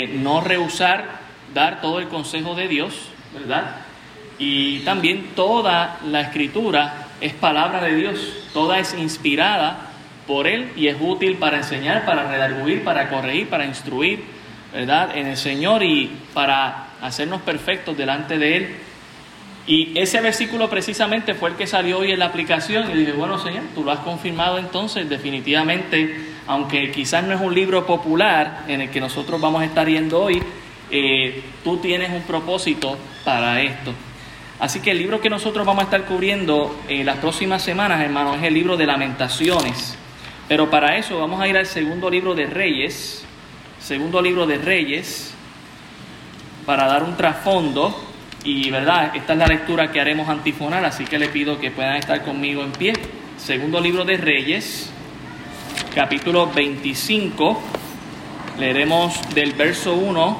no 0.00 0.40
rehusar 0.40 1.04
dar 1.52 1.82
todo 1.82 1.98
el 1.98 2.08
consejo 2.08 2.54
de 2.54 2.66
Dios, 2.66 3.10
¿verdad? 3.34 3.76
Y 4.38 4.78
también 4.86 5.32
toda 5.36 5.98
la 6.06 6.22
escritura 6.22 7.08
es 7.20 7.34
palabra 7.34 7.82
de 7.82 7.96
Dios, 7.96 8.48
toda 8.54 8.78
es 8.78 8.94
inspirada 8.94 9.90
por 10.26 10.46
Él 10.46 10.72
y 10.76 10.86
es 10.86 10.96
útil 10.98 11.36
para 11.36 11.58
enseñar, 11.58 12.06
para 12.06 12.26
redarguir, 12.26 12.82
para 12.84 13.10
corregir, 13.10 13.50
para 13.50 13.66
instruir, 13.66 14.24
¿verdad? 14.72 15.14
En 15.14 15.26
el 15.26 15.36
Señor 15.36 15.82
y 15.82 16.10
para 16.32 16.86
hacernos 17.02 17.42
perfectos 17.42 17.94
delante 17.94 18.38
de 18.38 18.56
Él. 18.56 18.76
Y 19.66 19.96
ese 19.96 20.20
versículo 20.20 20.68
precisamente 20.68 21.34
fue 21.34 21.50
el 21.50 21.56
que 21.56 21.66
salió 21.66 21.98
hoy 21.98 22.12
en 22.12 22.18
la 22.18 22.26
aplicación 22.26 22.90
y 22.90 22.94
dije, 22.94 23.12
bueno 23.12 23.38
Señor, 23.38 23.62
tú 23.74 23.84
lo 23.84 23.92
has 23.92 24.00
confirmado 24.00 24.58
entonces, 24.58 25.08
definitivamente, 25.08 26.32
aunque 26.48 26.90
quizás 26.90 27.22
no 27.22 27.34
es 27.34 27.40
un 27.40 27.54
libro 27.54 27.86
popular 27.86 28.64
en 28.66 28.80
el 28.80 28.90
que 28.90 29.00
nosotros 29.00 29.40
vamos 29.40 29.62
a 29.62 29.64
estar 29.64 29.88
yendo 29.88 30.20
hoy, 30.20 30.42
eh, 30.90 31.42
tú 31.62 31.76
tienes 31.76 32.10
un 32.10 32.22
propósito 32.22 32.98
para 33.24 33.62
esto. 33.62 33.92
Así 34.58 34.80
que 34.80 34.90
el 34.92 34.98
libro 34.98 35.20
que 35.20 35.30
nosotros 35.30 35.66
vamos 35.66 35.82
a 35.82 35.84
estar 35.84 36.04
cubriendo 36.04 36.76
en 36.88 37.06
las 37.06 37.16
próximas 37.16 37.62
semanas, 37.62 38.00
hermanos, 38.00 38.36
es 38.38 38.44
el 38.44 38.54
libro 38.54 38.76
de 38.76 38.86
lamentaciones. 38.86 39.96
Pero 40.48 40.70
para 40.70 40.96
eso 40.98 41.18
vamos 41.18 41.40
a 41.40 41.48
ir 41.48 41.56
al 41.56 41.66
segundo 41.66 42.10
libro 42.10 42.34
de 42.34 42.46
Reyes, 42.46 43.24
segundo 43.80 44.20
libro 44.20 44.46
de 44.46 44.58
Reyes, 44.58 45.34
para 46.66 46.86
dar 46.86 47.02
un 47.04 47.16
trasfondo. 47.16 48.11
Y 48.44 48.70
verdad, 48.70 49.14
esta 49.14 49.34
es 49.34 49.38
la 49.38 49.46
lectura 49.46 49.92
que 49.92 50.00
haremos 50.00 50.28
antifonal, 50.28 50.84
así 50.84 51.04
que 51.04 51.16
le 51.16 51.28
pido 51.28 51.60
que 51.60 51.70
puedan 51.70 51.94
estar 51.94 52.22
conmigo 52.22 52.64
en 52.64 52.72
pie. 52.72 52.92
Segundo 53.38 53.80
libro 53.80 54.04
de 54.04 54.16
Reyes, 54.16 54.90
capítulo 55.94 56.50
25, 56.52 57.60
leeremos 58.58 59.14
del 59.32 59.52
verso 59.52 59.94
1 59.94 60.38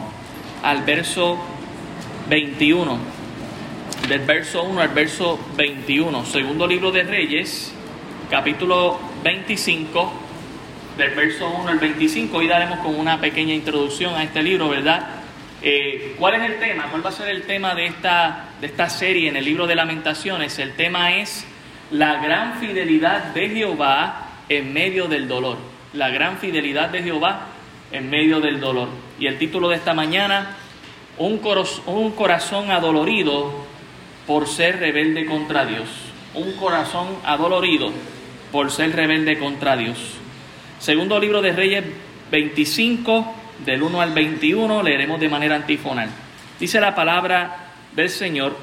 al 0.65 0.83
verso 0.83 1.38
21. 2.28 2.98
Del 4.08 4.20
verso 4.23 4.64
1 4.64 4.80
al 4.80 4.89
verso 4.89 5.39
21. 5.56 6.27
Segundo 6.27 6.67
libro 6.67 6.91
de 6.91 7.05
Reyes, 7.05 7.73
capítulo 8.28 8.98
25, 9.23 10.12
del 10.98 11.11
verso 11.14 11.48
1 11.48 11.69
al 11.69 11.78
25. 11.78 12.36
Hoy 12.36 12.48
daremos 12.48 12.80
con 12.80 12.97
una 12.98 13.20
pequeña 13.20 13.55
introducción 13.55 14.17
a 14.17 14.25
este 14.25 14.42
libro, 14.42 14.69
¿verdad? 14.69 15.22
Eh, 15.64 16.16
¿Cuál 16.18 16.34
es 16.34 16.50
el 16.50 16.58
tema? 16.58 16.88
¿Cuál 16.91 17.05
va 17.05 17.10
a 17.10 17.12
ser 17.12 17.28
el 17.28 17.42
tema 17.42 17.74
de 17.74 17.86
esta, 17.86 18.46
de 18.60 18.66
esta 18.66 18.91
serie 18.91 19.28
en 19.28 19.36
el 19.36 19.44
libro 19.44 19.68
de 19.68 19.77
lamentaciones? 19.77 20.58
El 20.58 20.72
tema 20.72 21.16
es 21.18 21.46
la 21.92 22.20
gran 22.20 22.55
fidelidad 22.55 23.27
de 23.32 23.48
Jehová 23.48 24.28
en 24.48 24.72
medio 24.72 25.06
del 25.06 25.28
dolor. 25.28 25.58
La 25.92 26.08
gran 26.08 26.38
fidelidad 26.38 26.88
de 26.88 27.02
Jehová 27.02 27.46
en 27.92 28.10
medio 28.10 28.40
del 28.40 28.58
dolor. 28.58 28.88
Y 29.20 29.27
el 29.27 29.38
título 29.38 29.68
de 29.68 29.77
esta 29.77 29.94
mañana, 29.94 30.56
un, 31.18 31.40
un 31.86 32.10
corazón 32.12 32.70
adolorido 32.72 33.52
por 34.27 34.48
ser 34.48 34.80
rebelde 34.80 35.27
contra 35.27 35.64
Dios. 35.64 35.88
Un 36.34 36.55
corazón 36.55 37.06
adolorido 37.24 37.92
por 38.50 38.72
ser 38.72 38.96
rebelde 38.96 39.38
contra 39.38 39.77
Dios. 39.77 39.98
Segundo 40.80 41.20
libro 41.20 41.40
de 41.40 41.52
Reyes 41.52 41.84
25, 42.33 43.42
del 43.64 43.82
1 43.82 44.00
al 44.00 44.12
21, 44.12 44.82
leeremos 44.82 45.20
de 45.20 45.28
manera 45.28 45.56
antifonal. 45.56 46.08
Dice 46.58 46.80
la 46.80 46.94
palabra 46.94 47.72
del 47.94 48.08
Señor, 48.08 48.56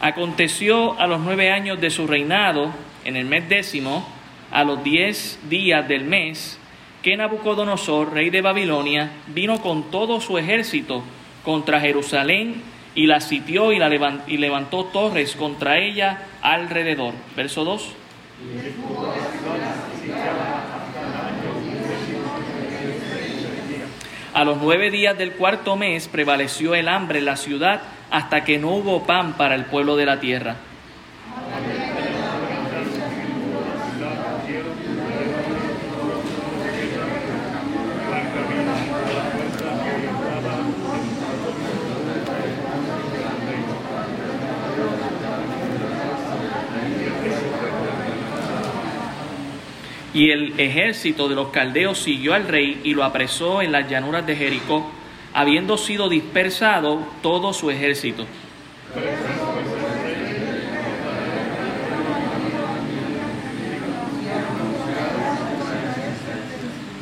aconteció 0.00 0.98
a 0.98 1.06
los 1.06 1.20
nueve 1.20 1.50
años 1.50 1.80
de 1.80 1.90
su 1.90 2.06
reinado, 2.06 2.70
en 3.04 3.16
el 3.16 3.26
mes 3.26 3.48
décimo, 3.48 4.06
a 4.50 4.64
los 4.64 4.82
diez 4.82 5.38
días 5.48 5.86
del 5.86 6.04
mes, 6.04 6.58
que 7.02 7.16
Nabucodonosor, 7.16 8.12
rey 8.12 8.30
de 8.30 8.42
Babilonia, 8.42 9.10
vino 9.28 9.60
con 9.62 9.90
todo 9.90 10.20
su 10.20 10.38
ejército 10.38 11.02
contra 11.44 11.80
Jerusalén 11.80 12.62
y 12.94 13.06
la 13.06 13.20
sitió 13.20 13.72
y, 13.72 13.78
la 13.78 13.88
levantó 13.88 14.84
torres 14.86 15.36
contra 15.36 15.78
ella 15.78 16.22
alrededor. 16.42 17.14
Verso 17.36 17.64
2. 17.64 17.94
A 24.32 24.44
los 24.44 24.58
nueve 24.58 24.90
días 24.90 25.18
del 25.18 25.32
cuarto 25.32 25.74
mes 25.76 26.06
prevaleció 26.06 26.74
el 26.76 26.88
hambre 26.88 27.18
en 27.18 27.24
la 27.24 27.36
ciudad 27.36 27.82
hasta 28.10 28.44
que 28.44 28.58
no 28.58 28.68
hubo 28.68 29.04
pan 29.04 29.32
para 29.32 29.56
el 29.56 29.64
pueblo 29.64 29.96
de 29.96 30.06
la 30.06 30.20
tierra. 30.20 30.56
Y 50.12 50.30
el 50.30 50.58
ejército 50.58 51.28
de 51.28 51.36
los 51.36 51.48
caldeos 51.48 51.98
siguió 51.98 52.34
al 52.34 52.48
rey 52.48 52.80
y 52.82 52.94
lo 52.94 53.04
apresó 53.04 53.62
en 53.62 53.72
las 53.72 53.88
llanuras 53.88 54.26
de 54.26 54.34
Jericó, 54.34 54.90
habiendo 55.32 55.76
sido 55.76 56.08
dispersado 56.08 57.00
todo 57.22 57.52
su 57.52 57.70
ejército. 57.70 58.26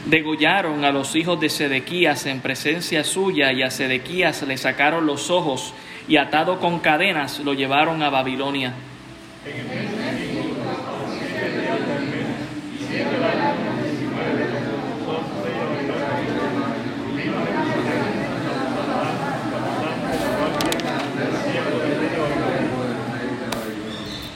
Degollaron 0.09 0.87
a 0.87 0.91
los 0.91 1.15
hijos 1.17 1.39
de 1.39 1.51
Sedequías 1.51 2.25
en 2.25 2.41
presencia 2.41 3.05
suya 3.05 3.53
y 3.53 3.63
a 3.63 3.71
Sedequías 3.71 4.43
le 4.43 4.57
sacaron 4.57 5.07
los 5.07 5.31
ojos 5.31 5.75
y 6.09 6.17
atado 6.17 6.61
con 6.61 6.79
cadenas 6.79 7.41
lo 7.41 7.53
llevaron 7.53 8.03
a 8.03 8.09
Babilonia. 8.09 8.73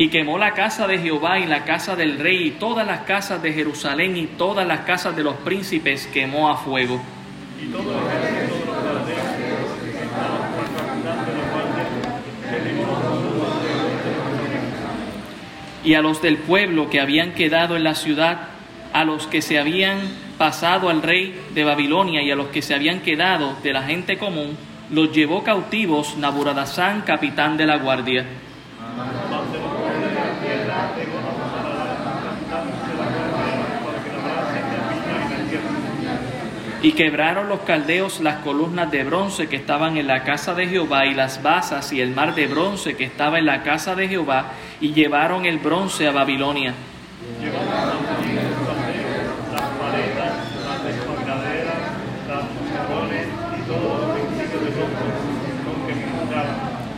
Y 0.02 0.08
quemó 0.08 0.36
la 0.36 0.52
casa 0.52 0.88
de 0.88 0.98
Jehová 0.98 1.38
y 1.38 1.46
la 1.46 1.64
casa 1.64 1.94
del 1.94 2.18
rey 2.18 2.48
y 2.48 2.50
todas 2.50 2.84
las 2.84 3.02
casas 3.02 3.40
de 3.40 3.52
Jerusalén 3.52 4.16
y 4.16 4.26
todas 4.26 4.66
las 4.66 4.80
casas 4.80 5.14
de 5.14 5.22
los 5.22 5.36
príncipes 5.36 6.08
quemó 6.12 6.50
a 6.50 6.56
fuego. 6.56 7.00
Y 15.84 15.94
a 15.94 16.00
los 16.00 16.20
del 16.20 16.38
pueblo 16.38 16.90
que 16.90 17.00
habían 17.00 17.34
quedado 17.34 17.76
en 17.76 17.84
la 17.84 17.94
ciudad, 17.94 18.48
a 18.92 19.04
los 19.04 19.28
que 19.28 19.40
se 19.40 19.60
habían 19.60 20.00
pasado 20.36 20.88
al 20.88 21.02
rey 21.02 21.40
de 21.54 21.62
Babilonia 21.62 22.22
y 22.22 22.32
a 22.32 22.34
los 22.34 22.48
que 22.48 22.60
se 22.60 22.74
habían 22.74 23.02
quedado 23.02 23.54
de 23.62 23.72
la 23.72 23.84
gente 23.84 24.18
común, 24.18 24.56
los 24.90 25.12
llevó 25.12 25.44
cautivos 25.44 26.16
Naburadazán, 26.16 27.02
capitán 27.02 27.56
de 27.56 27.66
la 27.66 27.76
guardia. 27.76 28.26
Y 36.82 36.92
quebraron 36.92 37.48
los 37.48 37.60
caldeos 37.60 38.18
las 38.18 38.38
columnas 38.38 38.90
de 38.90 39.04
bronce 39.04 39.46
que 39.46 39.54
estaban 39.54 39.96
en 39.96 40.08
la 40.08 40.24
casa 40.24 40.52
de 40.54 40.66
Jehová 40.66 41.06
y 41.06 41.14
las 41.14 41.40
basas 41.40 41.92
y 41.92 42.00
el 42.00 42.10
mar 42.12 42.34
de 42.34 42.48
bronce 42.48 42.96
que 42.96 43.04
estaba 43.04 43.38
en 43.38 43.46
la 43.46 43.62
casa 43.62 43.94
de 43.94 44.08
Jehová 44.08 44.46
y 44.80 44.92
llevaron 44.92 45.46
el 45.46 45.58
bronce 45.58 46.08
a 46.08 46.10
Babilonia. 46.10 46.74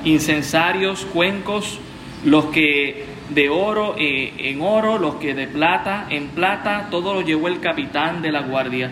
Incensarios, 0.05 1.05
cuencos, 1.13 1.79
los 2.25 2.47
que 2.47 3.05
de 3.29 3.51
oro 3.51 3.97
eh, 3.99 4.33
en 4.39 4.63
oro, 4.63 4.99
los 4.99 5.17
que 5.17 5.35
de 5.35 5.47
plata 5.47 6.07
en 6.09 6.29
plata, 6.29 6.89
todo 6.91 7.13
lo 7.13 7.21
llevó 7.21 7.49
el 7.49 7.61
capitán 7.61 8.23
de 8.23 8.33
la 8.33 8.41
guardia. 8.41 8.91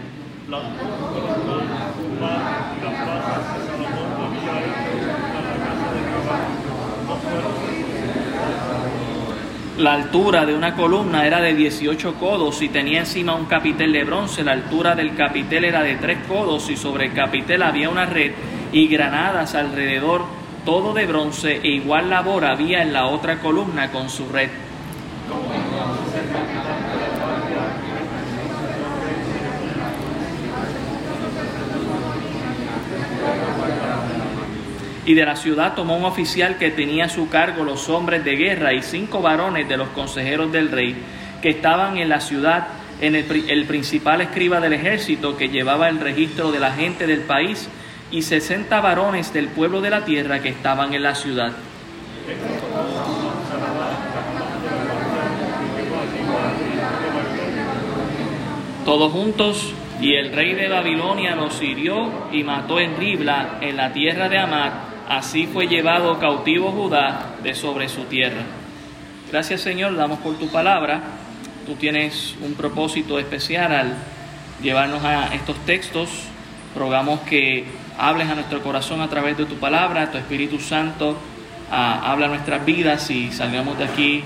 La 9.78 9.94
altura 9.94 10.44
de 10.44 10.54
una 10.54 10.76
columna 10.76 11.26
era 11.26 11.40
de 11.40 11.54
18 11.54 12.16
codos 12.16 12.60
y 12.60 12.68
tenía 12.68 13.00
encima 13.00 13.34
un 13.34 13.46
capitel 13.46 13.94
de 13.94 14.04
bronce. 14.04 14.44
La 14.44 14.52
altura 14.52 14.94
del 14.94 15.16
capitel 15.16 15.64
era 15.64 15.82
de 15.82 15.96
3 15.96 16.18
codos 16.28 16.68
y 16.68 16.76
sobre 16.76 17.06
el 17.06 17.14
capitel 17.14 17.62
había 17.62 17.88
una 17.88 18.04
red 18.04 18.32
y 18.72 18.88
granadas 18.88 19.54
alrededor, 19.54 20.26
todo 20.66 20.92
de 20.92 21.06
bronce 21.06 21.60
e 21.62 21.68
igual 21.68 22.10
labor 22.10 22.44
había 22.44 22.82
en 22.82 22.92
la 22.92 23.06
otra 23.06 23.38
columna 23.38 23.90
con 23.90 24.10
su 24.10 24.28
red. 24.28 24.50
Y 35.04 35.14
de 35.14 35.24
la 35.24 35.34
ciudad 35.34 35.74
tomó 35.74 35.96
un 35.96 36.04
oficial 36.04 36.58
que 36.58 36.70
tenía 36.70 37.06
a 37.06 37.08
su 37.08 37.28
cargo 37.28 37.64
los 37.64 37.88
hombres 37.88 38.24
de 38.24 38.36
guerra 38.36 38.72
y 38.72 38.82
cinco 38.82 39.20
varones 39.20 39.68
de 39.68 39.76
los 39.76 39.88
consejeros 39.88 40.52
del 40.52 40.70
rey 40.70 40.96
que 41.42 41.50
estaban 41.50 41.98
en 41.98 42.08
la 42.08 42.20
ciudad, 42.20 42.68
en 43.00 43.16
el, 43.16 43.50
el 43.50 43.64
principal 43.64 44.20
escriba 44.20 44.60
del 44.60 44.74
ejército 44.74 45.36
que 45.36 45.48
llevaba 45.48 45.88
el 45.88 45.98
registro 45.98 46.52
de 46.52 46.60
la 46.60 46.70
gente 46.70 47.08
del 47.08 47.22
país 47.22 47.68
y 48.12 48.22
sesenta 48.22 48.80
varones 48.80 49.32
del 49.32 49.48
pueblo 49.48 49.80
de 49.80 49.90
la 49.90 50.04
tierra 50.04 50.40
que 50.40 50.50
estaban 50.50 50.94
en 50.94 51.02
la 51.02 51.16
ciudad. 51.16 51.52
Todos 58.84 59.12
juntos 59.12 59.72
y 60.00 60.14
el 60.14 60.32
rey 60.32 60.54
de 60.54 60.68
Babilonia 60.68 61.34
los 61.34 61.60
hirió 61.62 62.28
y 62.32 62.44
mató 62.44 62.78
en 62.78 62.96
Ribla, 62.96 63.58
en 63.60 63.76
la 63.76 63.92
tierra 63.92 64.28
de 64.28 64.38
Amad. 64.38 64.91
Así 65.12 65.46
fue 65.46 65.66
llevado 65.66 66.18
cautivo 66.18 66.72
Judá 66.72 67.34
de 67.42 67.54
sobre 67.54 67.90
su 67.90 68.04
tierra. 68.04 68.40
Gracias 69.30 69.60
Señor, 69.60 69.94
damos 69.94 70.20
por 70.20 70.38
tu 70.38 70.48
palabra. 70.48 71.02
Tú 71.66 71.74
tienes 71.74 72.34
un 72.40 72.54
propósito 72.54 73.18
especial 73.18 73.72
al 73.72 73.94
llevarnos 74.62 75.04
a 75.04 75.34
estos 75.34 75.58
textos. 75.66 76.08
Rogamos 76.74 77.20
que 77.20 77.66
hables 77.98 78.30
a 78.30 78.36
nuestro 78.36 78.62
corazón 78.62 79.02
a 79.02 79.08
través 79.08 79.36
de 79.36 79.44
tu 79.44 79.56
palabra, 79.56 80.10
tu 80.10 80.16
Espíritu 80.16 80.58
Santo 80.58 81.18
ah, 81.70 82.10
habla 82.10 82.28
nuestras 82.28 82.64
vidas 82.64 83.10
y 83.10 83.32
salgamos 83.32 83.76
de 83.76 83.84
aquí 83.84 84.24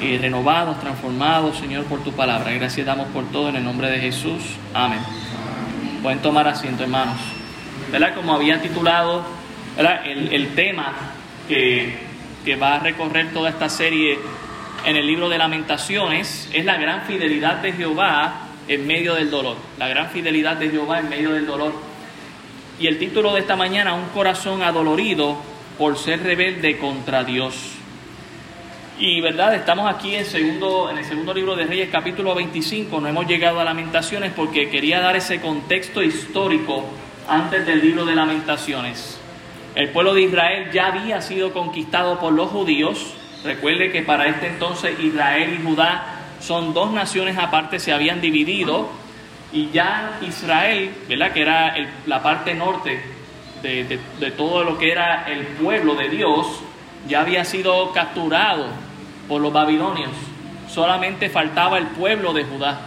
eh, 0.00 0.18
renovados, 0.22 0.78
transformados, 0.78 1.58
Señor, 1.58 1.84
por 1.86 2.04
tu 2.04 2.12
palabra. 2.12 2.52
Gracias 2.52 2.86
damos 2.86 3.08
por 3.08 3.24
todo 3.32 3.48
en 3.48 3.56
el 3.56 3.64
nombre 3.64 3.90
de 3.90 3.98
Jesús. 3.98 4.40
Amén. 4.72 5.00
Pueden 6.00 6.20
tomar 6.20 6.46
asiento, 6.46 6.84
hermanos. 6.84 7.18
¿Verdad? 7.90 8.14
Como 8.14 8.32
había 8.34 8.62
titulado 8.62 9.37
El, 9.78 10.54
tema 10.56 10.92
que, 11.46 11.94
va 12.60 12.76
a 12.76 12.78
recorrer 12.80 13.32
toda 13.32 13.50
esta 13.50 13.68
serie 13.68 14.18
en 14.84 14.96
el 14.96 15.06
libro 15.06 15.28
de 15.28 15.38
lamentaciones 15.38 16.50
es 16.52 16.64
la 16.64 16.76
gran 16.78 17.02
fidelidad 17.02 17.58
de 17.58 17.72
Jehová 17.72 18.48
en 18.66 18.88
medio 18.88 19.14
del 19.14 19.30
dolor. 19.30 19.56
La 19.78 19.86
gran 19.86 20.10
fidelidad 20.10 20.56
de 20.56 20.70
Jehová 20.70 20.98
en 20.98 21.08
medio 21.08 21.30
del 21.30 21.46
dolor. 21.46 21.72
Y 22.80 22.88
el 22.88 22.98
título 22.98 23.32
de 23.34 23.40
esta 23.40 23.54
mañana, 23.54 23.94
un 23.94 24.08
corazón 24.08 24.62
adolorido 24.62 25.36
por 25.78 25.96
ser 25.96 26.24
rebelde 26.24 26.78
contra 26.78 27.22
Dios. 27.22 27.74
Y 28.98 29.20
verdad, 29.20 29.54
estamos 29.54 29.88
aquí 29.88 30.16
en, 30.16 30.24
en 30.24 30.98
el 30.98 31.04
segundo 31.04 31.32
libro 31.32 31.54
de 31.54 31.66
Reyes, 31.66 31.88
capítulo 31.92 32.34
25. 32.34 33.00
No 33.00 33.06
hemos 33.06 33.28
llegado 33.28 33.60
a 33.60 33.64
Lamentaciones 33.64 34.32
porque 34.34 34.70
quería 34.70 34.98
dar 34.98 35.14
ese 35.14 35.40
contexto 35.40 36.02
histórico 36.02 36.84
antes 37.28 37.64
del 37.64 37.80
libro 37.80 38.04
de 38.04 38.16
Lamentaciones. 38.16 39.17
El 39.78 39.90
pueblo 39.90 40.12
de 40.12 40.22
Israel 40.22 40.70
ya 40.72 40.88
había 40.88 41.20
sido 41.20 41.52
conquistado 41.52 42.18
por 42.18 42.32
los 42.32 42.50
judíos. 42.50 43.14
Recuerde 43.44 43.92
que 43.92 44.02
para 44.02 44.26
este 44.26 44.48
entonces 44.48 44.98
Israel 44.98 45.56
y 45.56 45.64
Judá 45.64 46.04
son 46.40 46.74
dos 46.74 46.90
naciones 46.90 47.38
aparte, 47.38 47.78
se 47.78 47.92
habían 47.92 48.20
dividido. 48.20 48.88
Y 49.52 49.70
ya 49.70 50.18
Israel, 50.26 50.92
¿verdad? 51.08 51.30
que 51.30 51.42
era 51.42 51.76
la 52.06 52.20
parte 52.20 52.54
norte 52.54 53.00
de, 53.62 54.00
de 54.18 54.30
todo 54.32 54.64
lo 54.64 54.78
que 54.78 54.90
era 54.90 55.26
el 55.28 55.46
pueblo 55.46 55.94
de 55.94 56.08
Dios, 56.08 56.60
ya 57.06 57.20
había 57.20 57.44
sido 57.44 57.92
capturado 57.92 58.66
por 59.28 59.40
los 59.40 59.52
babilonios. 59.52 60.10
Solamente 60.68 61.30
faltaba 61.30 61.78
el 61.78 61.86
pueblo 61.86 62.32
de 62.32 62.42
Judá. 62.42 62.80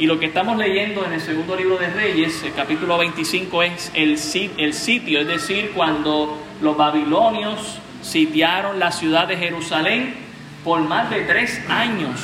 Y 0.00 0.06
lo 0.06 0.18
que 0.18 0.24
estamos 0.24 0.56
leyendo 0.56 1.04
en 1.04 1.12
el 1.12 1.20
segundo 1.20 1.54
libro 1.54 1.76
de 1.76 1.90
Reyes, 1.90 2.42
el 2.42 2.54
capítulo 2.54 2.96
25, 2.96 3.62
es 3.64 3.92
el, 3.94 4.16
sitio, 4.16 5.20
es 5.20 5.26
decir, 5.26 5.72
cuando 5.74 6.38
los 6.62 6.74
babilonios 6.74 7.78
sitiaron 8.00 8.78
la 8.78 8.92
ciudad 8.92 9.28
de 9.28 9.36
Jerusalén 9.36 10.14
por 10.64 10.80
más 10.80 11.10
de 11.10 11.20
tres 11.24 11.60
años, 11.68 12.18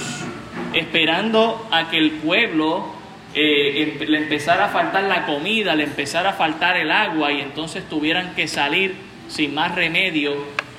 esperando 0.73 1.69
a 1.71 1.91
que 1.91 1.99
el 1.99 2.13
pueblo 2.13 2.95
eh, 3.35 4.03
le 4.09 4.17
empezara 4.23 4.65
a 4.65 4.69
faltar 4.69 5.05
la 5.05 5.27
comida, 5.27 5.75
le 5.75 5.85
empezara 5.85 6.31
a 6.31 6.33
faltar 6.33 6.79
el 6.79 6.91
agua 6.91 7.31
y 7.31 7.43
entonces 7.43 7.87
tuvieran 7.91 8.35
que 8.35 8.49
salir 8.49 8.95
sin 9.29 9.55
más 9.55 9.75
remedio 9.75 10.33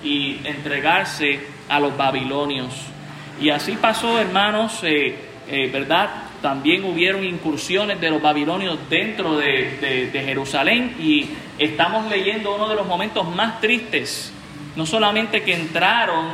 y 0.03 0.39
entregarse 0.45 1.41
a 1.69 1.79
los 1.79 1.95
babilonios. 1.95 2.73
Y 3.39 3.51
así 3.51 3.73
pasó, 3.73 4.19
hermanos, 4.19 4.79
eh, 4.81 5.15
eh, 5.47 5.69
¿verdad? 5.71 6.26
También 6.41 6.83
hubieron 6.83 7.23
incursiones 7.23 7.99
de 7.99 8.09
los 8.09 8.21
babilonios 8.21 8.77
dentro 8.89 9.37
de, 9.37 10.09
Jerusalén 10.13 10.95
y 10.99 11.29
estamos 11.57 12.09
leyendo 12.09 12.55
uno 12.55 12.69
de 12.69 12.75
los 12.75 12.85
momentos 12.85 13.27
más 13.35 13.59
tristes, 13.59 14.31
no 14.75 14.85
solamente 14.85 15.41
que 15.41 15.55
entraron 15.55 16.27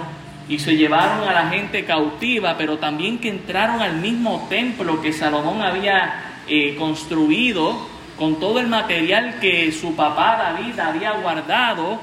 y 0.49 0.59
se 0.59 0.75
llevaron 0.75 1.27
a 1.27 1.33
la 1.33 1.49
gente 1.49 1.85
cautiva, 1.85 2.57
pero 2.57 2.77
también 2.77 3.17
que 3.19 3.29
entraron 3.29 3.81
al 3.81 3.95
mismo 3.95 4.45
templo 4.49 5.01
que 5.01 5.13
Salomón 5.13 5.61
había 5.61 6.41
eh, 6.47 6.75
construido 6.77 7.87
con 8.17 8.39
todo 8.39 8.59
el 8.59 8.67
material 8.67 9.39
que 9.39 9.71
su 9.71 9.95
papá 9.95 10.37
David 10.37 10.79
había 10.79 11.11
guardado 11.13 11.99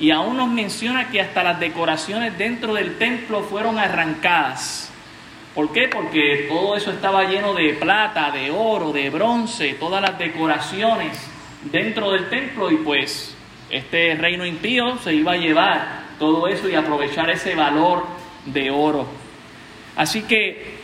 y 0.00 0.10
aún 0.10 0.36
nos 0.36 0.48
menciona 0.48 1.08
que 1.08 1.20
hasta 1.20 1.44
las 1.44 1.60
decoraciones 1.60 2.36
dentro 2.36 2.74
del 2.74 2.98
templo 2.98 3.42
fueron 3.42 3.78
arrancadas. 3.78 4.90
¿Por 5.54 5.72
qué? 5.72 5.88
Porque 5.88 6.46
todo 6.48 6.76
eso 6.76 6.90
estaba 6.90 7.24
lleno 7.24 7.54
de 7.54 7.74
plata, 7.74 8.32
de 8.32 8.50
oro, 8.50 8.92
de 8.92 9.08
bronce, 9.10 9.74
todas 9.74 10.02
las 10.02 10.18
decoraciones 10.18 11.30
dentro 11.70 12.10
del 12.10 12.28
templo 12.28 12.70
y 12.70 12.76
pues 12.76 13.36
este 13.70 14.14
reino 14.16 14.44
impío 14.44 14.98
se 14.98 15.14
iba 15.14 15.32
a 15.32 15.36
llevar 15.36 16.04
todo 16.18 16.48
eso 16.48 16.68
y 16.68 16.74
aprovechar 16.74 17.30
ese 17.30 17.54
valor 17.54 18.04
de 18.46 18.70
oro. 18.70 19.06
Así 19.96 20.22
que 20.22 20.78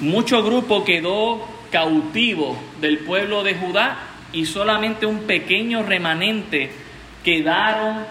mucho 0.00 0.42
grupo 0.42 0.84
quedó 0.84 1.46
cautivo 1.70 2.56
del 2.80 2.98
pueblo 2.98 3.44
de 3.44 3.54
Judá 3.54 3.98
y 4.32 4.46
solamente 4.46 5.06
un 5.06 5.20
pequeño 5.20 5.84
remanente 5.84 6.70
quedaron 7.22 8.04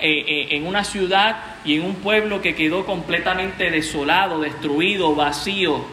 eh, 0.00 0.24
eh, 0.26 0.48
en 0.50 0.66
una 0.66 0.84
ciudad 0.84 1.36
y 1.64 1.76
en 1.76 1.84
un 1.84 1.96
pueblo 1.96 2.40
que 2.40 2.54
quedó 2.54 2.86
completamente 2.86 3.70
desolado, 3.70 4.40
destruido, 4.40 5.14
vacío. 5.14 5.84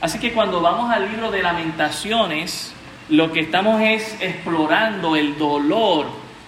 Así 0.00 0.18
que 0.18 0.32
cuando 0.32 0.60
vamos 0.60 0.90
al 0.90 1.10
libro 1.10 1.30
de 1.30 1.42
lamentaciones, 1.42 2.74
lo 3.08 3.32
que 3.32 3.40
estamos 3.40 3.80
es 3.80 4.16
explorando 4.20 5.16
el 5.16 5.36
dolor 5.38 6.06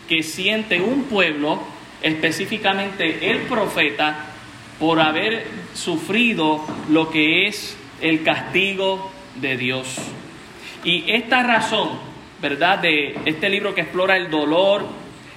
que 0.09 0.23
siente 0.23 0.81
un 0.81 1.05
pueblo, 1.05 1.61
específicamente 2.03 3.31
el 3.31 3.41
profeta, 3.43 4.27
por 4.79 5.01
haber 5.01 5.47
sufrido 5.75 6.65
lo 6.89 7.11
que 7.11 7.47
es 7.47 7.77
el 8.01 8.23
castigo 8.23 9.11
de 9.37 9.57
Dios. 9.57 9.97
Y 10.85 11.11
esta 11.11 11.43
razón 11.43 12.11
¿verdad? 12.41 12.79
De 12.79 13.19
este 13.27 13.49
libro 13.49 13.75
que 13.75 13.83
explora 13.83 14.17
el 14.17 14.31
dolor, 14.31 14.85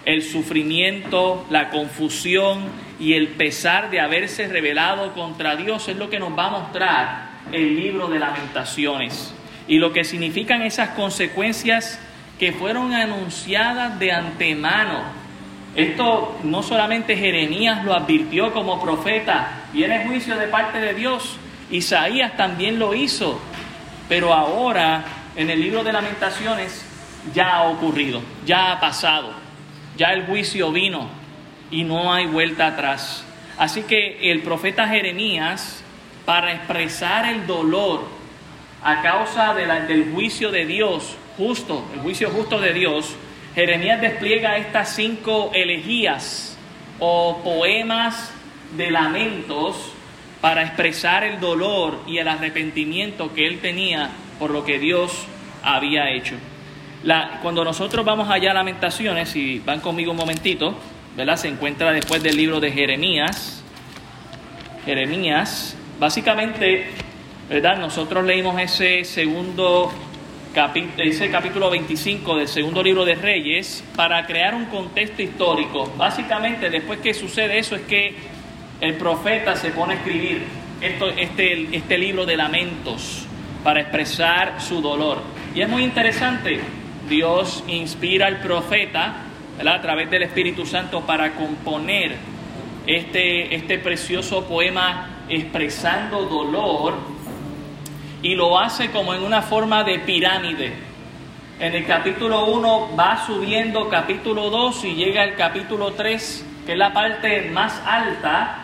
el 0.05 0.22
sufrimiento, 0.22 1.45
la 1.50 1.69
confusión 1.69 2.65
y 3.00 3.13
el 3.13 3.29
pesar 3.29 3.89
de 3.89 4.00
haberse 4.00 4.48
rebelado 4.48 5.13
contra 5.13 5.55
Dios 5.55 5.88
es 5.88 5.98
lo 5.98 6.10
que 6.10 6.19
nos 6.19 6.38
va 6.38 6.48
a 6.48 6.50
mostrar 6.50 7.33
el 7.51 7.75
libro 7.75 8.07
de 8.07 8.19
lamentaciones 8.19 9.33
y 9.67 9.77
lo 9.77 9.93
que 9.93 10.03
significan 10.03 10.62
esas 10.62 10.89
consecuencias 10.89 12.00
que 12.39 12.51
fueron 12.51 12.93
anunciadas 12.93 14.00
de 14.00 14.12
antemano. 14.12 15.03
Esto 15.75 16.38
no 16.43 16.62
solamente 16.62 17.15
Jeremías 17.15 17.83
lo 17.83 17.93
advirtió 17.93 18.53
como 18.53 18.81
profeta, 18.81 19.63
viene 19.72 20.05
juicio 20.05 20.36
de 20.38 20.48
parte 20.48 20.79
de 20.79 20.93
Dios, 20.93 21.38
Isaías 21.72 22.38
también 22.38 22.77
lo 22.77 22.93
hizo, 22.93 23.39
pero 24.07 24.33
ahora 24.33 25.03
en 25.36 25.50
el 25.50 25.62
libro 25.62 25.83
de 25.83 25.93
lamentaciones 25.93 26.86
ya 27.33 27.55
ha 27.55 27.63
ocurrido, 27.63 28.22
ya 28.45 28.72
ha 28.72 28.79
pasado, 28.79 29.43
ya 29.98 30.14
el 30.14 30.26
juicio 30.26 30.72
vino 30.72 31.10
y 31.72 31.84
no 31.84 32.14
hay 32.14 32.26
vuelta 32.26 32.68
atrás. 32.68 33.24
Así 33.58 33.84
que 33.84 34.32
el 34.32 34.42
profeta 34.42 34.88
Jeremías, 34.88 35.84
para 36.26 36.54
expresar 36.54 37.26
el 37.26 37.46
dolor 37.46 38.06
a 38.84 39.02
causa 39.02 39.54
del 39.54 40.12
juicio 40.12 40.52
de 40.52 40.66
Dios, 40.66 41.16
justo, 41.38 41.86
el 41.94 42.02
juicio 42.02 42.30
justo 42.30 42.60
de 42.60 42.74
Dios, 42.74 43.16
Jeremías 43.56 44.02
despliega 44.02 44.58
estas 44.58 44.96
cinco 44.96 45.52
elegías 45.54 46.58
o 47.00 47.42
poemas 47.44 48.34
de 48.76 48.90
lamentos 48.90 49.94
para 50.42 50.64
expresar 50.64 51.24
el 51.24 51.40
dolor 51.40 52.00
y 52.08 52.18
el 52.18 52.28
arrepentimiento 52.28 53.34
que 53.34 53.46
él 53.48 53.60
tenía 53.60 54.10
por 54.40 54.50
lo 54.50 54.66
que 54.66 54.80
Dios 54.80 55.26
había 55.64 56.10
hecho 56.12 56.36
cuando 57.41 57.63
nosotros 57.63 58.05
vamos 58.05 58.29
allá 58.29 58.51
a 58.51 58.53
Lamentaciones, 58.53 59.36
y 59.36 59.60
van 59.60 59.81
conmigo 59.81 60.12
un 60.12 60.17
momentito, 60.17 60.75
¿verdad? 61.17 61.36
Se 61.36 61.48
encuentra 61.48 61.91
después 61.91 62.24
del 62.24 62.38
libro 62.38 62.60
de 62.60 62.72
Jeremías. 62.72 63.63
Jeremías, 64.86 65.75
básicamente, 66.00 66.88
¿verdad? 67.50 67.77
Nosotros 67.77 68.25
leímos 68.25 68.60
ese 68.60 69.03
segundo 69.03 69.91
ese 70.98 71.31
capítulo 71.31 71.72
25 71.72 72.38
del 72.38 72.48
segundo 72.48 72.83
libro 72.83 73.05
de 73.05 73.15
Reyes 73.15 73.83
para 73.95 74.24
crear 74.27 74.53
un 74.53 74.65
contexto 74.65 75.24
histórico. 75.24 75.91
Básicamente, 75.98 76.69
después 76.69 77.00
que 77.00 77.15
sucede 77.15 77.57
eso, 77.57 77.75
es 77.75 77.81
que 77.81 78.13
el 78.79 78.93
profeta 78.93 79.55
se 79.55 79.72
pone 79.72 79.93
a 79.93 79.98
escribir 79.98 80.43
esto, 80.79 81.10
este, 81.10 81.75
este 81.75 81.98
libro 81.98 82.25
de 82.27 82.38
lamentos 82.38 83.25
para 83.63 83.81
expresar 83.81 84.62
su 84.62 84.79
dolor. 84.79 85.24
Y 85.55 85.62
es 85.62 85.69
muy 85.69 85.83
interesante, 85.83 86.60
Dios 87.13 87.63
inspira 87.67 88.25
al 88.25 88.39
profeta 88.39 89.13
a 89.63 89.82
través 89.82 90.10
del 90.10 90.24
Espíritu 90.24 90.65
Santo 90.65 91.01
para 91.01 91.36
componer 91.36 92.15
este, 92.88 93.53
este 93.53 93.77
precioso 93.77 94.46
poema 94.46 95.10
expresando 95.29 96.24
dolor 96.24 96.96
y 98.24 98.34
lo 98.34 98.58
hace 98.60 98.89
como 98.89 99.13
en 99.13 99.22
una 99.22 99.43
forma 99.43 99.84
de 99.84 100.00
pirámide. 100.00 100.74
En 101.60 101.75
el 101.75 101.86
capítulo 101.86 102.48
1 102.48 102.96
va 102.98 103.24
subiendo 103.27 103.89
capítulo 103.89 104.50
2 104.50 104.84
y 104.86 104.96
llega 104.96 105.22
al 105.22 105.36
capítulo 105.36 105.93
3, 105.93 106.46
que 106.65 106.72
es 106.72 106.77
la 106.79 106.93
parte 106.93 107.51
más 107.51 107.79
alta 107.86 108.58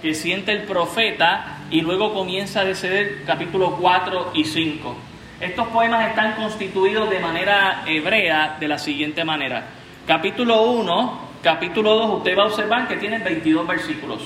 que 0.00 0.14
siente 0.14 0.52
el 0.52 0.62
profeta, 0.62 1.58
y 1.70 1.82
luego 1.82 2.14
comienza 2.14 2.60
a 2.60 2.64
descender 2.64 3.24
capítulo 3.26 3.76
4 3.78 4.30
y 4.32 4.44
5. 4.44 5.09
Estos 5.40 5.68
poemas 5.68 6.06
están 6.06 6.34
constituidos 6.34 7.08
de 7.08 7.18
manera 7.18 7.82
hebrea 7.86 8.58
de 8.60 8.68
la 8.68 8.78
siguiente 8.78 9.24
manera. 9.24 9.64
Capítulo 10.06 10.64
1, 10.64 11.18
capítulo 11.42 11.94
2, 11.94 12.18
usted 12.18 12.36
va 12.36 12.42
a 12.42 12.46
observar 12.46 12.86
que 12.86 12.96
tiene 12.96 13.20
22 13.20 13.66
versículos 13.66 14.20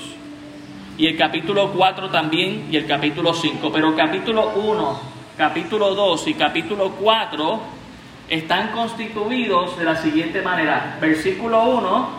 y 0.97 1.07
el 1.07 1.15
capítulo 1.15 1.71
4 1.71 2.09
también 2.09 2.67
y 2.69 2.75
el 2.75 2.85
capítulo 2.85 3.33
5. 3.33 3.71
Pero 3.71 3.95
capítulo 3.95 4.51
1, 4.55 4.99
capítulo 5.37 5.95
2 5.95 6.27
y 6.27 6.33
capítulo 6.33 6.91
4 6.99 7.59
están 8.27 8.71
constituidos 8.73 9.77
de 9.77 9.85
la 9.85 9.95
siguiente 9.95 10.41
manera. 10.41 10.97
Versículo 10.99 11.63
1 11.63 12.09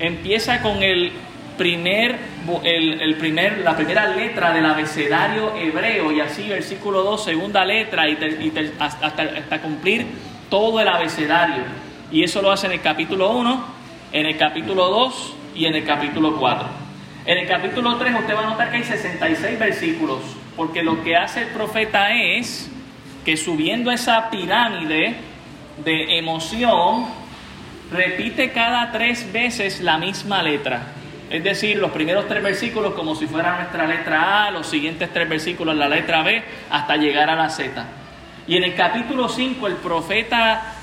empieza 0.00 0.60
con 0.60 0.82
el 0.82 1.12
primer, 1.56 2.18
el, 2.64 3.14
primer, 3.16 3.58
la 3.58 3.76
primera 3.76 4.08
letra 4.08 4.52
del 4.52 4.66
abecedario 4.66 5.54
hebreo 5.56 6.12
y 6.12 6.20
así 6.20 6.48
versículo 6.48 7.02
2, 7.02 7.24
segunda 7.24 7.64
letra 7.64 8.08
y, 8.08 8.52
hasta, 8.78 9.06
hasta 9.06 9.62
cumplir 9.62 10.06
todo 10.50 10.80
el 10.80 10.88
abecedario. 10.88 11.62
Y 12.10 12.22
eso 12.22 12.42
lo 12.42 12.52
hace 12.52 12.66
en 12.66 12.72
el 12.72 12.80
capítulo 12.80 13.30
1, 13.30 13.64
en 14.12 14.26
el 14.26 14.36
capítulo 14.36 14.88
2 14.88 15.34
y 15.54 15.66
en 15.66 15.74
el 15.74 15.84
capítulo 15.84 16.36
4. 16.36 16.84
En 17.26 17.38
el 17.38 17.48
capítulo 17.48 17.96
3 17.96 18.14
usted 18.20 18.36
va 18.36 18.40
a 18.40 18.50
notar 18.50 18.70
que 18.70 18.76
hay 18.76 18.84
66 18.84 19.58
versículos, 19.58 20.18
porque 20.56 20.82
lo 20.82 21.02
que 21.02 21.16
hace 21.16 21.42
el 21.42 21.48
profeta 21.48 22.12
es 22.12 22.70
que 23.24 23.36
subiendo 23.36 23.90
esa 23.90 24.28
pirámide 24.30 25.14
de 25.82 26.18
emoción, 26.18 27.06
repite 27.90 28.52
cada 28.52 28.92
tres 28.92 29.32
veces 29.32 29.80
la 29.80 29.96
misma 29.96 30.42
letra. 30.42 30.82
Es 31.30 31.42
decir, 31.42 31.78
los 31.78 31.90
primeros 31.90 32.28
tres 32.28 32.42
versículos 32.42 32.94
como 32.94 33.14
si 33.14 33.26
fuera 33.26 33.56
nuestra 33.56 33.86
letra 33.86 34.46
A, 34.46 34.50
los 34.50 34.66
siguientes 34.66 35.12
tres 35.12 35.28
versículos 35.28 35.76
la 35.76 35.88
letra 35.88 36.22
B, 36.22 36.42
hasta 36.70 36.96
llegar 36.96 37.30
a 37.30 37.34
la 37.34 37.48
Z. 37.48 37.84
Y 38.46 38.56
en 38.56 38.64
el 38.64 38.74
capítulo 38.74 39.28
5 39.28 39.66
el 39.66 39.74
profeta 39.76 40.74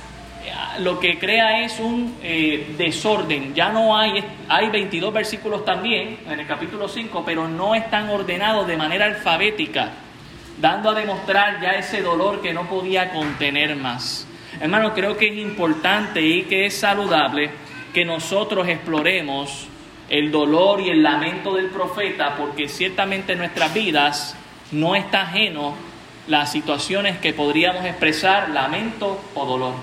lo 0.79 0.99
que 0.99 1.19
crea 1.19 1.63
es 1.63 1.79
un 1.79 2.17
eh, 2.23 2.73
desorden. 2.77 3.53
Ya 3.53 3.69
no 3.69 3.97
hay, 3.97 4.23
hay 4.47 4.69
22 4.69 5.13
versículos 5.13 5.65
también 5.65 6.19
en 6.27 6.39
el 6.39 6.47
capítulo 6.47 6.87
5, 6.87 7.23
pero 7.25 7.47
no 7.47 7.75
están 7.75 8.09
ordenados 8.09 8.67
de 8.67 8.77
manera 8.77 9.05
alfabética, 9.05 9.89
dando 10.59 10.89
a 10.89 10.93
demostrar 10.93 11.61
ya 11.61 11.71
ese 11.71 12.01
dolor 12.01 12.41
que 12.41 12.53
no 12.53 12.67
podía 12.67 13.11
contener 13.11 13.75
más. 13.75 14.27
Hermano, 14.59 14.93
creo 14.93 15.17
que 15.17 15.27
es 15.27 15.37
importante 15.37 16.21
y 16.21 16.43
que 16.43 16.65
es 16.65 16.77
saludable 16.77 17.49
que 17.93 18.05
nosotros 18.05 18.67
exploremos 18.67 19.67
el 20.11 20.29
dolor 20.29 20.81
y 20.81 20.89
el 20.89 21.03
lamento 21.03 21.55
del 21.55 21.67
profeta, 21.67 22.35
porque 22.35 22.67
ciertamente 22.67 23.31
en 23.31 23.37
nuestras 23.39 23.73
vidas 23.73 24.35
no 24.73 24.93
está 24.93 25.21
ajeno 25.21 25.73
las 26.27 26.51
situaciones 26.51 27.17
que 27.19 27.31
podríamos 27.31 27.85
expresar 27.85 28.49
lamento 28.49 29.21
o 29.33 29.45
dolor. 29.45 29.73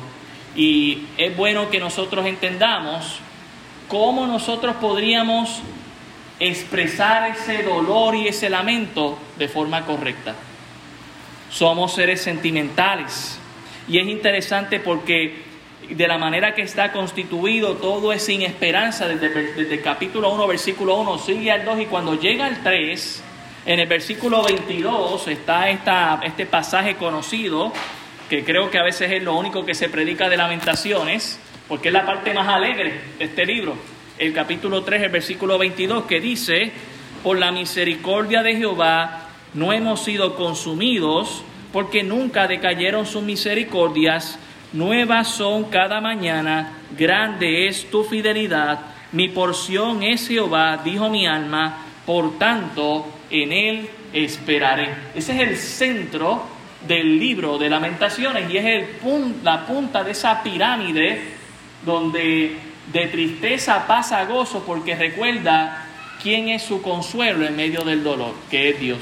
Y 0.54 1.06
es 1.16 1.34
bueno 1.34 1.70
que 1.70 1.80
nosotros 1.80 2.26
entendamos 2.26 3.20
cómo 3.88 4.26
nosotros 4.26 4.76
podríamos 4.76 5.62
expresar 6.38 7.30
ese 7.30 7.62
dolor 7.62 8.14
y 8.14 8.28
ese 8.28 8.50
lamento 8.50 9.18
de 9.38 9.48
forma 9.48 9.86
correcta. 9.86 10.34
Somos 11.50 11.94
seres 11.94 12.20
sentimentales 12.20 13.38
y 13.88 13.98
es 13.98 14.06
interesante 14.06 14.78
porque 14.78 15.47
de 15.94 16.08
la 16.08 16.18
manera 16.18 16.54
que 16.54 16.62
está 16.62 16.92
constituido 16.92 17.74
todo 17.74 18.12
es 18.12 18.22
sin 18.22 18.42
esperanza 18.42 19.08
desde, 19.08 19.74
el 19.74 19.82
capítulo 19.82 20.32
1, 20.34 20.46
versículo 20.46 20.96
1, 20.96 21.18
sigue 21.18 21.50
al 21.50 21.64
2 21.64 21.80
y 21.80 21.86
cuando 21.86 22.14
llega 22.14 22.46
al 22.46 22.62
3, 22.62 23.24
en 23.66 23.80
el 23.80 23.88
versículo 23.88 24.42
22 24.42 25.28
está 25.28 25.70
esta, 25.70 26.20
este 26.24 26.46
pasaje 26.46 26.96
conocido 26.96 27.72
que 28.28 28.44
creo 28.44 28.70
que 28.70 28.78
a 28.78 28.82
veces 28.82 29.10
es 29.10 29.22
lo 29.22 29.34
único 29.36 29.64
que 29.64 29.74
se 29.74 29.88
predica 29.88 30.28
de 30.28 30.36
lamentaciones, 30.36 31.40
porque 31.66 31.88
es 31.88 31.94
la 31.94 32.04
parte 32.04 32.34
más 32.34 32.48
alegre 32.48 33.00
de 33.18 33.24
este 33.24 33.46
libro. 33.46 33.76
El 34.18 34.34
capítulo 34.34 34.82
3, 34.82 35.04
el 35.04 35.10
versículo 35.10 35.58
22, 35.58 36.04
que 36.04 36.20
dice, 36.20 36.72
por 37.22 37.38
la 37.38 37.52
misericordia 37.52 38.42
de 38.42 38.56
Jehová 38.56 39.28
no 39.54 39.72
hemos 39.72 40.04
sido 40.04 40.36
consumidos, 40.36 41.42
porque 41.72 42.02
nunca 42.02 42.46
decayeron 42.46 43.06
sus 43.06 43.22
misericordias, 43.22 44.38
nuevas 44.72 45.28
son 45.28 45.64
cada 45.64 46.00
mañana, 46.00 46.72
grande 46.96 47.68
es 47.68 47.90
tu 47.90 48.04
fidelidad, 48.04 48.80
mi 49.12 49.28
porción 49.28 50.02
es 50.02 50.28
Jehová, 50.28 50.80
dijo 50.84 51.08
mi 51.08 51.26
alma, 51.26 51.78
por 52.04 52.38
tanto 52.38 53.06
en 53.30 53.52
él 53.52 53.90
esperaré. 54.12 54.94
Ese 55.14 55.32
es 55.32 55.48
el 55.48 55.56
centro 55.56 56.42
del 56.86 57.18
libro 57.18 57.58
de 57.58 57.68
lamentaciones 57.68 58.50
y 58.50 58.56
es 58.56 58.64
el 58.64 58.86
la 59.42 59.66
punta 59.66 60.04
de 60.04 60.12
esa 60.12 60.42
pirámide 60.42 61.22
donde 61.84 62.56
de 62.92 63.06
tristeza 63.06 63.86
pasa 63.86 64.24
gozo 64.24 64.62
porque 64.66 64.94
recuerda 64.94 65.86
quién 66.22 66.48
es 66.48 66.62
su 66.62 66.80
consuelo 66.82 67.46
en 67.46 67.56
medio 67.56 67.82
del 67.82 68.02
dolor, 68.02 68.34
que 68.50 68.70
es 68.70 68.80
Dios. 68.80 69.00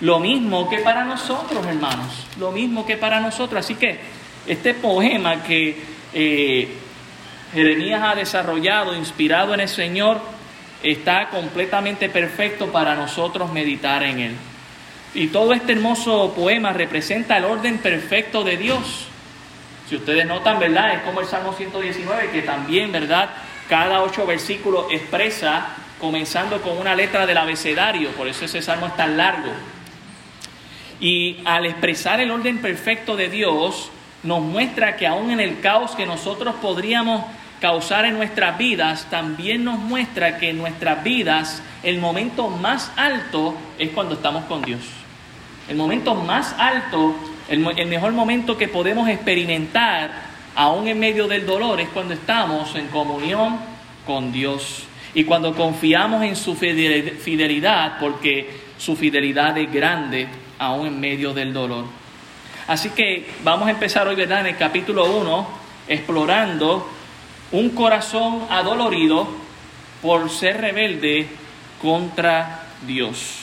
Lo 0.00 0.18
mismo 0.18 0.68
que 0.68 0.78
para 0.78 1.04
nosotros, 1.04 1.64
hermanos, 1.66 2.26
lo 2.38 2.50
mismo 2.50 2.84
que 2.84 2.96
para 2.96 3.20
nosotros. 3.20 3.64
Así 3.64 3.76
que 3.76 4.00
este 4.46 4.74
poema 4.74 5.42
que 5.42 5.80
eh, 6.14 6.68
Jeremías 7.52 8.02
ha 8.02 8.14
desarrollado, 8.14 8.96
inspirado 8.96 9.54
en 9.54 9.60
el 9.60 9.68
Señor, 9.68 10.20
está 10.82 11.28
completamente 11.28 12.08
perfecto 12.08 12.72
para 12.72 12.94
nosotros 12.94 13.52
meditar 13.52 14.02
en 14.02 14.18
él. 14.20 14.36
Y 15.14 15.28
todo 15.28 15.52
este 15.52 15.72
hermoso 15.72 16.32
poema 16.34 16.72
representa 16.72 17.36
el 17.36 17.44
orden 17.44 17.78
perfecto 17.78 18.42
de 18.42 18.56
Dios. 18.56 19.06
Si 19.88 19.96
ustedes 19.96 20.26
notan, 20.26 20.58
¿verdad? 20.58 20.94
Es 20.94 21.02
como 21.02 21.20
el 21.20 21.26
Salmo 21.26 21.52
119, 21.52 22.30
que 22.30 22.42
también, 22.42 22.90
¿verdad? 22.90 23.28
Cada 23.68 24.02
ocho 24.02 24.26
versículos 24.26 24.86
expresa, 24.90 25.68
comenzando 26.00 26.62
con 26.62 26.78
una 26.78 26.94
letra 26.94 27.26
del 27.26 27.36
abecedario, 27.36 28.10
por 28.10 28.26
eso 28.26 28.46
ese 28.46 28.62
salmo 28.62 28.86
es 28.86 28.96
tan 28.96 29.16
largo. 29.16 29.52
Y 30.98 31.40
al 31.44 31.66
expresar 31.66 32.20
el 32.20 32.30
orden 32.30 32.58
perfecto 32.58 33.14
de 33.14 33.28
Dios, 33.28 33.90
nos 34.22 34.40
muestra 34.40 34.96
que 34.96 35.06
aún 35.06 35.30
en 35.30 35.40
el 35.40 35.60
caos 35.60 35.92
que 35.92 36.06
nosotros 36.06 36.54
podríamos 36.62 37.24
causar 37.60 38.04
en 38.04 38.14
nuestras 38.14 38.58
vidas, 38.58 39.06
también 39.08 39.64
nos 39.64 39.78
muestra 39.78 40.38
que 40.38 40.50
en 40.50 40.58
nuestras 40.58 41.04
vidas 41.04 41.62
el 41.82 41.98
momento 41.98 42.48
más 42.48 42.90
alto 42.96 43.54
es 43.78 43.90
cuando 43.90 44.14
estamos 44.14 44.44
con 44.44 44.62
Dios. 44.62 44.80
El 45.68 45.76
momento 45.76 46.14
más 46.16 46.54
alto, 46.58 47.14
el, 47.48 47.60
mejor 47.86 48.12
momento 48.12 48.58
que 48.58 48.66
podemos 48.66 49.08
experimentar, 49.08 50.10
aún 50.56 50.88
en 50.88 50.98
medio 50.98 51.28
del 51.28 51.46
dolor, 51.46 51.80
es 51.80 51.88
cuando 51.90 52.14
estamos 52.14 52.74
en 52.74 52.88
comunión 52.88 53.58
con 54.06 54.32
Dios. 54.32 54.84
Y 55.14 55.24
cuando 55.24 55.54
confiamos 55.54 56.24
en 56.24 56.34
su 56.34 56.56
fidelidad, 56.56 57.98
porque 58.00 58.60
su 58.76 58.96
fidelidad 58.96 59.56
es 59.56 59.72
grande, 59.72 60.26
aún 60.58 60.88
en 60.88 60.98
medio 60.98 61.32
del 61.32 61.52
dolor. 61.52 62.01
Así 62.66 62.90
que 62.90 63.28
vamos 63.42 63.68
a 63.68 63.72
empezar 63.72 64.06
hoy, 64.06 64.14
¿verdad? 64.14 64.40
En 64.40 64.46
el 64.46 64.56
capítulo 64.56 65.04
1, 65.06 65.48
explorando 65.88 66.88
un 67.50 67.70
corazón 67.70 68.46
adolorido 68.50 69.28
por 70.00 70.30
ser 70.30 70.60
rebelde 70.60 71.28
contra 71.80 72.66
Dios. 72.86 73.40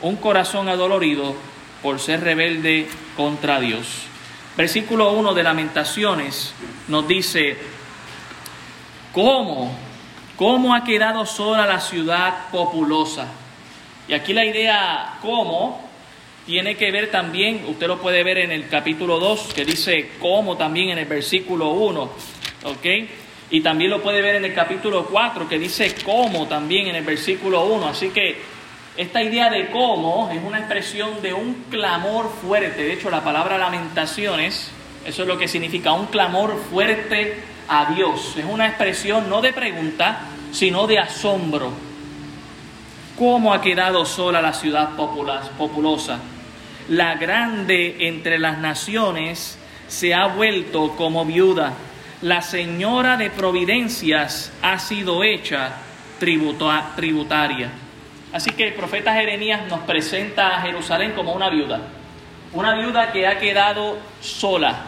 Un 0.00 0.16
corazón 0.16 0.68
adolorido 0.68 1.34
por 1.82 2.00
ser 2.00 2.20
rebelde 2.20 2.88
contra 3.16 3.60
Dios. 3.60 4.06
Versículo 4.56 5.12
1 5.12 5.34
de 5.34 5.42
Lamentaciones 5.42 6.54
nos 6.88 7.06
dice, 7.06 7.58
¿cómo? 9.12 9.74
¿Cómo 10.36 10.74
ha 10.74 10.84
quedado 10.84 11.26
sola 11.26 11.66
la 11.66 11.80
ciudad 11.80 12.48
populosa? 12.50 13.26
Y 14.08 14.14
aquí 14.14 14.32
la 14.32 14.44
idea 14.44 15.18
cómo 15.22 15.88
tiene 16.46 16.76
que 16.76 16.90
ver 16.90 17.10
también, 17.10 17.64
usted 17.66 17.86
lo 17.86 17.98
puede 17.98 18.22
ver 18.22 18.38
en 18.38 18.52
el 18.52 18.68
capítulo 18.68 19.18
2, 19.18 19.54
que 19.54 19.64
dice 19.64 20.10
cómo 20.20 20.56
también 20.56 20.90
en 20.90 20.98
el 20.98 21.06
versículo 21.06 21.70
1, 21.70 22.02
¿ok? 22.64 22.86
Y 23.50 23.60
también 23.60 23.90
lo 23.90 24.02
puede 24.02 24.20
ver 24.20 24.36
en 24.36 24.44
el 24.44 24.54
capítulo 24.54 25.06
4, 25.06 25.48
que 25.48 25.58
dice 25.58 25.94
cómo 26.04 26.46
también 26.46 26.88
en 26.88 26.96
el 26.96 27.04
versículo 27.04 27.64
1. 27.64 27.88
Así 27.88 28.08
que 28.08 28.36
esta 28.96 29.22
idea 29.22 29.48
de 29.48 29.70
cómo 29.70 30.30
es 30.30 30.42
una 30.42 30.58
expresión 30.58 31.22
de 31.22 31.32
un 31.32 31.64
clamor 31.70 32.30
fuerte. 32.42 32.82
De 32.82 32.92
hecho, 32.92 33.10
la 33.10 33.24
palabra 33.24 33.56
lamentaciones, 33.56 34.70
eso 35.06 35.22
es 35.22 35.28
lo 35.28 35.38
que 35.38 35.48
significa 35.48 35.92
un 35.92 36.06
clamor 36.06 36.58
fuerte 36.70 37.36
a 37.68 37.94
Dios. 37.94 38.34
Es 38.36 38.44
una 38.44 38.66
expresión 38.66 39.30
no 39.30 39.40
de 39.40 39.52
pregunta, 39.52 40.20
sino 40.52 40.86
de 40.86 40.98
asombro. 40.98 41.70
¿Cómo 43.18 43.54
ha 43.54 43.60
quedado 43.60 44.04
sola 44.04 44.42
la 44.42 44.52
ciudad 44.52 44.90
populosa? 44.96 46.18
La 46.88 47.14
grande 47.14 48.08
entre 48.08 48.38
las 48.38 48.58
naciones 48.58 49.58
se 49.88 50.12
ha 50.12 50.26
vuelto 50.26 50.94
como 50.96 51.24
viuda. 51.24 51.72
La 52.20 52.42
señora 52.42 53.16
de 53.16 53.30
providencias 53.30 54.52
ha 54.60 54.78
sido 54.78 55.24
hecha 55.24 55.76
tributaria. 56.18 57.70
Así 58.32 58.50
que 58.50 58.68
el 58.68 58.74
profeta 58.74 59.14
Jeremías 59.14 59.62
nos 59.68 59.80
presenta 59.80 60.56
a 60.56 60.60
Jerusalén 60.60 61.12
como 61.12 61.32
una 61.32 61.48
viuda. 61.48 61.80
Una 62.52 62.74
viuda 62.74 63.12
que 63.12 63.26
ha 63.26 63.38
quedado 63.38 63.98
sola. 64.20 64.84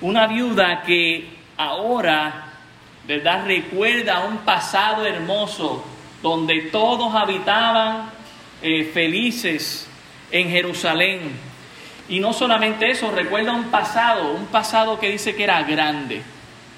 Una 0.00 0.26
viuda 0.26 0.82
que 0.82 1.28
ahora, 1.56 2.54
¿verdad? 3.06 3.44
Recuerda 3.46 4.24
un 4.24 4.38
pasado 4.38 5.06
hermoso 5.06 5.84
donde 6.22 6.62
todos 6.72 7.14
habitaban 7.14 8.10
eh, 8.62 8.90
felices 8.92 9.87
en 10.30 10.50
Jerusalén. 10.50 11.32
Y 12.08 12.20
no 12.20 12.32
solamente 12.32 12.90
eso, 12.90 13.10
recuerda 13.10 13.52
un 13.52 13.70
pasado, 13.70 14.32
un 14.32 14.46
pasado 14.46 14.98
que 14.98 15.10
dice 15.10 15.36
que 15.36 15.44
era 15.44 15.62
grande, 15.62 16.22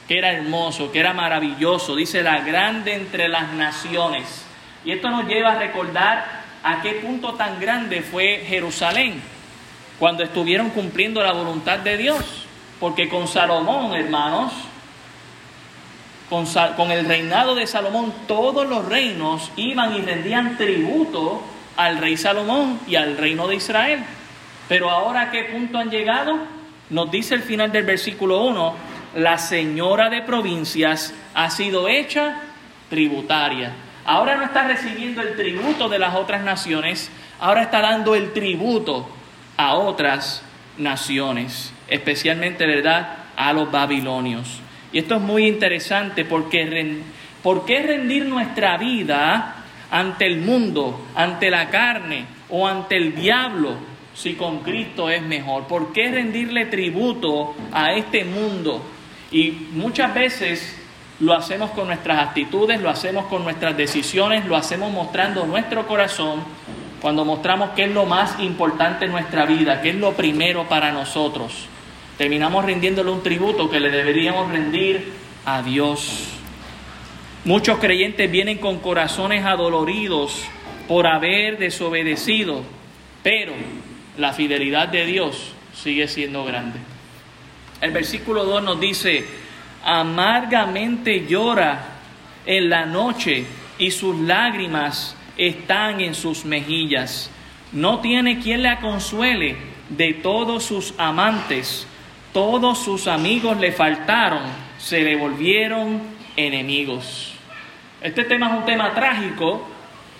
que 0.09 0.19
era 0.19 0.33
hermoso, 0.33 0.91
que 0.91 1.01
era 1.01 1.13
maravilloso, 1.13 1.95
dice 1.95 2.23
la 2.23 2.41
grande 2.41 2.95
entre 2.95 3.29
las 3.29 3.53
naciones. 3.53 4.45
Y 4.85 4.93
esto 4.93 5.11
nos 5.11 5.27
lleva 5.27 5.53
a 5.53 5.59
recordar 5.59 6.41
a 6.63 6.83
qué 6.83 6.95
punto 6.95 7.35
tan 7.35 7.61
grande 7.61 8.03
fue 8.03 8.45
Jerusalén 8.47 9.23
cuando 9.99 10.25
estuvieron 10.25 10.71
cumpliendo 10.71 11.23
la 11.23 11.33
voluntad 11.33 11.79
de 11.79 11.97
Dios. 11.97 12.47
Porque 12.81 13.11
con 13.11 13.29
Salomón, 13.29 13.95
hermanos, 13.95 14.53
con, 16.31 16.91
el 16.91 17.05
reinado 17.05 17.55
de 17.55 17.67
Salomón, 17.67 18.15
todos 18.27 18.67
los 18.67 18.87
reinos 18.87 19.51
iban 19.57 19.95
y 19.95 20.01
rendían 20.01 20.57
tributo 20.57 21.43
al 21.77 21.99
rey 21.99 22.17
Salomón 22.17 22.81
y 22.87 22.97
al 22.97 23.17
reino 23.17 23.47
de 23.47 23.57
Israel. 23.57 24.01
Pero 24.69 24.91
ahora 24.91 25.23
a 25.23 25.31
qué 25.31 25.45
punto 25.45 25.79
han 25.79 25.91
llegado? 25.91 26.39
Nos 26.91 27.11
dice 27.11 27.35
el 27.35 27.43
final 27.43 27.73
del 27.73 27.85
versículo 27.85 28.43
1, 28.45 28.75
la 29.17 29.39
señora 29.39 30.09
de 30.11 30.23
provincias 30.23 31.15
ha 31.35 31.51
sido 31.51 31.89
hecha 31.89 32.41
tributaria. 32.89 33.73
Ahora 34.05 34.37
no 34.37 34.45
está 34.45 34.67
recibiendo 34.67 35.23
el 35.23 35.37
tributo 35.37 35.89
de 35.89 35.99
las 35.99 36.15
otras 36.15 36.43
naciones, 36.43 37.11
ahora 37.39 37.63
está 37.63 37.81
dando 37.81 38.15
el 38.15 38.33
tributo 38.33 39.09
a 39.57 39.75
otras 39.75 40.43
naciones, 40.79 41.73
especialmente, 41.89 42.67
¿verdad?, 42.67 43.17
a 43.37 43.53
los 43.53 43.71
babilonios. 43.71 44.61
Y 44.93 44.99
esto 44.99 45.17
es 45.17 45.21
muy 45.21 45.47
interesante 45.47 46.25
porque 46.25 47.03
¿por 47.43 47.65
qué 47.65 47.83
rendir 47.83 48.27
nuestra 48.27 48.77
vida 48.77 49.60
ante 49.91 50.27
el 50.27 50.41
mundo, 50.41 51.07
ante 51.15 51.51
la 51.51 51.69
carne 51.69 52.27
o 52.49 52.67
ante 52.67 52.97
el 52.97 53.15
diablo 53.15 53.75
si 54.15 54.35
con 54.35 54.61
Cristo 54.61 55.09
es 55.11 55.23
mejor? 55.23 55.65
¿Por 55.65 55.93
qué 55.93 56.11
rendirle 56.11 56.67
tributo 56.67 57.55
a 57.73 57.93
este 57.93 58.25
mundo? 58.25 58.83
Y 59.31 59.69
muchas 59.73 60.13
veces 60.15 60.77
lo 61.21 61.35
hacemos 61.35 61.71
con 61.71 61.87
nuestras 61.87 62.19
actitudes, 62.19 62.81
lo 62.81 62.91
hacemos 62.91 63.27
con 63.27 63.45
nuestras 63.45 63.77
decisiones, 63.77 64.47
lo 64.47 64.57
hacemos 64.57 64.93
mostrando 64.93 65.47
nuestro 65.47 65.87
corazón 65.87 66.43
cuando 67.01 67.25
mostramos 67.25 67.71
qué 67.77 67.85
es 67.85 67.93
lo 67.93 68.05
más 68.05 68.39
importante 68.41 69.07
en 69.07 69.13
nuestra 69.13 69.47
vida, 69.47 69.81
qué 69.81 69.91
es 69.91 69.97
lo 69.97 70.13
primero 70.13 70.69
para 70.69 70.93
nosotros 70.93 71.69
terminamos 72.21 72.67
rindiéndole 72.67 73.11
un 73.11 73.23
tributo 73.23 73.71
que 73.71 73.81
le 73.81 73.91
deberíamos 73.91 74.51
rendir 74.51 75.11
a 75.47 75.63
Dios. 75.63 76.40
Muchos 77.45 77.79
creyentes 77.79 78.31
vienen 78.31 78.59
con 78.59 78.81
corazones 78.81 79.45
adoloridos 79.45 80.45
por 80.87 81.07
haber 81.07 81.59
desobedecido, 81.59 82.63
pero 83.23 83.53
la 84.19 84.33
fidelidad 84.33 84.89
de 84.89 85.07
Dios 85.07 85.53
sigue 85.75 86.07
siendo 86.09 86.45
grande. 86.45 86.79
El 87.81 87.93
versículo 87.93 88.45
2 88.45 88.63
nos 88.63 88.81
dice, 88.81 89.25
amargamente 89.85 91.27
llora 91.27 91.81
en 92.45 92.69
la 92.69 92.85
noche 92.85 93.45
y 93.79 93.91
sus 93.91 94.19
lágrimas 94.21 95.17
están 95.39 96.01
en 96.01 96.15
sus 96.15 96.45
mejillas. 96.45 97.31
No 97.73 98.01
tiene 98.01 98.41
quien 98.41 98.63
la 98.63 98.81
consuele 98.81 99.57
de 99.89 100.13
todos 100.15 100.65
sus 100.65 100.95
amantes 100.99 101.87
todos 102.33 102.79
sus 102.79 103.09
amigos 103.09 103.59
le 103.59 103.73
faltaron, 103.73 104.43
se 104.79 105.03
le 105.03 105.17
volvieron 105.17 106.01
enemigos. 106.37 107.30
Este 108.01 108.25
tema 108.25 108.49
es 108.49 108.59
un 108.61 108.65
tema 108.65 108.95
trágico 108.95 109.69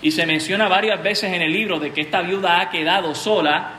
y 0.03 0.11
se 0.11 0.27
menciona 0.27 0.69
varias 0.69 1.03
veces 1.03 1.33
en 1.33 1.41
el 1.41 1.51
libro 1.51 1.79
de 1.79 1.93
que 1.93 2.03
esta 2.03 2.21
viuda 2.21 2.61
ha 2.61 2.69
quedado 2.69 3.15
sola, 3.15 3.71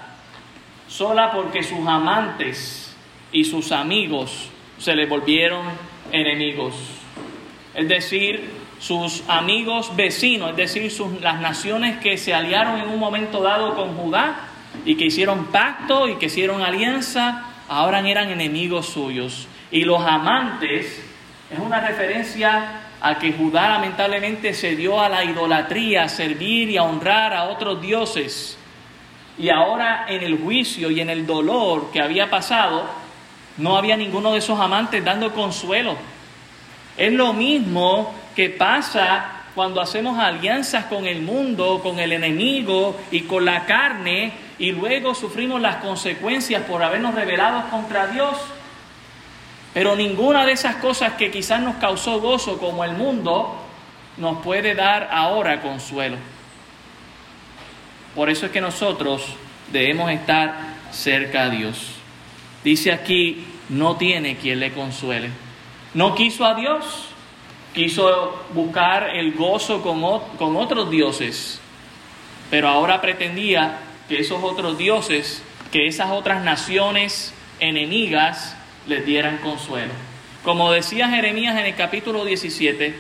sola 0.88 1.32
porque 1.32 1.62
sus 1.62 1.88
amantes 1.88 2.96
y 3.32 3.46
sus 3.46 3.72
amigos 3.72 4.50
se 4.80 4.96
le 4.96 5.06
volvieron 5.06 5.66
enemigos. 6.12 6.74
Es 7.76 7.88
decir, 7.88 8.50
sus 8.80 9.24
amigos 9.28 9.96
vecinos, 9.96 10.50
es 10.50 10.58
decir, 10.58 10.92
las 11.22 11.40
naciones 11.40 12.00
que 12.00 12.18
se 12.18 12.34
aliaron 12.34 12.80
en 12.80 12.90
un 12.90 13.00
momento 13.00 13.44
dado 13.44 13.76
con 13.76 13.96
Judá 13.96 14.48
y 14.84 14.96
que 14.96 15.06
hicieron 15.06 15.46
pacto 15.46 16.08
y 16.08 16.16
que 16.16 16.26
hicieron 16.26 16.64
alianza, 16.64 17.46
ahora 17.70 18.00
eran 18.00 18.32
enemigos 18.32 18.88
suyos. 18.88 19.48
Y 19.70 19.84
los 19.84 20.04
amantes 20.04 21.04
es 21.52 21.60
una 21.60 21.80
referencia 21.80 22.81
a 23.02 23.18
que 23.18 23.34
Judá 23.34 23.70
lamentablemente 23.70 24.54
se 24.54 24.76
dio 24.76 25.02
a 25.02 25.10
la 25.10 25.24
idolatría, 25.24 26.04
a 26.04 26.10
servir 26.10 26.70
y 26.70 26.78
a 26.78 26.84
honrar 26.84 27.34
a 27.34 27.46
otros 27.46 27.82
dioses. 27.82 28.58
Y 29.38 29.50
ahora 29.50 30.06
en 30.08 30.22
el 30.22 30.40
juicio 30.40 30.92
y 30.92 31.00
en 31.00 31.10
el 31.10 31.26
dolor 31.26 31.90
que 31.92 32.02
había 32.02 32.30
pasado, 32.30 32.86
no 33.58 33.76
había 33.76 33.98
ninguno 33.98 34.34
de 34.34 34.40
esos 34.40 34.60
amantes 34.60 35.04
dando 35.04 35.34
consuelo. 35.34 35.96
Es 36.96 37.12
lo 37.12 37.34
mismo 37.34 38.14
que 38.36 38.50
pasa 38.50 39.42
cuando 39.56 39.82
hacemos 39.82 40.18
alianzas 40.20 40.86
con 40.86 41.06
el 41.08 41.22
mundo, 41.22 41.82
con 41.82 42.00
el 42.00 42.14
enemigo 42.14 42.98
y 43.12 43.22
con 43.22 43.44
la 43.44 43.66
carne 43.66 44.32
y 44.60 44.72
luego 44.72 45.16
sufrimos 45.16 45.60
las 45.60 45.78
consecuencias 45.78 46.64
por 46.64 46.84
habernos 46.84 47.16
rebelado 47.16 47.68
contra 47.70 48.08
Dios. 48.08 48.38
Pero 49.74 49.96
ninguna 49.96 50.46
de 50.46 50.52
esas 50.52 50.76
cosas 50.78 51.14
que 51.14 51.32
quizás 51.32 51.62
nos 51.62 51.76
causó 51.76 52.20
gozo 52.20 52.58
como 52.58 52.84
el 52.84 52.94
mundo 52.94 53.56
nos 54.18 54.40
puede 54.44 54.76
dar 54.76 55.10
ahora 55.12 55.62
consuelo. 55.62 56.18
Por 58.16 58.30
eso 58.30 58.46
es 58.46 58.52
que 58.52 58.60
nosotros 58.60 59.26
debemos 59.72 60.12
estar 60.12 60.58
cerca 60.92 61.44
a 61.44 61.50
Dios. 61.50 61.94
Dice 62.64 62.92
aquí, 62.92 63.46
no 63.70 63.96
tiene 63.96 64.36
quien 64.36 64.60
le 64.60 64.74
consuele. 64.74 65.30
No 65.94 66.16
quiso 66.16 66.46
a 66.46 66.54
Dios, 66.56 67.08
quiso 67.74 68.44
buscar 68.54 69.16
el 69.16 69.34
gozo 69.34 69.82
con, 69.82 70.02
con 70.38 70.58
otros 70.58 70.90
dioses, 70.90 71.62
pero 72.50 72.68
ahora 72.68 73.00
pretendía 73.00 73.80
que 74.10 74.20
esos 74.20 74.44
otros 74.44 74.78
dioses, 74.78 75.42
que 75.72 75.88
esas 75.88 76.12
otras 76.12 76.44
naciones 76.44 77.34
enemigas 77.62 78.58
les 78.88 79.06
dieran 79.06 79.38
consuelo. 79.38 79.92
Como 80.44 80.72
decía 80.72 81.10
Jeremías 81.10 81.58
en 81.58 81.66
el 81.66 81.76
capítulo 81.76 82.26
17, 82.26 82.96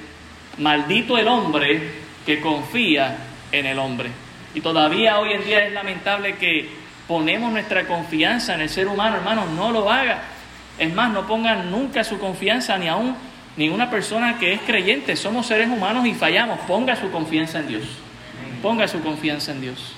maldito 0.58 1.18
el 1.18 1.28
hombre 1.28 1.82
que 2.26 2.40
confía 2.40 3.18
en 3.52 3.66
el 3.66 3.80
hombre. 3.80 4.10
Y 4.54 4.62
todavía 4.62 5.20
hoy 5.20 5.34
en 5.34 5.46
día 5.46 5.66
es 5.66 5.74
lamentable 5.74 6.36
que 6.36 6.70
ponemos 7.08 7.52
nuestra 7.52 7.88
confianza 7.88 8.54
en 8.54 8.62
el 8.62 8.70
ser 8.70 8.88
humano, 8.88 9.18
hermanos, 9.18 9.50
no 9.52 9.72
lo 9.72 9.90
haga. 9.90 10.22
Es 10.78 10.94
más, 10.94 11.12
no 11.12 11.28
pongan 11.28 11.72
nunca 11.72 12.04
su 12.04 12.20
confianza 12.20 12.78
ni 12.78 12.88
aún 12.88 13.16
ni 13.58 13.70
una 13.70 13.90
persona 13.90 14.38
que 14.38 14.54
es 14.54 14.62
creyente. 14.62 15.16
Somos 15.16 15.48
seres 15.48 15.70
humanos 15.70 16.06
y 16.06 16.14
fallamos. 16.14 16.60
Ponga 16.62 16.96
su 16.96 17.12
confianza 17.12 17.60
en 17.60 17.68
Dios. 17.68 17.84
Ponga 18.62 18.88
su 18.88 19.02
confianza 19.02 19.52
en 19.52 19.62
Dios. 19.62 19.94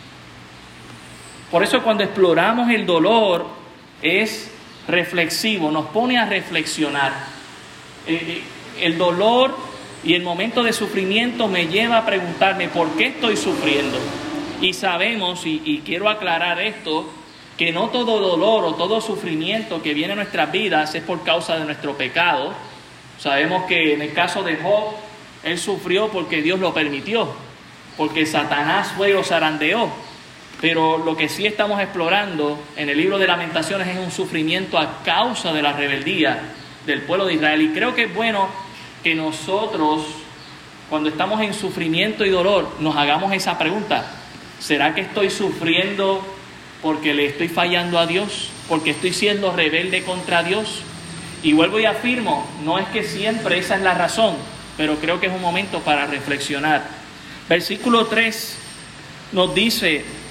Por 1.51 1.63
eso 1.63 1.83
cuando 1.83 2.03
exploramos 2.03 2.69
el 2.71 2.85
dolor 2.85 3.47
es 4.01 4.52
reflexivo, 4.87 5.71
nos 5.71 5.87
pone 5.87 6.17
a 6.17 6.25
reflexionar. 6.25 7.13
Eh, 8.07 8.13
eh, 8.13 8.43
el 8.81 8.97
dolor 8.97 9.55
y 10.03 10.13
el 10.13 10.23
momento 10.23 10.63
de 10.63 10.73
sufrimiento 10.73 11.47
me 11.47 11.67
lleva 11.67 11.99
a 11.99 12.05
preguntarme 12.05 12.67
por 12.67 12.89
qué 12.91 13.07
estoy 13.07 13.37
sufriendo. 13.37 13.97
Y 14.61 14.73
sabemos, 14.73 15.45
y, 15.45 15.61
y 15.63 15.79
quiero 15.79 16.09
aclarar 16.09 16.59
esto, 16.59 17.09
que 17.57 17.71
no 17.71 17.89
todo 17.89 18.19
dolor 18.19 18.65
o 18.65 18.75
todo 18.75 18.99
sufrimiento 18.99 19.81
que 19.81 19.93
viene 19.93 20.13
a 20.13 20.15
nuestras 20.15 20.51
vidas 20.51 20.95
es 20.95 21.03
por 21.03 21.23
causa 21.23 21.57
de 21.57 21.65
nuestro 21.65 21.95
pecado. 21.95 22.53
Sabemos 23.19 23.65
que 23.65 23.93
en 23.93 24.01
el 24.01 24.13
caso 24.13 24.43
de 24.43 24.57
Job, 24.57 24.95
él 25.43 25.59
sufrió 25.59 26.07
porque 26.09 26.41
Dios 26.41 26.59
lo 26.59 26.73
permitió, 26.73 27.27
porque 27.95 28.25
Satanás 28.25 28.91
fue 28.97 29.13
lo 29.13 29.23
zarandeó. 29.23 29.89
Pero 30.63 30.97
lo 30.97 31.17
que 31.17 31.27
sí 31.27 31.45
estamos 31.45 31.81
explorando 31.81 32.57
en 32.77 32.87
el 32.87 32.97
libro 32.97 33.19
de 33.19 33.27
lamentaciones 33.27 33.85
es 33.85 33.97
un 33.97 34.11
sufrimiento 34.11 34.77
a 34.77 35.03
causa 35.03 35.51
de 35.51 35.61
la 35.61 35.73
rebeldía 35.73 36.39
del 36.85 37.01
pueblo 37.01 37.25
de 37.25 37.33
Israel. 37.33 37.61
Y 37.63 37.73
creo 37.73 37.93
que 37.93 38.03
es 38.03 38.15
bueno 38.15 38.47
que 39.03 39.13
nosotros, 39.13 40.05
cuando 40.89 41.09
estamos 41.09 41.41
en 41.41 41.53
sufrimiento 41.53 42.23
y 42.23 42.29
dolor, 42.29 42.69
nos 42.79 42.95
hagamos 42.95 43.33
esa 43.33 43.57
pregunta. 43.57 44.05
¿Será 44.57 44.95
que 44.95 45.01
estoy 45.01 45.29
sufriendo 45.29 46.25
porque 46.81 47.13
le 47.13 47.25
estoy 47.25 47.49
fallando 47.49 47.99
a 47.99 48.05
Dios? 48.05 48.49
¿Porque 48.69 48.91
estoy 48.91 49.11
siendo 49.11 49.51
rebelde 49.51 50.03
contra 50.03 50.43
Dios? 50.43 50.79
Y 51.43 51.51
vuelvo 51.51 51.77
y 51.77 51.87
afirmo, 51.87 52.49
no 52.63 52.79
es 52.79 52.87
que 52.87 53.03
siempre 53.03 53.57
esa 53.57 53.75
es 53.75 53.81
la 53.81 53.95
razón, 53.95 54.37
pero 54.77 54.95
creo 54.95 55.19
que 55.19 55.27
es 55.27 55.33
un 55.33 55.41
momento 55.41 55.81
para 55.81 56.05
reflexionar. 56.05 56.85
Versículo 57.49 58.05
3 58.05 58.59
nos 59.33 59.53
dice, 59.53 60.22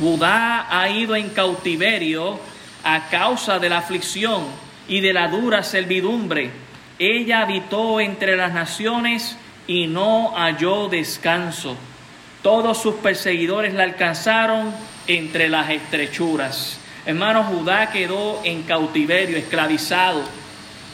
Judá 0.00 0.66
ha 0.70 0.88
ido 0.88 1.14
en 1.14 1.28
cautiverio 1.28 2.40
a 2.82 3.10
causa 3.10 3.58
de 3.58 3.68
la 3.68 3.78
aflicción 3.78 4.44
y 4.88 5.00
de 5.00 5.12
la 5.12 5.28
dura 5.28 5.62
servidumbre. 5.62 6.50
Ella 6.98 7.42
habitó 7.42 8.00
entre 8.00 8.34
las 8.34 8.54
naciones 8.54 9.36
y 9.66 9.86
no 9.86 10.32
halló 10.36 10.88
descanso. 10.88 11.76
Todos 12.42 12.80
sus 12.80 12.94
perseguidores 12.96 13.74
la 13.74 13.84
alcanzaron 13.84 14.72
entre 15.06 15.50
las 15.50 15.68
estrechuras. 15.68 16.78
Hermano, 17.04 17.44
Judá 17.44 17.90
quedó 17.90 18.40
en 18.42 18.62
cautiverio, 18.62 19.36
esclavizado. 19.36 20.22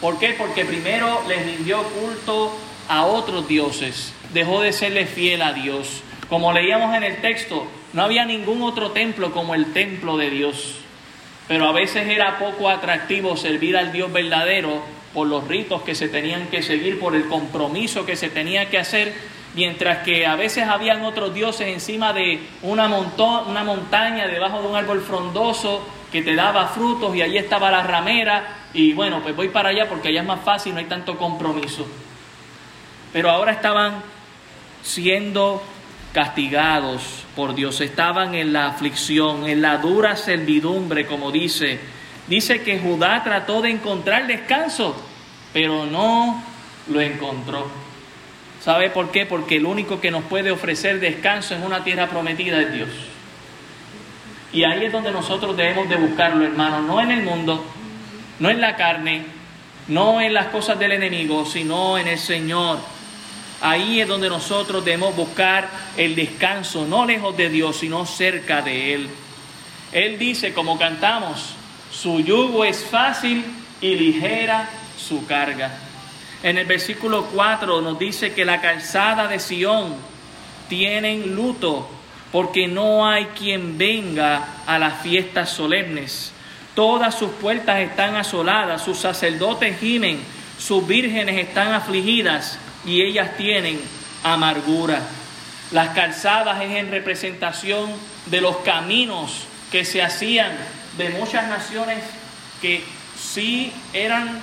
¿Por 0.01 0.19
qué? 0.19 0.35
Porque 0.37 0.65
primero 0.65 1.23
les 1.29 1.47
rindió 1.47 1.85
culto 1.85 2.53
a 2.89 3.05
otros 3.07 3.47
dioses, 3.47 4.13
dejó 4.33 4.63
de 4.63 4.73
serle 4.73 5.07
fiel 5.07 5.43
a 5.43 5.53
Dios. 5.53 6.03
Como 6.29 6.53
leíamos 6.53 6.95
en 6.97 7.05
el 7.05 7.21
texto, 7.21 7.69
no 7.97 8.03
había 8.03 8.27
ningún 8.27 8.61
otro 8.61 8.91
templo 8.91 9.33
como 9.33 9.55
el 9.55 9.73
templo 9.73 10.19
de 10.19 10.29
Dios. 10.29 10.75
Pero 11.49 11.67
a 11.67 11.73
veces 11.73 12.07
era 12.07 12.39
poco 12.39 12.69
atractivo 12.69 13.39
servir 13.39 13.75
al 13.75 13.91
Dios 13.91 14.13
verdadero 14.13 14.83
por 15.15 15.27
los 15.27 15.49
ritos 15.49 15.81
que 15.81 15.95
se 15.95 16.11
tenían 16.11 16.49
que 16.49 16.63
seguir, 16.63 17.01
por 17.01 17.17
el 17.17 17.27
compromiso 17.27 18.05
que 18.05 18.15
se 18.15 18.29
tenía 18.29 18.69
que 18.69 18.77
hacer, 18.77 19.15
mientras 19.55 20.05
que 20.05 20.27
a 20.27 20.37
veces 20.37 20.65
habían 20.69 21.07
otros 21.07 21.33
dioses 21.33 21.69
encima 21.69 22.13
de 22.13 22.41
una, 22.61 22.87
una 22.87 23.65
montaña, 23.65 24.27
debajo 24.27 24.61
de 24.61 24.69
un 24.69 24.77
árbol 24.77 25.01
frondoso 25.01 25.83
que 26.13 26.21
te 26.21 26.35
daba 26.35 26.69
frutos 26.69 27.17
y 27.17 27.23
allí 27.23 27.39
estaba 27.39 27.71
la 27.71 27.83
ramera 27.83 28.67
y 28.75 28.93
bueno, 28.93 29.23
pues 29.23 29.35
voy 29.35 29.49
para 29.49 29.71
allá 29.71 29.89
porque 29.89 30.09
allá 30.09 30.21
es 30.21 30.27
más 30.27 30.41
fácil, 30.45 30.75
no 30.75 30.81
hay 30.81 30.85
tanto 30.85 31.17
compromiso. 31.17 31.87
Pero 33.15 33.31
ahora 33.31 33.53
estaban 33.53 34.03
siendo 34.83 35.63
castigados 36.17 37.27
por 37.37 37.55
Dios, 37.55 37.83
estaban 37.83 38.35
en 38.35 38.55
la 38.55 38.69
aflicción, 38.69 39.47
en 39.47 39.61
la 39.61 39.77
dura 39.77 40.17
servidumbre, 40.17 41.05
como 41.05 41.31
dice. 41.31 41.79
Dice 42.27 42.63
que 42.63 42.79
Judá 42.79 43.23
trató 43.23 43.61
de 43.61 43.69
encontrar 43.69 44.27
descanso, 44.27 44.97
pero 45.53 45.85
no 45.85 46.43
lo 46.89 47.03
encontró. 47.03 47.71
¿Sabe 48.63 48.89
por 48.89 49.11
qué? 49.11 49.27
Porque 49.27 49.57
el 49.57 49.67
único 49.67 50.01
que 50.01 50.11
nos 50.11 50.25
puede 50.25 50.51
ofrecer 50.51 51.01
descanso 51.01 51.55
en 51.55 51.63
una 51.63 51.85
tierra 51.85 52.07
prometida 52.07 52.63
es 52.63 52.73
Dios. 52.73 52.89
Y 54.55 54.65
ahí 54.65 54.87
es 54.87 54.93
donde 54.93 55.13
nosotros 55.13 55.55
debemos 55.55 55.87
de 55.87 55.97
buscarlo, 55.97 56.47
hermano, 56.47 56.81
no 56.81 56.99
en 56.99 57.11
el 57.11 57.25
mundo, 57.25 57.63
no 58.39 58.49
en 58.49 58.63
la 58.63 58.75
carne, 58.75 59.27
no 59.89 60.23
en 60.23 60.33
las 60.33 60.47
cosas 60.47 60.79
del 60.79 60.93
enemigo, 60.93 61.45
sino 61.45 61.99
en 61.99 62.09
el 62.09 62.19
Señor. 62.19 62.96
Ahí 63.61 64.01
es 64.01 64.09
donde 64.09 64.29
nosotros 64.29 64.85
debemos 64.85 65.17
buscar 65.17 65.71
el 65.97 66.15
descanso, 66.15 66.85
no 66.87 67.07
lejos 67.07 67.37
de 67.37 67.49
Dios, 67.49 67.79
sino 67.79 68.05
cerca 68.05 68.61
de 68.61 68.95
Él. 68.95 69.09
Él 69.93 70.19
dice, 70.19 70.53
como 70.53 70.79
cantamos, 70.79 71.55
su 71.91 72.21
yugo 72.21 72.65
es 72.65 72.85
fácil 72.85 73.45
y 73.81 73.95
ligera 73.95 74.69
su 74.99 75.27
carga. 75.27 75.73
En 76.43 76.59
el 76.59 76.67
versículo 76.67 77.27
4 77.33 77.81
nos 77.81 77.99
dice 77.99 78.35
que 78.35 78.45
la 78.45 78.61
calzada 78.61 79.27
de 79.27 79.39
Sión 79.39 79.95
tienen 80.69 81.35
luto 81.35 81.89
porque 82.31 82.69
no 82.69 83.09
hay 83.09 83.27
quien 83.39 83.79
venga 83.79 84.45
a 84.67 84.79
las 84.79 85.01
fiestas 85.01 85.49
solemnes. 85.51 86.33
Todas 86.75 87.15
sus 87.15 87.31
puertas 87.31 87.81
están 87.81 88.17
asoladas, 88.17 88.83
sus 88.83 88.99
sacerdotes 88.99 89.79
gimen, 89.81 90.21
sus 90.59 90.87
vírgenes 90.87 91.39
están 91.39 91.73
afligidas 91.73 92.59
y 92.87 93.03
ellas 93.03 93.37
tienen 93.37 93.81
amargura. 94.23 95.01
Las 95.73 95.91
calzadas 95.91 96.63
es 96.63 96.71
en 96.71 96.91
representación 96.91 97.91
de 98.27 98.41
los 98.41 98.59
caminos 98.59 99.47
que 99.71 99.85
se 99.85 100.03
hacían 100.03 100.53
de 100.97 101.11
muchas 101.11 101.49
naciones 101.49 101.99
que 102.63 102.85
sí 103.21 103.73
eran 103.93 104.41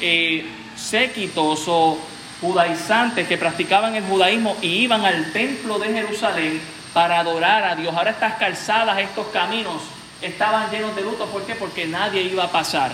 eh, 0.00 0.46
séquitos 0.76 1.64
o 1.68 1.98
judaizantes 2.40 3.28
que 3.28 3.38
practicaban 3.38 3.94
el 3.94 4.02
judaísmo 4.04 4.56
y 4.62 4.68
iban 4.68 5.04
al 5.04 5.32
templo 5.32 5.78
de 5.78 5.92
Jerusalén 5.92 6.60
para 6.92 7.20
adorar 7.20 7.64
a 7.64 7.76
Dios. 7.76 7.94
Ahora 7.94 8.10
estas 8.10 8.34
calzadas, 8.34 8.98
estos 8.98 9.26
caminos 9.28 9.82
estaban 10.20 10.70
llenos 10.70 10.96
de 10.96 11.02
luto. 11.02 11.26
¿Por 11.26 11.44
qué? 11.44 11.54
Porque 11.54 11.86
nadie 11.86 12.22
iba 12.22 12.44
a 12.44 12.50
pasar. 12.50 12.92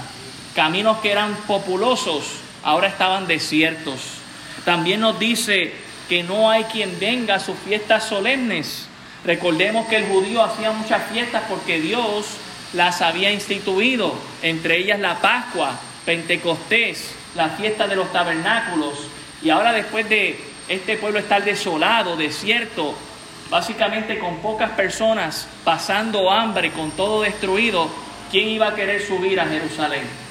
Caminos 0.55 0.99
que 0.99 1.13
eran 1.13 1.35
populosos, 1.47 2.25
ahora 2.63 2.89
estaban 2.89 3.27
desiertos. 3.27 4.18
También 4.65 5.01
nos 5.01 5.19
dice 5.19 5.73
que 6.09 6.23
no 6.23 6.51
hay 6.51 6.65
quien 6.65 6.99
venga 6.99 7.37
a 7.37 7.41
sus 7.41 7.57
fiestas 7.59 8.05
solemnes. 8.05 8.87
Recordemos 9.25 9.87
que 9.89 9.97
el 9.97 10.07
judío 10.07 10.43
hacía 10.43 10.71
muchas 10.73 11.03
fiestas 11.11 11.43
porque 11.49 11.81
Dios 11.81 12.27
las 12.73 13.03
había 13.03 13.33
instituido, 13.33 14.15
entre 14.43 14.79
ellas 14.79 15.01
la 15.01 15.21
Pascua, 15.21 15.79
Pentecostés, 16.05 17.13
la 17.35 17.51
fiesta 17.51 17.87
de 17.87 17.97
los 17.97 18.13
tabernáculos. 18.13 18.95
Y 19.43 19.51
ahora 19.51 19.73
después 19.73 20.09
de 20.09 20.39
este 20.69 20.97
pueblo 20.97 21.19
estar 21.19 21.45
desolado, 21.45 22.17
desierto, 22.17 22.95
básicamente 23.51 24.19
con 24.19 24.39
pocas 24.39 24.71
personas, 24.71 25.49
pasando 25.65 26.31
hambre, 26.31 26.71
con 26.73 26.91
todo 26.93 27.23
destruido, 27.23 27.89
¿quién 28.31 28.49
iba 28.49 28.69
a 28.69 28.75
querer 28.75 29.07
subir 29.07 29.41
a 29.41 29.47
Jerusalén? 29.47 30.28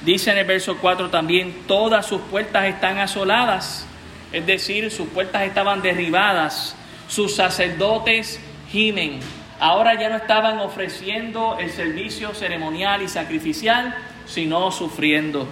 Dice 0.00 0.30
en 0.30 0.38
el 0.38 0.46
verso 0.46 0.78
4 0.78 1.10
también, 1.10 1.64
todas 1.66 2.06
sus 2.06 2.22
puertas 2.22 2.64
están 2.64 2.98
asoladas, 2.98 3.86
es 4.32 4.46
decir, 4.46 4.90
sus 4.90 5.08
puertas 5.08 5.42
estaban 5.42 5.82
derribadas, 5.82 6.74
sus 7.06 7.34
sacerdotes 7.34 8.40
gimen. 8.70 9.20
Ahora 9.58 10.00
ya 10.00 10.08
no 10.08 10.16
estaban 10.16 10.58
ofreciendo 10.58 11.58
el 11.60 11.70
servicio 11.70 12.32
ceremonial 12.32 13.02
y 13.02 13.08
sacrificial, 13.08 13.94
sino 14.24 14.70
sufriendo. 14.70 15.46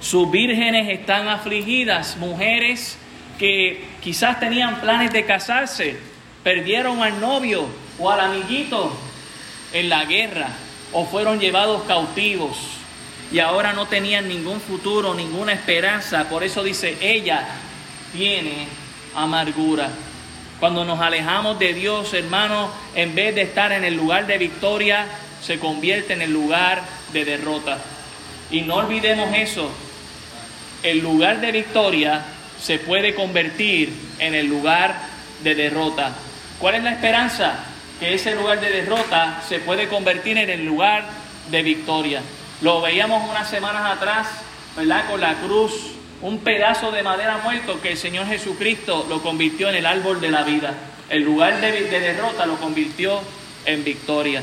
Sus 0.00 0.28
vírgenes 0.28 0.88
están 0.88 1.28
afligidas, 1.28 2.16
mujeres 2.16 2.98
que 3.38 3.84
quizás 4.02 4.40
tenían 4.40 4.80
planes 4.80 5.12
de 5.12 5.24
casarse, 5.24 5.96
perdieron 6.42 7.00
al 7.00 7.20
novio 7.20 7.66
o 8.00 8.10
al 8.10 8.18
amiguito 8.18 8.92
en 9.72 9.88
la 9.88 10.04
guerra 10.04 10.48
o 10.92 11.04
fueron 11.04 11.38
llevados 11.38 11.84
cautivos 11.84 12.83
y 13.34 13.40
ahora 13.40 13.72
no 13.72 13.86
tenían 13.86 14.28
ningún 14.28 14.60
futuro, 14.60 15.12
ninguna 15.12 15.54
esperanza. 15.54 16.28
Por 16.28 16.44
eso 16.44 16.62
dice, 16.62 16.96
ella 17.00 17.44
tiene 18.12 18.68
amargura. 19.16 19.90
Cuando 20.60 20.84
nos 20.84 21.00
alejamos 21.00 21.58
de 21.58 21.74
Dios, 21.74 22.14
hermano, 22.14 22.70
en 22.94 23.12
vez 23.16 23.34
de 23.34 23.42
estar 23.42 23.72
en 23.72 23.82
el 23.82 23.96
lugar 23.96 24.28
de 24.28 24.38
victoria, 24.38 25.06
se 25.42 25.58
convierte 25.58 26.12
en 26.12 26.22
el 26.22 26.32
lugar 26.32 26.80
de 27.12 27.24
derrota. 27.24 27.78
Y 28.52 28.60
no 28.60 28.76
olvidemos 28.76 29.28
eso. 29.36 29.68
El 30.84 31.00
lugar 31.00 31.40
de 31.40 31.50
victoria 31.50 32.24
se 32.62 32.78
puede 32.78 33.16
convertir 33.16 33.92
en 34.20 34.36
el 34.36 34.46
lugar 34.46 34.94
de 35.42 35.56
derrota. 35.56 36.12
¿Cuál 36.60 36.76
es 36.76 36.84
la 36.84 36.92
esperanza? 36.92 37.64
Que 37.98 38.14
ese 38.14 38.36
lugar 38.36 38.60
de 38.60 38.70
derrota 38.70 39.42
se 39.48 39.58
puede 39.58 39.88
convertir 39.88 40.38
en 40.38 40.50
el 40.50 40.64
lugar 40.64 41.04
de 41.50 41.62
victoria. 41.64 42.22
Lo 42.60 42.80
veíamos 42.80 43.28
unas 43.28 43.48
semanas 43.48 43.96
atrás, 43.96 44.28
¿verdad? 44.76 45.08
Con 45.10 45.20
la 45.20 45.34
cruz, 45.34 45.72
un 46.22 46.38
pedazo 46.38 46.90
de 46.90 47.02
madera 47.02 47.38
muerto 47.38 47.80
que 47.80 47.92
el 47.92 47.98
Señor 47.98 48.26
Jesucristo 48.26 49.06
lo 49.08 49.22
convirtió 49.22 49.68
en 49.68 49.76
el 49.76 49.86
árbol 49.86 50.20
de 50.20 50.30
la 50.30 50.42
vida. 50.42 50.74
El 51.08 51.22
lugar 51.22 51.60
de, 51.60 51.72
de 51.82 52.00
derrota 52.00 52.46
lo 52.46 52.56
convirtió 52.56 53.20
en 53.66 53.84
victoria. 53.84 54.42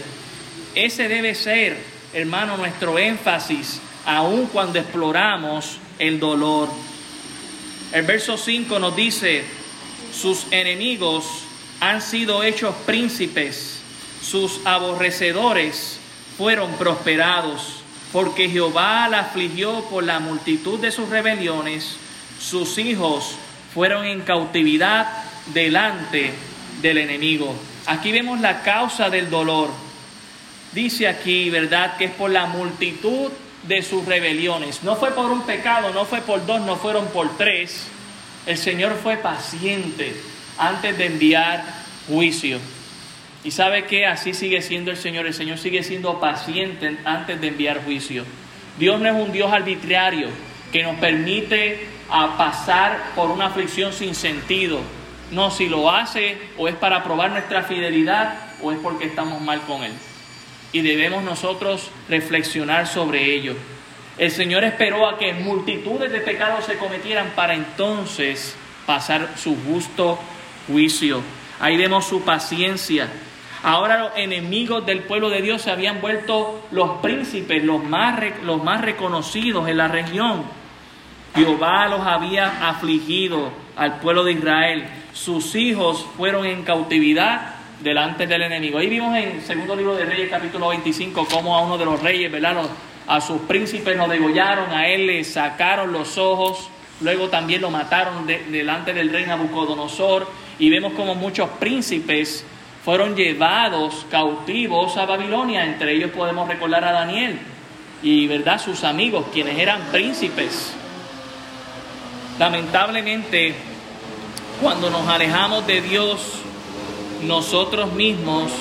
Ese 0.75 1.07
debe 1.07 1.35
ser, 1.35 1.77
hermano, 2.13 2.57
nuestro 2.57 2.99
énfasis, 2.99 3.81
aun 4.05 4.47
cuando 4.47 4.79
exploramos 4.79 5.79
el 5.99 6.19
dolor. 6.19 6.69
El 7.91 8.03
verso 8.03 8.37
5 8.37 8.79
nos 8.79 8.95
dice, 8.95 9.43
sus 10.13 10.47
enemigos 10.51 11.25
han 11.79 12.01
sido 12.01 12.43
hechos 12.43 12.75
príncipes, 12.85 13.79
sus 14.21 14.61
aborrecedores 14.65 15.99
fueron 16.37 16.73
prosperados, 16.73 17.80
porque 18.11 18.49
Jehová 18.49 19.07
la 19.07 19.21
afligió 19.21 19.85
por 19.85 20.03
la 20.03 20.19
multitud 20.19 20.79
de 20.79 20.91
sus 20.91 21.09
rebeliones, 21.09 21.95
sus 22.39 22.77
hijos 22.77 23.35
fueron 23.73 24.05
en 24.05 24.21
cautividad 24.21 25.07
delante 25.53 26.33
del 26.81 26.97
enemigo. 26.97 27.55
Aquí 27.85 28.11
vemos 28.11 28.39
la 28.41 28.61
causa 28.61 29.09
del 29.09 29.29
dolor. 29.29 29.69
Dice 30.73 31.07
aquí, 31.07 31.49
¿verdad?, 31.49 31.97
que 31.97 32.05
es 32.05 32.11
por 32.11 32.31
la 32.31 32.45
multitud 32.45 33.31
de 33.63 33.81
sus 33.81 34.05
rebeliones. 34.05 34.83
No 34.83 34.95
fue 34.95 35.11
por 35.11 35.31
un 35.31 35.43
pecado, 35.43 35.93
no 35.93 36.05
fue 36.05 36.21
por 36.21 36.45
dos, 36.45 36.61
no 36.61 36.75
fueron 36.75 37.07
por 37.07 37.37
tres. 37.37 37.87
El 38.45 38.57
Señor 38.57 38.97
fue 39.01 39.17
paciente 39.17 40.15
antes 40.57 40.97
de 40.97 41.05
enviar 41.05 41.63
juicio. 42.07 42.59
Y 43.43 43.51
sabe 43.51 43.85
que 43.85 44.05
así 44.05 44.33
sigue 44.33 44.61
siendo 44.61 44.91
el 44.91 44.97
Señor. 44.97 45.25
El 45.25 45.33
Señor 45.33 45.57
sigue 45.57 45.83
siendo 45.83 46.19
paciente 46.19 46.97
antes 47.05 47.41
de 47.41 47.47
enviar 47.47 47.83
juicio. 47.83 48.23
Dios 48.77 48.99
no 48.99 49.09
es 49.09 49.15
un 49.15 49.31
Dios 49.31 49.51
arbitrario 49.51 50.29
que 50.71 50.83
nos 50.83 50.95
permite 50.97 51.87
a 52.09 52.37
pasar 52.37 53.11
por 53.15 53.31
una 53.31 53.47
aflicción 53.47 53.93
sin 53.93 54.15
sentido. 54.15 54.79
No, 55.31 55.49
si 55.49 55.67
lo 55.67 55.89
hace 55.89 56.37
o 56.57 56.67
es 56.67 56.75
para 56.75 57.03
probar 57.03 57.31
nuestra 57.31 57.63
fidelidad 57.63 58.35
o 58.61 58.71
es 58.71 58.79
porque 58.79 59.05
estamos 59.05 59.41
mal 59.41 59.61
con 59.61 59.83
Él. 59.83 59.93
Y 60.73 60.81
debemos 60.81 61.23
nosotros 61.23 61.89
reflexionar 62.09 62.87
sobre 62.87 63.33
ello. 63.33 63.55
El 64.17 64.29
Señor 64.29 64.63
esperó 64.63 65.07
a 65.07 65.17
que 65.17 65.33
multitudes 65.33 66.11
de 66.11 66.19
pecados 66.19 66.65
se 66.65 66.77
cometieran 66.77 67.31
para 67.35 67.55
entonces 67.55 68.55
pasar 68.85 69.29
su 69.37 69.55
justo 69.63 70.19
juicio. 70.67 71.21
Ahí 71.59 71.77
vemos 71.77 72.05
su 72.05 72.21
paciencia. 72.21 73.07
Ahora 73.63 73.99
los 73.99 74.11
enemigos 74.15 74.85
del 74.85 75.01
pueblo 75.01 75.29
de 75.29 75.41
Dios 75.41 75.61
se 75.61 75.71
habían 75.71 76.01
vuelto 76.01 76.67
los 76.71 76.99
príncipes, 77.01 77.63
los 77.63 77.83
más, 77.83 78.19
los 78.43 78.63
más 78.63 78.81
reconocidos 78.81 79.67
en 79.69 79.77
la 79.77 79.87
región. 79.87 80.43
Jehová 81.35 81.87
los 81.87 82.01
había 82.01 82.67
afligido 82.69 83.51
al 83.75 83.99
pueblo 83.99 84.23
de 84.23 84.33
Israel. 84.33 84.85
Sus 85.13 85.55
hijos 85.55 86.05
fueron 86.17 86.45
en 86.45 86.63
cautividad 86.63 87.55
delante 87.81 88.25
del 88.25 88.41
enemigo. 88.41 88.79
Ahí 88.79 88.87
vimos 88.87 89.15
en 89.15 89.29
el 89.29 89.41
segundo 89.41 89.75
libro 89.75 89.95
de 89.95 90.05
Reyes, 90.05 90.29
capítulo 90.29 90.69
25, 90.69 91.27
cómo 91.31 91.55
a 91.55 91.61
uno 91.61 91.77
de 91.77 91.85
los 91.85 92.01
reyes, 92.01 92.31
¿verdad? 92.31 92.63
a 93.07 93.21
sus 93.21 93.41
príncipes 93.41 93.95
lo 93.97 94.07
degollaron, 94.07 94.71
a 94.71 94.87
él 94.87 95.07
le 95.07 95.23
sacaron 95.23 95.91
los 95.91 96.17
ojos, 96.17 96.69
luego 97.01 97.29
también 97.29 97.61
lo 97.61 97.69
mataron 97.69 98.25
delante 98.25 98.93
del 98.93 99.09
rey 99.09 99.25
Nabucodonosor. 99.25 100.27
Y 100.59 100.69
vemos 100.69 100.93
como 100.93 101.15
muchos 101.15 101.49
príncipes 101.59 102.45
fueron 102.83 103.15
llevados 103.15 104.05
cautivos 104.09 104.97
a 104.97 105.05
Babilonia. 105.05 105.65
Entre 105.65 105.93
ellos 105.95 106.11
podemos 106.11 106.47
recordar 106.47 106.83
a 106.83 106.91
Daniel 106.91 107.39
y, 108.01 108.27
¿verdad?, 108.27 108.59
sus 108.59 108.83
amigos, 108.83 109.25
quienes 109.31 109.57
eran 109.59 109.81
príncipes. 109.91 110.73
Lamentablemente, 112.39 113.53
cuando 114.61 114.89
nos 114.89 115.07
alejamos 115.07 115.67
de 115.67 115.81
Dios, 115.81 116.39
nosotros 117.23 117.93
mismos 117.93 118.51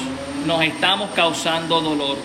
nos 0.46 0.62
estamos 0.62 1.10
causando 1.10 1.80
dolor. 1.80 2.18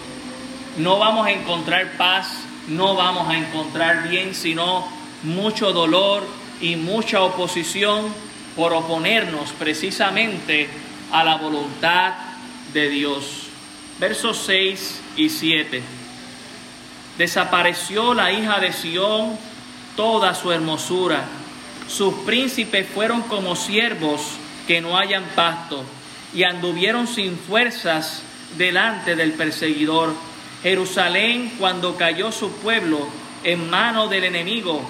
No 0.77 0.99
vamos 0.99 1.27
a 1.27 1.31
encontrar 1.31 1.91
paz, 1.97 2.43
no 2.67 2.95
vamos 2.95 3.29
a 3.29 3.37
encontrar 3.37 4.09
bien, 4.09 4.35
sino 4.35 4.85
mucho 5.23 5.71
dolor 5.71 6.23
y 6.59 6.75
mucha 6.75 7.21
oposición 7.21 8.13
por 8.55 8.73
oponernos 8.73 9.51
precisamente 9.53 10.69
a 11.15 11.23
la 11.23 11.37
voluntad 11.37 12.13
de 12.73 12.89
Dios. 12.89 13.47
Versos 13.99 14.37
6 14.45 15.01
y 15.15 15.29
7. 15.29 15.81
Desapareció 17.17 18.13
la 18.13 18.33
hija 18.33 18.59
de 18.59 18.73
Sión 18.73 19.37
toda 19.95 20.35
su 20.35 20.51
hermosura. 20.51 21.23
Sus 21.87 22.13
príncipes 22.25 22.85
fueron 22.93 23.21
como 23.21 23.55
siervos 23.55 24.21
que 24.67 24.81
no 24.81 24.97
hayan 24.97 25.23
pasto 25.35 25.85
y 26.33 26.43
anduvieron 26.43 27.07
sin 27.07 27.37
fuerzas 27.37 28.21
delante 28.57 29.15
del 29.15 29.31
perseguidor. 29.31 30.13
Jerusalén, 30.63 31.53
cuando 31.57 31.95
cayó 31.95 32.33
su 32.33 32.51
pueblo 32.57 33.07
en 33.45 33.69
mano 33.69 34.09
del 34.09 34.25
enemigo 34.25 34.81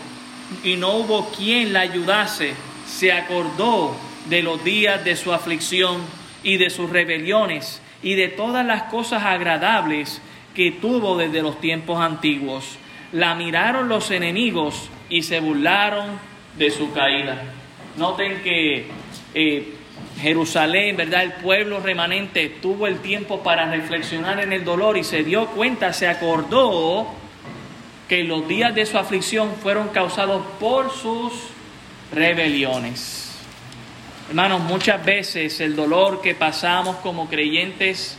y 0.64 0.76
no 0.76 0.96
hubo 0.96 1.30
quien 1.30 1.72
la 1.72 1.82
ayudase, 1.82 2.56
se 2.88 3.12
acordó 3.12 3.96
de 4.26 4.42
los 4.44 4.64
días 4.64 5.04
de 5.04 5.16
su 5.16 5.34
aflicción 5.34 6.02
y 6.44 6.58
de 6.58 6.70
sus 6.70 6.90
rebeliones 6.90 7.82
y 8.02 8.16
de 8.16 8.28
todas 8.28 8.66
las 8.66 8.84
cosas 8.84 9.24
agradables 9.24 10.22
que 10.54 10.72
tuvo 10.72 11.18
desde 11.18 11.42
los 11.42 11.60
tiempos 11.60 12.00
antiguos. 12.00 12.78
La 13.12 13.36
miraron 13.36 13.90
los 13.90 14.12
enemigos 14.12 14.90
y 15.10 15.24
se 15.24 15.40
burlaron 15.40 16.20
de 16.58 16.72
su 16.72 16.92
caída. 16.94 17.42
Noten 17.98 18.42
que 18.42 18.88
eh, 19.34 19.74
Jerusalén, 20.20 20.98
¿verdad? 20.98 21.24
El 21.24 21.34
pueblo 21.34 21.80
remanente 21.80 22.50
tuvo 22.62 22.88
el 22.88 23.00
tiempo 23.00 23.44
para 23.44 23.70
reflexionar 23.70 24.40
en 24.40 24.54
el 24.54 24.64
dolor 24.64 24.98
y 24.98 25.04
se 25.04 25.24
dio 25.24 25.48
cuenta, 25.48 25.94
se 25.94 26.08
acordó 26.08 27.08
que 28.08 28.24
los 28.24 28.48
días 28.48 28.74
de 28.76 28.86
su 28.86 28.98
aflicción 28.98 29.56
fueron 29.62 29.90
causados 29.90 30.44
por 30.60 30.92
sus 30.92 31.34
rebeliones. 32.14 33.25
Hermanos, 34.28 34.62
muchas 34.62 35.06
veces 35.06 35.60
el 35.60 35.76
dolor 35.76 36.20
que 36.20 36.34
pasamos 36.34 36.96
como 36.98 37.30
creyentes 37.30 38.18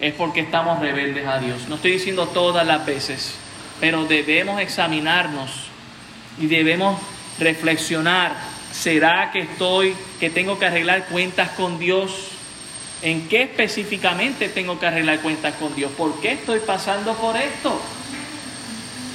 es 0.00 0.14
porque 0.14 0.40
estamos 0.40 0.80
rebeldes 0.80 1.26
a 1.26 1.38
Dios. 1.38 1.68
No 1.68 1.74
estoy 1.74 1.92
diciendo 1.92 2.26
todas 2.28 2.66
las 2.66 2.86
veces, 2.86 3.34
pero 3.78 4.06
debemos 4.06 4.60
examinarnos 4.62 5.50
y 6.40 6.46
debemos 6.46 6.98
reflexionar. 7.38 8.34
¿Será 8.72 9.30
que 9.30 9.40
estoy, 9.40 9.94
que 10.20 10.30
tengo 10.30 10.58
que 10.58 10.66
arreglar 10.66 11.04
cuentas 11.06 11.50
con 11.50 11.78
Dios? 11.78 12.28
¿En 13.02 13.28
qué 13.28 13.42
específicamente 13.42 14.48
tengo 14.48 14.78
que 14.78 14.86
arreglar 14.86 15.20
cuentas 15.20 15.54
con 15.56 15.74
Dios? 15.74 15.92
¿Por 15.92 16.18
qué 16.20 16.32
estoy 16.32 16.60
pasando 16.60 17.12
por 17.14 17.36
esto? 17.36 17.78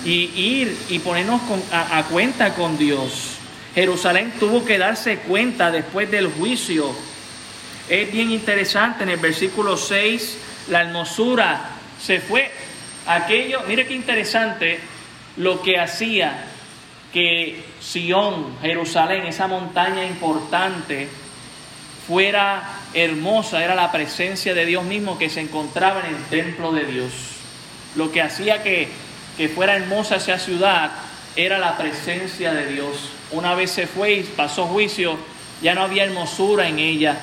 Y 0.05 0.31
ir 0.35 0.77
y 0.89 0.99
ponernos 0.99 1.41
a 1.71 2.03
cuenta 2.09 2.53
con 2.53 2.77
Dios. 2.77 3.30
Jerusalén 3.73 4.33
tuvo 4.39 4.65
que 4.65 4.77
darse 4.77 5.17
cuenta 5.19 5.71
después 5.71 6.11
del 6.11 6.27
juicio. 6.27 6.93
Es 7.89 8.11
bien 8.11 8.31
interesante 8.31 9.03
en 9.03 9.09
el 9.09 9.17
versículo 9.17 9.77
6, 9.77 10.37
la 10.69 10.81
hermosura 10.81 11.69
se 12.01 12.19
fue. 12.19 12.51
Aquello, 13.07 13.61
mire 13.67 13.87
qué 13.87 13.93
interesante 13.93 14.79
lo 15.37 15.61
que 15.61 15.79
hacía 15.79 16.45
que 17.13 17.63
Sión, 17.81 18.57
Jerusalén, 18.61 19.25
esa 19.25 19.47
montaña 19.47 20.05
importante, 20.05 21.09
fuera 22.07 22.63
hermosa, 22.93 23.63
era 23.63 23.75
la 23.75 23.91
presencia 23.91 24.53
de 24.53 24.65
Dios 24.65 24.83
mismo 24.83 25.17
que 25.17 25.29
se 25.29 25.41
encontraba 25.41 26.01
en 26.01 26.15
el 26.15 26.23
templo 26.25 26.71
de 26.71 26.85
Dios. 26.85 27.11
Lo 27.95 28.11
que 28.11 28.21
hacía 28.21 28.63
que, 28.63 28.87
que 29.37 29.49
fuera 29.49 29.75
hermosa 29.75 30.17
esa 30.17 30.39
ciudad 30.39 30.91
era 31.35 31.57
la 31.57 31.77
presencia 31.77 32.53
de 32.53 32.67
Dios. 32.67 33.09
Una 33.31 33.55
vez 33.55 33.71
se 33.71 33.87
fue 33.87 34.13
y 34.13 34.23
pasó 34.23 34.65
juicio, 34.65 35.17
ya 35.61 35.73
no 35.73 35.81
había 35.81 36.03
hermosura 36.03 36.67
en 36.67 36.79
ella. 36.79 37.17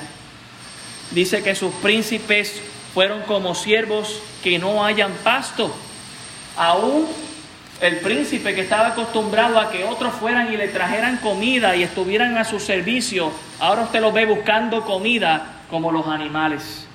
Dice 1.11 1.42
que 1.42 1.55
sus 1.55 1.73
príncipes 1.75 2.62
fueron 2.94 3.23
como 3.23 3.55
siervos 3.55 4.21
que 4.42 4.59
no 4.59 4.85
hayan 4.85 5.12
pasto. 5.23 5.75
Aún 6.57 7.07
el 7.81 7.99
príncipe 7.99 8.55
que 8.55 8.62
estaba 8.62 8.88
acostumbrado 8.88 9.61
a 9.61 9.71
que 9.71 9.85
otros 9.85 10.14
fueran 10.14 10.53
y 10.53 10.57
le 10.57 10.68
trajeran 10.68 11.18
comida 11.18 11.77
y 11.77 11.83
estuvieran 11.83 12.37
a 12.37 12.44
su 12.44 12.59
servicio, 12.59 13.31
ahora 13.61 13.83
usted 13.83 14.01
lo 14.01 14.12
ve 14.12 14.27
buscando 14.27 14.85
comida 14.85 15.61
como 15.71 15.92
los 15.92 16.07
animales. 16.07 16.87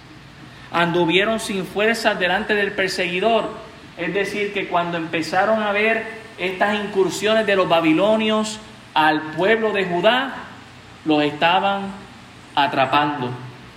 Anduvieron 0.71 1.39
sin 1.39 1.65
fuerzas 1.65 2.19
delante 2.19 2.55
del 2.55 2.71
perseguidor. 2.71 3.51
Es 3.95 4.13
decir, 4.13 4.53
que 4.53 4.67
cuando 4.67 4.97
empezaron 4.97 5.61
a 5.61 5.71
ver 5.71 6.03
estas 6.37 6.83
incursiones 6.83 7.45
de 7.45 7.55
los 7.55 7.69
babilonios 7.69 8.59
al 8.93 9.21
pueblo 9.33 9.71
de 9.71 9.85
Judá, 9.85 10.35
los 11.05 11.23
estaban 11.23 11.91
atrapando, 12.55 13.31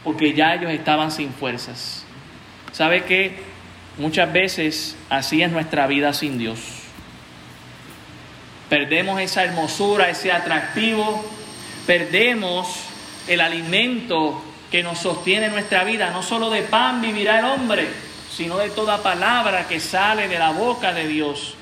porque 0.05 0.35
ya 0.35 0.55
ellos 0.55 0.70
estaban 0.70 1.11
sin 1.11 1.33
fuerzas. 1.33 2.05
¿Sabe 2.72 3.05
qué? 3.05 3.42
Muchas 3.98 4.33
veces 4.33 4.96
así 5.09 5.42
es 5.42 5.50
nuestra 5.50 5.87
vida 5.87 6.12
sin 6.12 6.38
Dios. 6.38 6.59
Perdemos 8.68 9.20
esa 9.20 9.44
hermosura, 9.44 10.11
ese 10.11 10.33
atractivo, 10.33 11.24
perdemos 11.87 12.81
el 13.29 13.40
alimento 13.40 14.42
que 14.70 14.83
nos 14.83 14.98
sostiene 14.98 15.48
nuestra 15.48 15.85
vida. 15.85 16.11
No 16.11 16.22
solo 16.22 16.50
de 16.50 16.62
pan 16.62 17.00
vivirá 17.00 17.38
el 17.38 17.44
hombre, 17.46 17.88
sino 18.31 18.59
de 18.59 18.70
toda 18.70 19.02
palabra 19.02 19.66
que 19.66 19.81
sale 19.81 20.29
de 20.29 20.38
la 20.38 20.50
boca 20.50 20.92
de 20.92 21.09
Dios. 21.09 21.55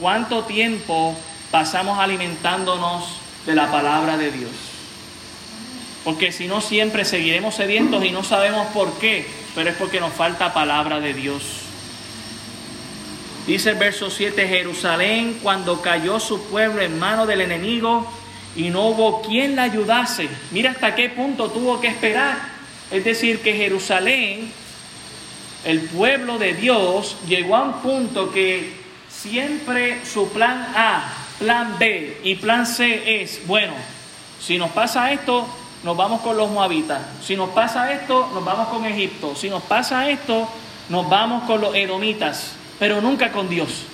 ¿Cuánto 0.00 0.44
tiempo 0.44 1.16
pasamos 1.50 1.98
alimentándonos 1.98 3.04
de 3.46 3.54
la 3.54 3.70
palabra 3.70 4.16
de 4.16 4.30
Dios? 4.30 4.52
porque 6.06 6.30
si 6.30 6.46
no 6.46 6.60
siempre 6.60 7.04
seguiremos 7.04 7.56
sedientos 7.56 8.04
y 8.04 8.12
no 8.12 8.22
sabemos 8.22 8.68
por 8.68 8.96
qué, 9.00 9.26
pero 9.56 9.70
es 9.70 9.76
porque 9.76 9.98
nos 9.98 10.12
falta 10.12 10.54
palabra 10.54 11.00
de 11.00 11.12
Dios. 11.12 11.42
Dice 13.44 13.70
el 13.70 13.74
verso 13.74 14.08
7, 14.08 14.46
Jerusalén 14.46 15.40
cuando 15.42 15.82
cayó 15.82 16.20
su 16.20 16.44
pueblo 16.44 16.80
en 16.80 16.96
mano 17.00 17.26
del 17.26 17.40
enemigo 17.40 18.08
y 18.54 18.70
no 18.70 18.86
hubo 18.86 19.20
quien 19.20 19.56
la 19.56 19.64
ayudase. 19.64 20.28
Mira 20.52 20.70
hasta 20.70 20.94
qué 20.94 21.08
punto 21.08 21.50
tuvo 21.50 21.80
que 21.80 21.88
esperar. 21.88 22.38
Es 22.92 23.02
decir, 23.02 23.40
que 23.40 23.54
Jerusalén, 23.54 24.52
el 25.64 25.80
pueblo 25.80 26.38
de 26.38 26.54
Dios, 26.54 27.16
llegó 27.26 27.56
a 27.56 27.64
un 27.64 27.82
punto 27.82 28.30
que 28.30 28.74
siempre 29.10 30.06
su 30.06 30.28
plan 30.28 30.68
A, 30.76 31.25
plan 31.38 31.76
B 31.78 32.20
y 32.24 32.34
plan 32.36 32.66
C 32.66 33.22
es, 33.22 33.46
bueno, 33.46 33.74
si 34.40 34.58
nos 34.58 34.70
pasa 34.70 35.12
esto, 35.12 35.46
nos 35.82 35.96
vamos 35.96 36.20
con 36.20 36.36
los 36.36 36.50
moabitas. 36.50 37.00
Si 37.22 37.36
nos 37.36 37.50
pasa 37.50 37.92
esto, 37.92 38.30
nos 38.34 38.44
vamos 38.44 38.68
con 38.68 38.84
Egipto. 38.84 39.34
Si 39.34 39.48
nos 39.48 39.62
pasa 39.62 40.08
esto, 40.10 40.48
nos 40.88 41.08
vamos 41.08 41.44
con 41.44 41.60
los 41.60 41.74
edomitas, 41.74 42.54
pero 42.78 43.00
nunca 43.00 43.32
con 43.32 43.48
Dios. 43.48 43.84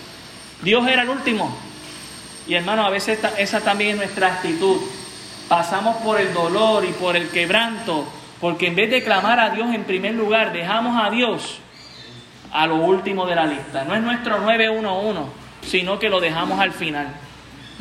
Dios 0.62 0.86
era 0.88 1.02
el 1.02 1.10
último. 1.10 1.54
Y 2.46 2.54
hermano, 2.54 2.84
a 2.84 2.90
veces 2.90 3.18
esa 3.38 3.60
también 3.60 3.90
es 3.92 3.96
nuestra 3.96 4.28
actitud. 4.28 4.78
Pasamos 5.48 5.96
por 5.98 6.20
el 6.20 6.32
dolor 6.32 6.84
y 6.84 6.92
por 6.92 7.16
el 7.16 7.28
quebranto, 7.28 8.06
porque 8.40 8.68
en 8.68 8.74
vez 8.76 8.90
de 8.90 9.02
clamar 9.02 9.38
a 9.38 9.50
Dios 9.50 9.74
en 9.74 9.84
primer 9.84 10.14
lugar, 10.14 10.52
dejamos 10.52 11.00
a 11.02 11.10
Dios 11.10 11.58
a 12.52 12.66
lo 12.66 12.76
último 12.76 13.26
de 13.26 13.34
la 13.34 13.46
lista. 13.46 13.84
No 13.84 13.94
es 13.94 14.02
nuestro 14.02 14.40
911, 14.40 15.20
sino 15.62 15.98
que 15.98 16.08
lo 16.08 16.20
dejamos 16.20 16.58
al 16.58 16.72
final. 16.72 17.08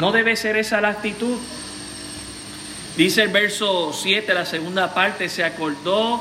No 0.02 0.12
debe 0.12 0.36
ser 0.36 0.58
esa 0.58 0.82
la 0.82 0.90
actitud. 0.90 1.38
Dice 2.98 3.22
el 3.22 3.30
verso 3.30 3.94
7, 3.94 4.34
la 4.34 4.48
segunda 4.48 4.96
parte, 4.96 5.30
se 5.30 5.44
acordó 5.44 6.20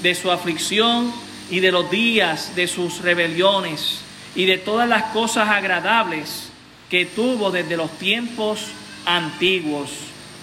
de 0.00 0.14
su 0.14 0.32
aflicción 0.32 1.12
y 1.50 1.60
de 1.60 1.70
los 1.70 1.90
días 1.90 2.56
de 2.56 2.66
sus 2.66 3.02
rebeliones 3.02 4.00
y 4.34 4.46
de 4.46 4.56
todas 4.56 4.88
las 4.88 5.12
cosas 5.12 5.50
agradables 5.50 6.48
que 6.88 7.04
tuvo 7.04 7.50
desde 7.50 7.76
los 7.76 7.90
tiempos 7.98 8.68
antiguos. 9.04 9.90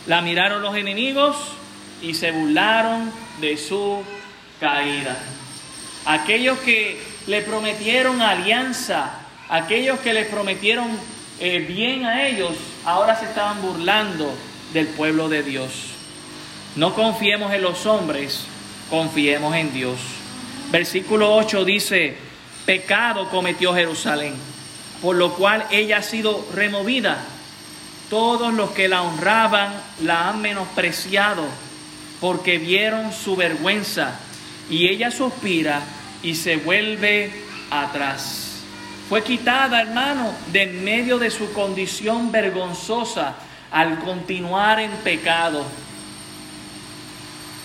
La 0.05 0.21
miraron 0.21 0.61
los 0.61 0.75
enemigos 0.75 1.35
y 2.03 2.13
se 2.13 2.29
burlaron 2.29 3.11
de 3.41 3.57
su 3.57 4.03
caída. 4.59 5.17
Aquellos 6.05 6.59
que 6.59 7.01
le 7.25 7.41
prometieron 7.41 8.21
alianza, 8.21 9.11
aquellos 9.49 9.97
que 10.01 10.13
le 10.13 10.25
prometieron 10.25 11.14
eh, 11.39 11.59
bien 11.59 12.05
a 12.05 12.27
ellos, 12.27 12.55
ahora 12.85 13.19
se 13.19 13.25
estaban 13.25 13.61
burlando 13.61 14.33
del 14.73 14.87
pueblo 14.87 15.29
de 15.29 15.43
Dios. 15.43 15.71
No 16.75 16.93
confiemos 16.93 17.53
en 17.53 17.61
los 17.61 17.85
hombres, 17.85 18.45
confiemos 18.89 19.55
en 19.55 19.73
Dios. 19.73 19.99
Versículo 20.71 21.35
8 21.35 21.63
dice, 21.65 22.17
pecado 22.65 23.29
cometió 23.29 23.73
Jerusalén 23.73 24.35
por 25.01 25.15
lo 25.15 25.33
cual 25.33 25.65
ella 25.71 25.97
ha 25.97 26.01
sido 26.01 26.47
removida. 26.53 27.23
Todos 28.09 28.53
los 28.53 28.71
que 28.71 28.87
la 28.87 29.03
honraban 29.03 29.73
la 30.03 30.29
han 30.29 30.41
menospreciado 30.41 31.45
porque 32.21 32.57
vieron 32.57 33.11
su 33.13 33.35
vergüenza 33.35 34.19
y 34.69 34.87
ella 34.87 35.11
suspira 35.11 35.83
y 36.23 36.35
se 36.35 36.57
vuelve 36.57 37.31
atrás. 37.69 38.44
Fue 39.09 39.23
quitada, 39.23 39.81
hermano, 39.81 40.33
de 40.51 40.63
en 40.63 40.83
medio 40.83 41.19
de 41.19 41.29
su 41.29 41.53
condición 41.53 42.31
vergonzosa 42.31 43.35
al 43.71 43.99
continuar 43.99 44.79
en 44.79 44.91
pecado. 44.91 45.63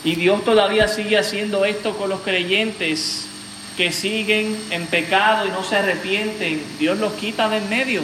Y 0.05 0.16
Dios 0.16 0.44
todavía 0.44 0.88
sigue 0.88 1.18
haciendo 1.18 1.64
esto 1.64 1.96
con 1.96 2.11
los 2.11 2.20
creyentes 2.20 3.26
que 3.76 3.92
siguen 3.92 4.59
en 4.70 4.87
pecado 4.87 5.46
y 5.46 5.50
no 5.50 5.64
se 5.64 5.76
arrepienten, 5.76 6.62
Dios 6.79 6.98
los 6.98 7.14
quita 7.14 7.48
de 7.48 7.59
en 7.59 7.68
medio. 7.70 8.03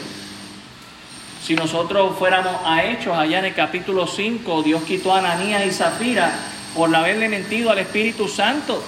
Si 1.45 1.55
nosotros 1.55 2.17
fuéramos 2.19 2.55
a 2.65 2.85
Hechos, 2.85 3.17
allá 3.17 3.41
en 3.41 3.45
el 3.47 3.55
capítulo 3.55 4.07
5, 4.07 4.63
Dios 4.63 4.83
quitó 4.85 5.15
a 5.15 5.19
Ananías 5.19 5.67
y 5.67 5.71
Zafira 5.71 6.33
por 6.75 6.95
haberle 6.95 7.29
mentido 7.29 7.71
al 7.71 7.79
Espíritu 7.79 8.29
Santo. 8.29 8.83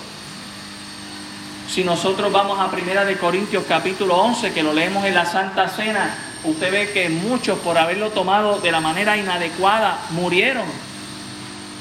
Si 1.68 1.84
nosotros 1.84 2.32
vamos 2.32 2.58
a 2.58 2.70
Primera 2.70 3.04
de 3.04 3.18
Corintios 3.18 3.64
capítulo 3.68 4.16
11, 4.16 4.52
que 4.52 4.62
lo 4.62 4.72
leemos 4.72 5.04
en 5.04 5.14
la 5.14 5.26
Santa 5.26 5.68
Cena, 5.68 6.16
usted 6.44 6.72
ve 6.72 6.90
que 6.92 7.10
muchos 7.10 7.58
por 7.58 7.76
haberlo 7.76 8.10
tomado 8.10 8.58
de 8.60 8.72
la 8.72 8.80
manera 8.80 9.18
inadecuada 9.18 9.98
murieron. 10.10 10.64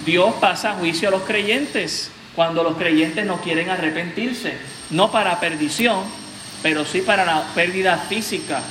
Dios 0.06 0.36
pasa 0.42 0.74
juicio 0.74 1.08
a 1.08 1.12
los 1.12 1.22
creyentes 1.22 2.12
cuando 2.36 2.64
los 2.64 2.76
creyentes 2.76 3.26
no 3.26 3.38
quieren 3.38 3.70
arrepentirse 3.70 4.58
no 4.90 5.12
para 5.12 5.40
perdición, 5.40 6.04
pero 6.62 6.86
sí 6.86 7.02
para 7.02 7.26
la 7.26 7.44
pérdida 7.56 7.98
física. 7.98 8.62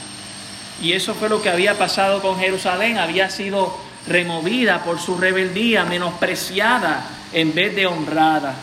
Y 0.83 0.93
eso 0.93 1.15
fue 1.15 1.29
lo 1.29 1.43
que 1.43 1.51
había 1.51 1.79
pasado 1.79 2.21
con 2.21 2.39
Jerusalén, 2.39 2.99
había 2.99 3.31
sido 3.31 3.77
removida 4.07 4.83
por 4.85 5.01
su 5.01 5.17
rebeldía, 5.17 5.85
menospreciada 5.85 7.05
en 7.33 7.55
vez 7.55 7.75
de 7.75 7.87
honrada. 7.87 8.55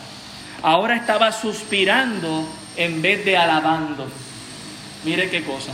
Ahora 0.63 0.95
estaba 0.95 1.33
suspirando 1.33 2.47
en 2.77 3.01
vez 3.01 3.25
de 3.25 3.35
alabando. 3.35 4.07
Mire 5.03 5.29
qué 5.29 5.43
cosa. 5.43 5.73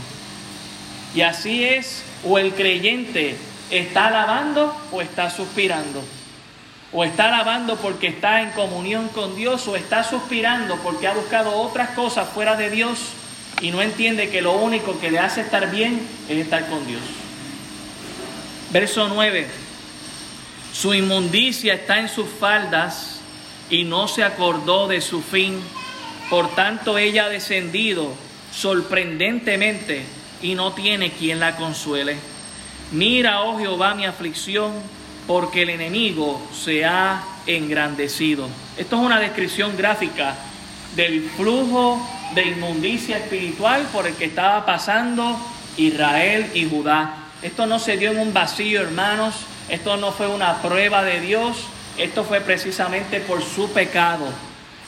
Y 1.14 1.20
así 1.22 1.64
es, 1.64 2.02
o 2.24 2.38
el 2.38 2.52
creyente 2.54 3.36
está 3.70 4.08
alabando 4.08 4.76
o 4.90 5.00
está 5.00 5.30
suspirando. 5.30 6.02
O 6.92 7.04
está 7.04 7.26
alabando 7.26 7.76
porque 7.76 8.08
está 8.08 8.42
en 8.42 8.50
comunión 8.50 9.08
con 9.08 9.36
Dios 9.36 9.68
o 9.68 9.76
está 9.76 10.02
suspirando 10.02 10.76
porque 10.78 11.06
ha 11.06 11.14
buscado 11.14 11.56
otras 11.56 11.90
cosas 11.90 12.28
fuera 12.28 12.56
de 12.56 12.68
Dios 12.68 12.98
y 13.60 13.70
no 13.70 13.80
entiende 13.82 14.28
que 14.28 14.42
lo 14.42 14.54
único 14.54 14.98
que 14.98 15.12
le 15.12 15.20
hace 15.20 15.42
estar 15.42 15.70
bien 15.70 16.04
es 16.28 16.36
estar 16.36 16.66
con 16.68 16.84
Dios. 16.88 17.02
Verso 18.72 19.06
9. 19.06 19.46
Su 20.72 20.94
inmundicia 20.94 21.74
está 21.74 22.00
en 22.00 22.08
sus 22.08 22.28
faldas 22.28 23.19
y 23.70 23.84
no 23.84 24.08
se 24.08 24.24
acordó 24.24 24.88
de 24.88 25.00
su 25.00 25.22
fin. 25.22 25.60
Por 26.28 26.54
tanto 26.54 26.98
ella 26.98 27.24
ha 27.24 27.28
descendido 27.28 28.12
sorprendentemente 28.52 30.04
y 30.42 30.54
no 30.54 30.72
tiene 30.72 31.12
quien 31.12 31.40
la 31.40 31.56
consuele. 31.56 32.16
Mira, 32.92 33.42
oh 33.42 33.58
Jehová, 33.58 33.94
mi 33.94 34.04
aflicción 34.04 34.72
porque 35.26 35.62
el 35.62 35.70
enemigo 35.70 36.40
se 36.52 36.84
ha 36.84 37.22
engrandecido. 37.46 38.48
Esto 38.76 38.96
es 38.96 39.02
una 39.02 39.20
descripción 39.20 39.76
gráfica 39.76 40.34
del 40.96 41.22
flujo 41.36 42.04
de 42.34 42.46
inmundicia 42.46 43.18
espiritual 43.18 43.86
por 43.92 44.06
el 44.06 44.14
que 44.14 44.26
estaba 44.26 44.66
pasando 44.66 45.36
Israel 45.76 46.50
y 46.54 46.68
Judá. 46.68 47.14
Esto 47.42 47.66
no 47.66 47.78
se 47.78 47.96
dio 47.96 48.10
en 48.10 48.18
un 48.18 48.32
vacío, 48.32 48.80
hermanos. 48.80 49.34
Esto 49.68 49.96
no 49.96 50.12
fue 50.12 50.26
una 50.26 50.60
prueba 50.60 51.04
de 51.04 51.20
Dios. 51.20 51.56
Esto 52.00 52.24
fue 52.24 52.40
precisamente 52.40 53.20
por 53.20 53.42
su 53.42 53.70
pecado. 53.72 54.26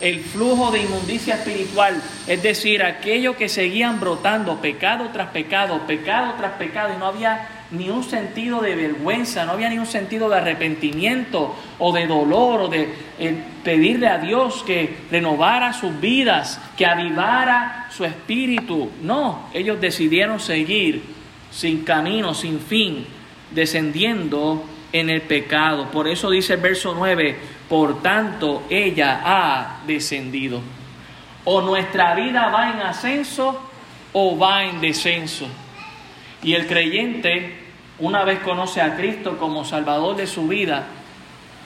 El 0.01 0.21
flujo 0.21 0.71
de 0.71 0.81
inmundicia 0.81 1.35
espiritual, 1.35 2.03
es 2.27 2.43
decir, 2.43 2.83
aquello 2.83 3.37
que 3.37 3.51
seguían 3.51 4.01
brotando, 4.01 4.61
pecado 4.61 5.11
tras 5.13 5.29
pecado, 5.29 5.83
pecado 5.87 6.35
tras 6.39 6.53
pecado, 6.53 6.93
y 6.95 6.99
no 6.99 7.07
había 7.07 7.49
ni 7.71 7.91
un 7.91 8.03
sentido 8.03 8.61
de 8.63 8.75
vergüenza, 8.75 9.45
no 9.45 9.53
había 9.53 9.69
ni 9.69 9.79
un 9.79 9.87
sentido 9.87 10.31
de 10.31 10.37
arrepentimiento 10.37 11.55
o 11.79 11.93
de 11.93 12.07
dolor 12.07 12.63
o 12.63 12.69
de 12.69 12.89
eh, 13.19 13.37
pedirle 13.63 14.09
a 14.09 14.19
Dios 14.19 14.63
que 14.67 14.97
renovara 15.11 15.75
sus 15.75 16.01
vidas, 16.01 16.61
que 16.79 16.87
avivara 16.87 17.89
su 17.91 18.07
espíritu. 18.07 18.91
No, 19.03 19.51
ellos 19.53 19.81
decidieron 19.81 20.41
seguir 20.41 21.03
sin 21.51 21.85
camino, 21.85 22.35
sin 22.35 22.59
fin, 22.59 23.07
descendiendo 23.51 24.65
en 24.93 25.11
el 25.11 25.23
pecado. 25.23 25.91
Por 25.91 26.09
eso 26.09 26.31
dice 26.31 26.55
el 26.55 26.61
verso 26.61 26.95
9, 26.95 27.37
por 27.69 28.03
tanto 28.03 28.65
ella 28.69 29.21
ha 29.25 29.81
descendido. 29.87 30.61
O 31.45 31.61
nuestra 31.61 32.15
vida 32.15 32.49
va 32.49 32.71
en 32.71 32.83
ascenso 32.83 33.61
o 34.13 34.39
va 34.39 34.65
en 34.65 34.81
descenso. 34.81 35.49
Y 36.43 36.55
el 36.55 36.67
creyente 36.67 37.63
una 37.99 38.25
vez 38.25 38.41
conoce 38.41 38.81
a 38.81 38.97
Cristo 38.97 39.39
como 39.39 39.65
Salvador 39.65 40.17
de 40.17 40.27
su 40.27 40.49
vida, 40.49 40.87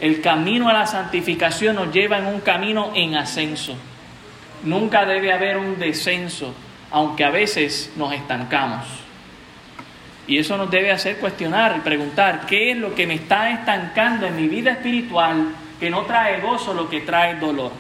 el 0.00 0.20
camino 0.20 0.68
a 0.68 0.74
la 0.74 0.86
santificación 0.86 1.76
nos 1.76 1.92
lleva 1.92 2.18
en 2.18 2.26
un 2.26 2.40
camino 2.40 2.92
en 2.94 3.16
ascenso. 3.16 3.74
Nunca 4.64 5.07
debe 5.07 5.32
haber 5.32 5.57
un 5.57 5.78
descenso, 5.78 6.55
aunque 6.90 7.24
a 7.24 7.30
veces 7.30 7.92
nos 7.96 8.12
estancamos. 8.12 9.05
Y 10.26 10.38
eso 10.38 10.56
nos 10.56 10.70
debe 10.70 10.90
hacer 10.90 11.18
cuestionar 11.18 11.76
y 11.76 11.80
preguntar, 11.80 12.46
¿qué 12.46 12.72
es 12.72 12.76
lo 12.76 12.94
que 12.94 13.06
me 13.06 13.14
está 13.14 13.50
estancando 13.50 14.26
en 14.26 14.36
mi 14.36 14.48
vida 14.48 14.72
espiritual 14.72 15.54
que 15.78 15.90
no 15.90 16.02
trae 16.02 16.40
gozo, 16.40 16.74
lo 16.74 16.88
que 16.88 17.00
trae 17.00 17.36
dolor? 17.36 17.72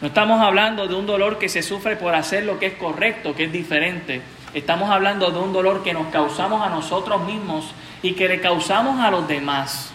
No 0.00 0.08
estamos 0.08 0.40
hablando 0.40 0.86
de 0.86 0.94
un 0.94 1.06
dolor 1.06 1.38
que 1.38 1.48
se 1.48 1.62
sufre 1.62 1.96
por 1.96 2.14
hacer 2.14 2.44
lo 2.44 2.58
que 2.58 2.66
es 2.66 2.74
correcto, 2.74 3.34
que 3.34 3.44
es 3.44 3.52
diferente 3.52 4.20
Estamos 4.56 4.88
hablando 4.88 5.30
de 5.30 5.38
un 5.38 5.52
dolor 5.52 5.82
que 5.82 5.92
nos 5.92 6.06
causamos 6.06 6.62
a 6.62 6.70
nosotros 6.70 7.26
mismos 7.26 7.74
y 8.00 8.14
que 8.14 8.26
le 8.26 8.40
causamos 8.40 8.98
a 9.00 9.10
los 9.10 9.28
demás. 9.28 9.92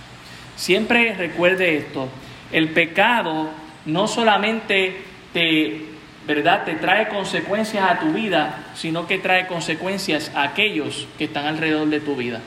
Siempre 0.56 1.16
recuerde 1.16 1.78
esto, 1.78 2.08
el 2.52 2.70
pecado 2.70 3.50
no 3.88 4.08
solamente 4.08 5.04
te, 5.34 5.91
¿verdad? 6.28 6.66
te 6.66 6.76
trae 6.76 7.10
consecuencias 7.10 7.90
a 7.90 8.00
tu 8.00 8.12
vida, 8.14 8.64
sino 8.76 9.08
que 9.08 9.18
trae 9.18 9.48
consecuencias 9.48 10.32
a 10.36 10.44
aquellos 10.44 11.08
que 11.18 11.26
están 11.26 11.46
alrededor 11.46 11.88
de 11.90 12.00
tu 12.00 12.16
vida. 12.16 12.42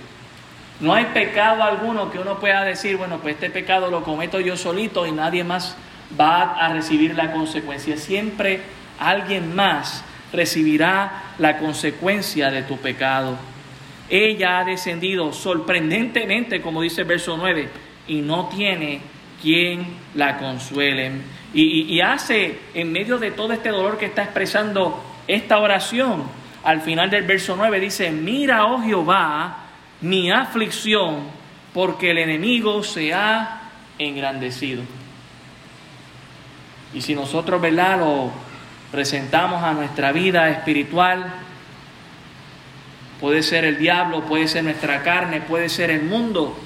No 0.80 0.92
hay 0.92 1.06
pecado 1.06 1.62
alguno 1.62 2.10
que 2.10 2.18
uno 2.18 2.38
pueda 2.38 2.64
decir, 2.64 2.96
bueno, 2.96 3.18
pues 3.18 3.34
este 3.34 3.50
pecado 3.50 3.90
lo 3.90 4.02
cometo 4.02 4.40
yo 4.40 4.56
solito 4.56 5.06
y 5.06 5.12
nadie 5.12 5.44
más 5.44 5.76
va 6.18 6.54
a 6.54 6.72
recibir 6.72 7.14
la 7.14 7.32
consecuencia. 7.32 7.96
Siempre 7.96 8.60
alguien 8.98 9.54
más 9.54 10.04
recibirá 10.32 11.22
la 11.38 11.58
consecuencia 11.58 12.50
de 12.50 12.62
tu 12.62 12.76
pecado. 12.78 13.36
Ella 14.10 14.58
ha 14.58 14.64
descendido 14.64 15.32
sorprendentemente, 15.32 16.60
como 16.60 16.82
dice 16.82 17.02
el 17.02 17.06
verso 17.06 17.36
9, 17.36 17.68
y 18.08 18.20
no 18.20 18.48
tiene 18.48 19.00
quien 19.40 19.86
la 20.14 20.36
consuele. 20.38 21.12
Y, 21.56 22.00
hace, 22.00 22.58
en 22.74 22.90
medio 22.90 23.18
de 23.18 23.30
todo 23.30 23.52
este 23.52 23.68
dolor 23.68 23.96
que 23.96 24.06
está 24.06 24.24
expresando 24.24 25.00
esta 25.28 25.58
oración, 25.58 26.24
al 26.64 26.80
final 26.80 27.10
del 27.10 27.22
verso 27.22 27.54
9 27.56 27.78
dice, 27.78 28.10
mira, 28.10 28.66
oh 28.66 28.82
Jehová, 28.82 29.58
mi 30.00 30.32
aflicción, 30.32 31.28
porque 31.72 32.10
el 32.10 32.18
enemigo 32.18 32.82
se 32.82 33.14
ha 33.14 33.70
engrandecido. 33.98 34.82
Y 36.92 37.00
si 37.00 37.14
nosotros, 37.14 37.60
¿verdad?, 37.60 38.00
lo 38.00 38.32
presentamos 38.90 39.62
a 39.62 39.74
nuestra 39.74 40.10
vida 40.10 40.50
espiritual, 40.50 41.34
puede 43.20 43.44
ser 43.44 43.64
el 43.64 43.78
diablo, 43.78 44.24
puede 44.24 44.48
ser 44.48 44.64
nuestra 44.64 45.02
carne, 45.02 45.40
puede 45.40 45.68
ser 45.68 45.90
el 45.90 46.02
mundo, 46.02 46.58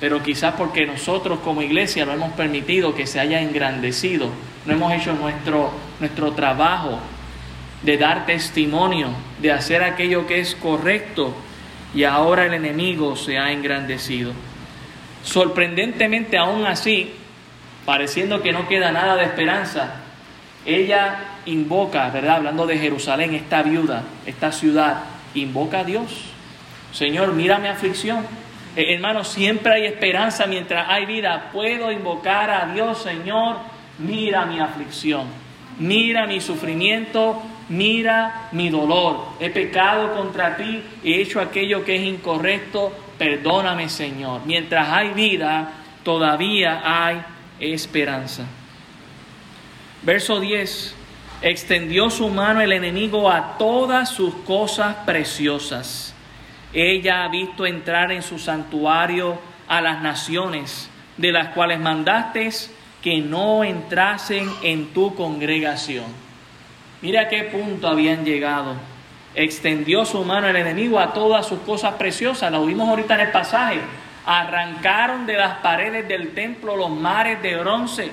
pero 0.00 0.22
quizás 0.22 0.54
porque 0.56 0.86
nosotros 0.86 1.40
como 1.40 1.62
iglesia 1.62 2.04
lo 2.04 2.12
hemos 2.12 2.32
permitido 2.32 2.94
que 2.94 3.06
se 3.06 3.20
haya 3.20 3.40
engrandecido, 3.40 4.28
no 4.66 4.72
hemos 4.72 4.92
hecho 4.92 5.14
nuestro, 5.14 5.70
nuestro 6.00 6.32
trabajo 6.32 6.98
de 7.82 7.96
dar 7.96 8.26
testimonio, 8.26 9.08
de 9.40 9.52
hacer 9.52 9.82
aquello 9.82 10.26
que 10.26 10.40
es 10.40 10.54
correcto, 10.54 11.34
y 11.94 12.04
ahora 12.04 12.44
el 12.44 12.54
enemigo 12.54 13.16
se 13.16 13.38
ha 13.38 13.52
engrandecido. 13.52 14.32
Sorprendentemente 15.22 16.36
aún 16.36 16.66
así, 16.66 17.12
pareciendo 17.84 18.42
que 18.42 18.52
no 18.52 18.68
queda 18.68 18.92
nada 18.92 19.16
de 19.16 19.24
esperanza, 19.24 19.94
ella 20.66 21.18
invoca, 21.46 22.10
¿verdad? 22.10 22.36
Hablando 22.36 22.66
de 22.66 22.76
Jerusalén, 22.76 23.34
esta 23.34 23.62
viuda, 23.62 24.02
esta 24.26 24.52
ciudad, 24.52 25.04
invoca 25.34 25.80
a 25.80 25.84
Dios. 25.84 26.24
Señor, 26.92 27.32
mira 27.32 27.58
mi 27.58 27.68
aflicción. 27.68 28.26
Eh, 28.76 28.92
hermano, 28.92 29.24
siempre 29.24 29.72
hay 29.72 29.86
esperanza 29.86 30.46
mientras 30.46 30.86
hay 30.88 31.06
vida. 31.06 31.48
Puedo 31.52 31.90
invocar 31.90 32.50
a 32.50 32.72
Dios, 32.74 33.02
Señor, 33.02 33.56
mira 33.98 34.44
mi 34.44 34.60
aflicción, 34.60 35.26
mira 35.78 36.26
mi 36.26 36.42
sufrimiento, 36.42 37.42
mira 37.70 38.48
mi 38.52 38.68
dolor. 38.68 39.28
He 39.40 39.48
pecado 39.48 40.14
contra 40.14 40.58
ti, 40.58 40.82
he 41.02 41.22
hecho 41.22 41.40
aquello 41.40 41.84
que 41.84 41.96
es 41.96 42.02
incorrecto, 42.02 42.92
perdóname, 43.16 43.88
Señor. 43.88 44.42
Mientras 44.44 44.86
hay 44.90 45.08
vida, 45.14 45.72
todavía 46.04 46.82
hay 46.84 47.22
esperanza. 47.58 48.44
Verso 50.02 50.38
10. 50.38 50.94
Extendió 51.42 52.10
su 52.10 52.28
mano 52.28 52.60
el 52.60 52.72
enemigo 52.72 53.30
a 53.30 53.56
todas 53.58 54.10
sus 54.10 54.34
cosas 54.36 54.96
preciosas. 55.06 56.15
Ella 56.76 57.24
ha 57.24 57.28
visto 57.28 57.64
entrar 57.64 58.12
en 58.12 58.22
su 58.22 58.38
santuario 58.38 59.38
a 59.66 59.80
las 59.80 60.02
naciones, 60.02 60.90
de 61.16 61.32
las 61.32 61.48
cuales 61.48 61.80
mandaste 61.80 62.50
que 63.02 63.20
no 63.20 63.64
entrasen 63.64 64.46
en 64.62 64.92
tu 64.92 65.14
congregación. 65.14 66.04
Mira 67.00 67.28
qué 67.28 67.44
punto 67.44 67.88
habían 67.88 68.26
llegado. 68.26 68.74
Extendió 69.34 70.04
su 70.04 70.22
mano 70.22 70.48
el 70.48 70.56
enemigo 70.56 70.98
a 70.98 71.14
todas 71.14 71.46
sus 71.46 71.60
cosas 71.60 71.94
preciosas. 71.94 72.52
Lo 72.52 72.66
vimos 72.66 72.88
ahorita 72.88 73.14
en 73.14 73.20
el 73.20 73.30
pasaje. 73.30 73.80
Arrancaron 74.26 75.24
de 75.24 75.38
las 75.38 75.58
paredes 75.58 76.06
del 76.06 76.34
templo 76.34 76.76
los 76.76 76.90
mares 76.90 77.40
de 77.40 77.56
bronce 77.56 78.12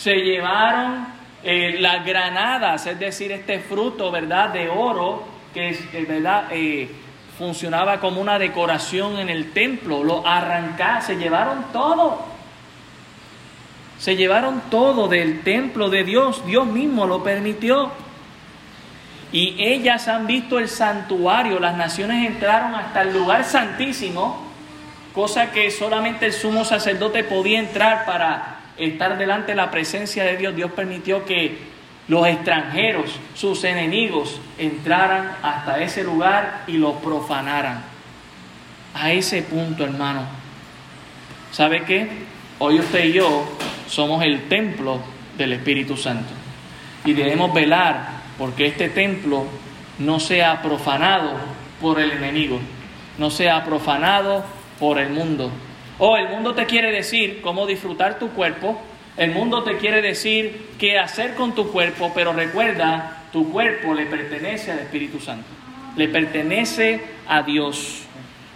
se 0.00 0.14
llevaron 0.16 1.06
eh, 1.42 1.76
las 1.78 2.06
granadas, 2.06 2.86
es 2.86 2.98
decir, 2.98 3.32
este 3.32 3.60
fruto, 3.60 4.10
¿verdad?, 4.10 4.48
de 4.48 4.68
oro, 4.70 5.24
que 5.52 5.68
es, 5.68 6.08
¿verdad?, 6.08 6.44
eh, 6.50 6.90
funcionaba 7.40 8.00
como 8.00 8.20
una 8.20 8.38
decoración 8.38 9.18
en 9.18 9.30
el 9.30 9.52
templo, 9.52 10.04
lo 10.04 10.26
arrancaron, 10.26 11.00
se 11.00 11.16
llevaron 11.16 11.64
todo. 11.72 12.22
Se 13.98 14.14
llevaron 14.14 14.60
todo 14.70 15.08
del 15.08 15.40
templo 15.40 15.88
de 15.88 16.04
Dios, 16.04 16.44
Dios 16.44 16.66
mismo 16.66 17.06
lo 17.06 17.22
permitió. 17.24 17.92
Y 19.32 19.56
ellas 19.58 20.06
han 20.06 20.26
visto 20.26 20.58
el 20.58 20.68
santuario, 20.68 21.58
las 21.58 21.78
naciones 21.78 22.26
entraron 22.26 22.74
hasta 22.74 23.00
el 23.00 23.14
lugar 23.14 23.44
santísimo, 23.44 24.44
cosa 25.14 25.50
que 25.50 25.70
solamente 25.70 26.26
el 26.26 26.34
sumo 26.34 26.66
sacerdote 26.66 27.24
podía 27.24 27.58
entrar 27.58 28.04
para 28.04 28.58
estar 28.76 29.16
delante 29.16 29.52
de 29.52 29.56
la 29.56 29.70
presencia 29.70 30.24
de 30.24 30.36
Dios, 30.36 30.54
Dios 30.54 30.72
permitió 30.72 31.24
que 31.24 31.69
los 32.10 32.26
extranjeros, 32.26 33.20
sus 33.34 33.62
enemigos, 33.62 34.40
entraran 34.58 35.30
hasta 35.44 35.80
ese 35.80 36.02
lugar 36.02 36.64
y 36.66 36.72
lo 36.72 36.94
profanaran. 36.94 37.84
A 38.94 39.12
ese 39.12 39.42
punto, 39.42 39.84
hermano. 39.84 40.22
¿Sabe 41.52 41.84
qué? 41.84 42.08
Hoy 42.58 42.80
usted 42.80 43.04
y 43.04 43.12
yo 43.12 43.44
somos 43.86 44.24
el 44.24 44.48
templo 44.48 44.98
del 45.38 45.52
Espíritu 45.52 45.96
Santo. 45.96 46.32
Y 47.04 47.12
debemos 47.12 47.54
velar 47.54 48.08
porque 48.36 48.66
este 48.66 48.88
templo 48.88 49.44
no 50.00 50.18
sea 50.18 50.62
profanado 50.62 51.34
por 51.80 52.00
el 52.00 52.10
enemigo, 52.10 52.58
no 53.18 53.30
sea 53.30 53.62
profanado 53.64 54.44
por 54.80 54.98
el 54.98 55.10
mundo, 55.10 55.52
o 56.00 56.16
el 56.16 56.28
mundo 56.28 56.56
te 56.56 56.66
quiere 56.66 56.90
decir 56.90 57.40
cómo 57.40 57.68
disfrutar 57.68 58.18
tu 58.18 58.30
cuerpo, 58.30 58.82
el 59.20 59.32
mundo 59.32 59.62
te 59.62 59.76
quiere 59.76 60.00
decir 60.00 60.68
qué 60.78 60.98
hacer 60.98 61.34
con 61.34 61.54
tu 61.54 61.70
cuerpo, 61.70 62.10
pero 62.14 62.32
recuerda, 62.32 63.24
tu 63.30 63.52
cuerpo 63.52 63.92
le 63.92 64.06
pertenece 64.06 64.72
al 64.72 64.78
Espíritu 64.78 65.20
Santo, 65.20 65.46
le 65.94 66.08
pertenece 66.08 67.02
a 67.28 67.42
Dios. 67.42 68.04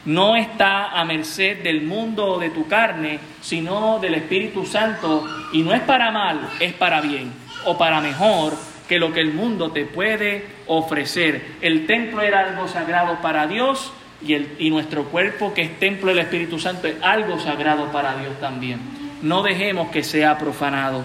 No 0.06 0.36
está 0.36 0.98
a 0.98 1.04
merced 1.04 1.62
del 1.62 1.82
mundo 1.82 2.24
o 2.24 2.38
de 2.38 2.48
tu 2.48 2.66
carne, 2.66 3.18
sino 3.42 3.98
del 3.98 4.14
Espíritu 4.14 4.64
Santo. 4.64 5.28
Y 5.52 5.60
no 5.60 5.74
es 5.74 5.82
para 5.82 6.10
mal, 6.10 6.48
es 6.58 6.72
para 6.72 7.02
bien 7.02 7.30
o 7.66 7.76
para 7.76 8.00
mejor 8.00 8.54
que 8.88 8.98
lo 8.98 9.12
que 9.12 9.20
el 9.20 9.34
mundo 9.34 9.70
te 9.70 9.84
puede 9.84 10.46
ofrecer. 10.66 11.42
El 11.60 11.86
templo 11.86 12.22
era 12.22 12.40
algo 12.40 12.68
sagrado 12.68 13.18
para 13.20 13.46
Dios 13.46 13.92
y, 14.26 14.32
el, 14.32 14.56
y 14.58 14.70
nuestro 14.70 15.04
cuerpo, 15.10 15.52
que 15.52 15.60
es 15.60 15.78
templo 15.78 16.08
del 16.08 16.20
Espíritu 16.20 16.58
Santo, 16.58 16.88
es 16.88 16.96
algo 17.02 17.38
sagrado 17.38 17.92
para 17.92 18.16
Dios 18.16 18.40
también. 18.40 18.93
No 19.24 19.42
dejemos 19.42 19.90
que 19.90 20.04
sea 20.04 20.36
profanado. 20.36 21.02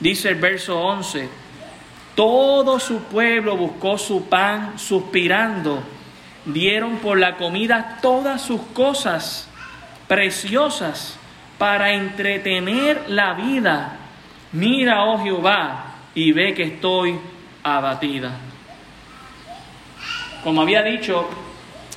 Dice 0.00 0.28
el 0.28 0.34
verso 0.34 0.78
11, 0.78 1.30
todo 2.14 2.78
su 2.78 3.04
pueblo 3.04 3.56
buscó 3.56 3.96
su 3.96 4.28
pan 4.28 4.78
suspirando, 4.78 5.82
dieron 6.44 6.98
por 6.98 7.18
la 7.18 7.36
comida 7.36 8.00
todas 8.02 8.42
sus 8.42 8.60
cosas 8.74 9.48
preciosas 10.06 11.16
para 11.56 11.92
entretener 11.92 13.08
la 13.08 13.32
vida. 13.32 13.96
Mira, 14.52 15.04
oh 15.04 15.22
Jehová, 15.22 15.94
y 16.14 16.32
ve 16.32 16.52
que 16.52 16.64
estoy 16.64 17.18
abatida. 17.62 18.30
Como 20.44 20.60
había 20.60 20.82
dicho, 20.82 21.26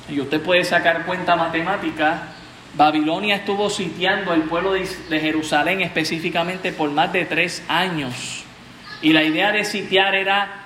y 0.08 0.18
usted 0.18 0.40
puede 0.40 0.64
sacar 0.64 1.04
cuenta 1.04 1.36
matemática, 1.36 2.31
Babilonia 2.74 3.36
estuvo 3.36 3.68
sitiando 3.68 4.32
el 4.32 4.42
pueblo 4.42 4.72
de 4.72 5.20
Jerusalén 5.20 5.82
específicamente 5.82 6.72
por 6.72 6.90
más 6.90 7.12
de 7.12 7.26
tres 7.26 7.62
años. 7.68 8.44
Y 9.02 9.12
la 9.12 9.22
idea 9.22 9.52
de 9.52 9.64
sitiar 9.64 10.14
era 10.14 10.64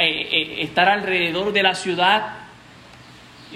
eh, 0.00 0.28
eh, 0.32 0.62
estar 0.62 0.88
alrededor 0.88 1.52
de 1.52 1.62
la 1.62 1.74
ciudad 1.74 2.36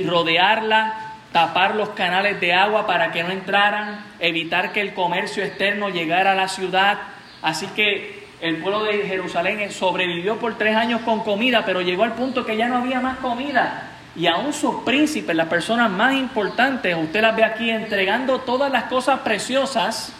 rodearla, 0.02 1.12
tapar 1.32 1.76
los 1.76 1.90
canales 1.90 2.40
de 2.40 2.52
agua 2.52 2.86
para 2.86 3.12
que 3.12 3.22
no 3.22 3.30
entraran, 3.30 4.04
evitar 4.18 4.72
que 4.72 4.80
el 4.80 4.92
comercio 4.92 5.44
externo 5.44 5.88
llegara 5.88 6.32
a 6.32 6.34
la 6.34 6.48
ciudad. 6.48 6.98
Así 7.42 7.66
que 7.68 8.26
el 8.40 8.56
pueblo 8.56 8.84
de 8.84 9.06
Jerusalén 9.06 9.70
sobrevivió 9.70 10.36
por 10.38 10.58
tres 10.58 10.76
años 10.76 11.02
con 11.02 11.22
comida, 11.22 11.64
pero 11.64 11.80
llegó 11.80 12.04
al 12.04 12.14
punto 12.14 12.44
que 12.44 12.56
ya 12.56 12.68
no 12.68 12.78
había 12.78 13.00
más 13.00 13.18
comida 13.18 13.93
y 14.16 14.26
aún 14.26 14.52
sus 14.52 14.76
príncipes, 14.84 15.34
las 15.34 15.48
personas 15.48 15.90
más 15.90 16.14
importantes, 16.14 16.96
usted 16.96 17.20
las 17.20 17.34
ve 17.34 17.44
aquí 17.44 17.70
entregando 17.70 18.40
todas 18.40 18.70
las 18.70 18.84
cosas 18.84 19.20
preciosas 19.20 20.12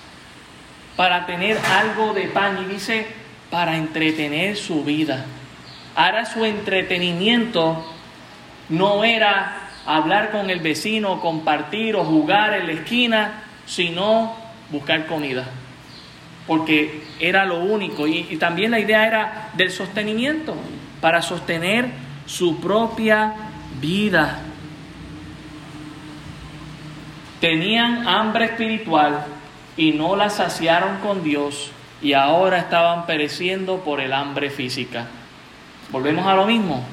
para 0.97 1.27
tener 1.27 1.59
algo 1.59 2.13
de 2.13 2.23
pan 2.29 2.59
y 2.65 2.73
dice 2.73 3.07
para 3.51 3.77
entretener 3.77 4.57
su 4.57 4.83
vida. 4.83 5.25
Ahora 5.95 6.25
su 6.25 6.45
entretenimiento 6.45 7.85
no 8.69 9.05
era 9.05 9.61
hablar 9.87 10.33
con 10.33 10.51
el 10.51 10.59
vecino, 10.59 11.21
compartir 11.21 11.95
o 11.95 12.05
jugar 12.05 12.55
en 12.55 12.67
la 12.67 12.73
esquina, 12.73 13.45
sino 13.65 14.35
buscar 14.71 15.07
comida, 15.07 15.45
porque 16.49 17.05
era 17.21 17.45
lo 17.45 17.61
único. 17.61 18.09
Y, 18.09 18.27
y 18.29 18.37
también 18.39 18.73
la 18.73 18.81
idea 18.81 19.07
era 19.07 19.51
del 19.55 19.71
sostenimiento, 19.71 20.57
para 21.01 21.23
sostener 21.23 21.87
su 22.27 22.61
propia 22.61 23.35
vida. 23.81 24.39
Tenían 27.41 28.09
hambre 28.09 28.47
espiritual 28.47 29.25
y 29.77 29.93
no 29.93 30.17
la 30.17 30.31
saciaron 30.31 30.99
con 30.99 31.23
Dios 31.23 31.71
y 32.01 32.13
ahora 32.13 32.59
estaban 32.59 33.07
pereciendo 33.07 33.81
por 33.81 34.01
el 34.01 34.13
hambre 34.13 34.51
física. 34.51 35.07
Volvemos 35.91 36.27
a 36.27 36.35
lo 36.35 36.47
mismo. 36.47 36.85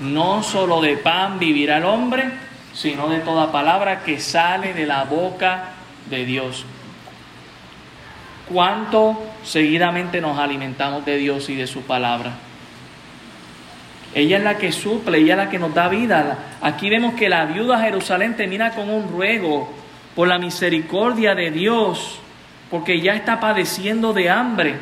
No 0.00 0.42
solo 0.42 0.80
de 0.80 0.96
pan 0.96 1.38
vivirá 1.38 1.78
el 1.78 1.84
hombre, 1.84 2.30
sino 2.72 3.08
de 3.08 3.20
toda 3.20 3.52
palabra 3.52 4.02
que 4.02 4.18
sale 4.20 4.72
de 4.72 4.86
la 4.86 5.04
boca 5.04 5.70
de 6.08 6.24
Dios. 6.24 6.64
¿Cuánto 8.52 9.20
seguidamente 9.44 10.20
nos 10.20 10.38
alimentamos 10.38 11.04
de 11.04 11.16
Dios 11.18 11.48
y 11.50 11.54
de 11.54 11.66
su 11.66 11.82
palabra? 11.82 12.32
Ella 14.14 14.38
es 14.38 14.44
la 14.44 14.58
que 14.58 14.72
suple, 14.72 15.18
ella 15.18 15.34
es 15.34 15.38
la 15.38 15.50
que 15.50 15.58
nos 15.58 15.72
da 15.74 15.88
vida. 15.88 16.38
Aquí 16.60 16.90
vemos 16.90 17.14
que 17.14 17.28
la 17.28 17.46
viuda 17.46 17.80
Jerusalén 17.80 18.36
termina 18.36 18.70
con 18.70 18.90
un 18.90 19.08
ruego 19.08 19.72
por 20.16 20.26
la 20.26 20.38
misericordia 20.38 21.34
de 21.34 21.50
Dios, 21.50 22.18
porque 22.70 23.00
ya 23.00 23.14
está 23.14 23.38
padeciendo 23.38 24.12
de 24.12 24.28
hambre. 24.28 24.74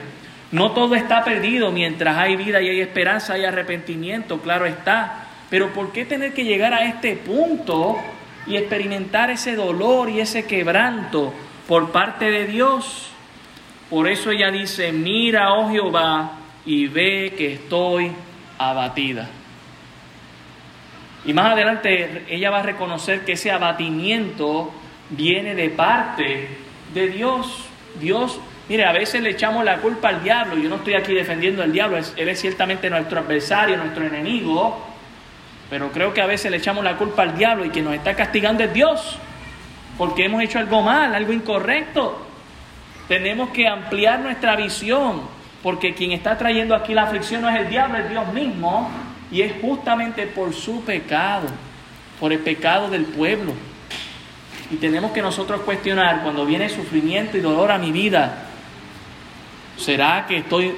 No 0.50 0.72
todo 0.72 0.94
está 0.94 1.24
perdido 1.24 1.70
mientras 1.70 2.16
hay 2.16 2.36
vida 2.36 2.62
y 2.62 2.70
hay 2.70 2.80
esperanza, 2.80 3.34
hay 3.34 3.44
arrepentimiento, 3.44 4.40
claro 4.40 4.64
está. 4.64 5.26
Pero 5.50 5.74
¿por 5.74 5.92
qué 5.92 6.06
tener 6.06 6.32
que 6.32 6.44
llegar 6.44 6.72
a 6.72 6.84
este 6.84 7.14
punto 7.16 7.98
y 8.46 8.56
experimentar 8.56 9.30
ese 9.30 9.54
dolor 9.54 10.08
y 10.08 10.20
ese 10.20 10.46
quebranto 10.46 11.34
por 11.66 11.92
parte 11.92 12.30
de 12.30 12.46
Dios? 12.46 13.10
Por 13.90 14.08
eso 14.08 14.30
ella 14.30 14.50
dice, 14.50 14.90
mira, 14.92 15.52
oh 15.52 15.70
Jehová, 15.70 16.32
y 16.64 16.86
ve 16.86 17.34
que 17.36 17.54
estoy 17.54 18.10
abatida. 18.58 19.28
Y 21.24 21.32
más 21.32 21.52
adelante 21.52 22.24
ella 22.28 22.50
va 22.50 22.60
a 22.60 22.62
reconocer 22.62 23.24
que 23.24 23.32
ese 23.32 23.50
abatimiento 23.50 24.72
viene 25.10 25.54
de 25.54 25.70
parte 25.70 26.48
de 26.94 27.08
Dios. 27.08 27.64
Dios, 28.00 28.40
mire, 28.68 28.84
a 28.84 28.92
veces 28.92 29.22
le 29.22 29.30
echamos 29.30 29.64
la 29.64 29.78
culpa 29.78 30.08
al 30.08 30.22
diablo. 30.22 30.56
Yo 30.56 30.68
no 30.68 30.76
estoy 30.76 30.94
aquí 30.94 31.14
defendiendo 31.14 31.62
al 31.62 31.72
diablo, 31.72 31.98
él 31.98 32.28
es 32.28 32.40
ciertamente 32.40 32.88
nuestro 32.90 33.20
adversario, 33.20 33.76
nuestro 33.76 34.04
enemigo. 34.04 34.86
Pero 35.70 35.90
creo 35.92 36.14
que 36.14 36.22
a 36.22 36.26
veces 36.26 36.50
le 36.50 36.58
echamos 36.58 36.82
la 36.82 36.96
culpa 36.96 37.22
al 37.22 37.36
diablo 37.36 37.64
y 37.64 37.70
que 37.70 37.82
nos 37.82 37.94
está 37.94 38.14
castigando 38.14 38.64
es 38.64 38.72
Dios. 38.72 39.18
Porque 39.98 40.24
hemos 40.24 40.42
hecho 40.42 40.58
algo 40.58 40.80
mal, 40.82 41.14
algo 41.14 41.32
incorrecto. 41.32 42.26
Tenemos 43.08 43.50
que 43.50 43.66
ampliar 43.66 44.20
nuestra 44.20 44.56
visión. 44.56 45.22
Porque 45.62 45.94
quien 45.94 46.12
está 46.12 46.38
trayendo 46.38 46.74
aquí 46.74 46.94
la 46.94 47.04
aflicción 47.04 47.42
no 47.42 47.48
es 47.48 47.56
el 47.60 47.68
diablo, 47.68 47.98
es 47.98 48.10
Dios 48.10 48.32
mismo. 48.32 48.90
Y 49.30 49.42
es 49.42 49.52
justamente 49.60 50.26
por 50.26 50.54
su 50.54 50.82
pecado, 50.84 51.48
por 52.18 52.32
el 52.32 52.38
pecado 52.38 52.88
del 52.88 53.04
pueblo. 53.04 53.52
Y 54.70 54.76
tenemos 54.76 55.12
que 55.12 55.22
nosotros 55.22 55.62
cuestionar 55.62 56.22
cuando 56.22 56.44
viene 56.44 56.68
sufrimiento 56.68 57.36
y 57.36 57.40
dolor 57.40 57.70
a 57.70 57.78
mi 57.78 57.90
vida, 57.90 58.44
¿será 59.76 60.26
que 60.26 60.38
estoy, 60.38 60.74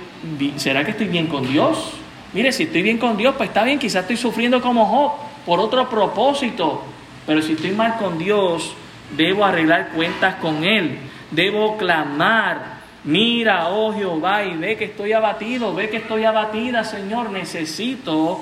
¿será 0.56 0.84
que 0.84 0.92
estoy 0.92 1.08
bien 1.08 1.26
con 1.26 1.46
Dios? 1.48 1.92
Mire, 2.32 2.52
si 2.52 2.64
estoy 2.64 2.82
bien 2.82 2.98
con 2.98 3.16
Dios, 3.16 3.34
pues 3.36 3.48
está 3.48 3.64
bien, 3.64 3.78
quizás 3.78 4.02
estoy 4.02 4.16
sufriendo 4.16 4.60
como 4.60 4.86
Job 4.86 5.12
por 5.44 5.58
otro 5.58 5.88
propósito, 5.88 6.84
pero 7.26 7.42
si 7.42 7.52
estoy 7.52 7.72
mal 7.72 7.96
con 7.96 8.18
Dios, 8.18 8.74
debo 9.16 9.44
arreglar 9.44 9.88
cuentas 9.88 10.36
con 10.36 10.62
Él, 10.62 10.98
debo 11.32 11.76
clamar, 11.76 12.79
mira, 13.04 13.68
oh 13.68 13.92
Jehová, 13.92 14.44
y 14.44 14.56
ve 14.56 14.76
que 14.76 14.86
estoy 14.86 15.12
abatido, 15.12 15.74
ve 15.74 15.90
que 15.90 15.98
estoy 15.98 16.24
abatida, 16.24 16.84
Señor, 16.84 17.30
necesito 17.30 18.40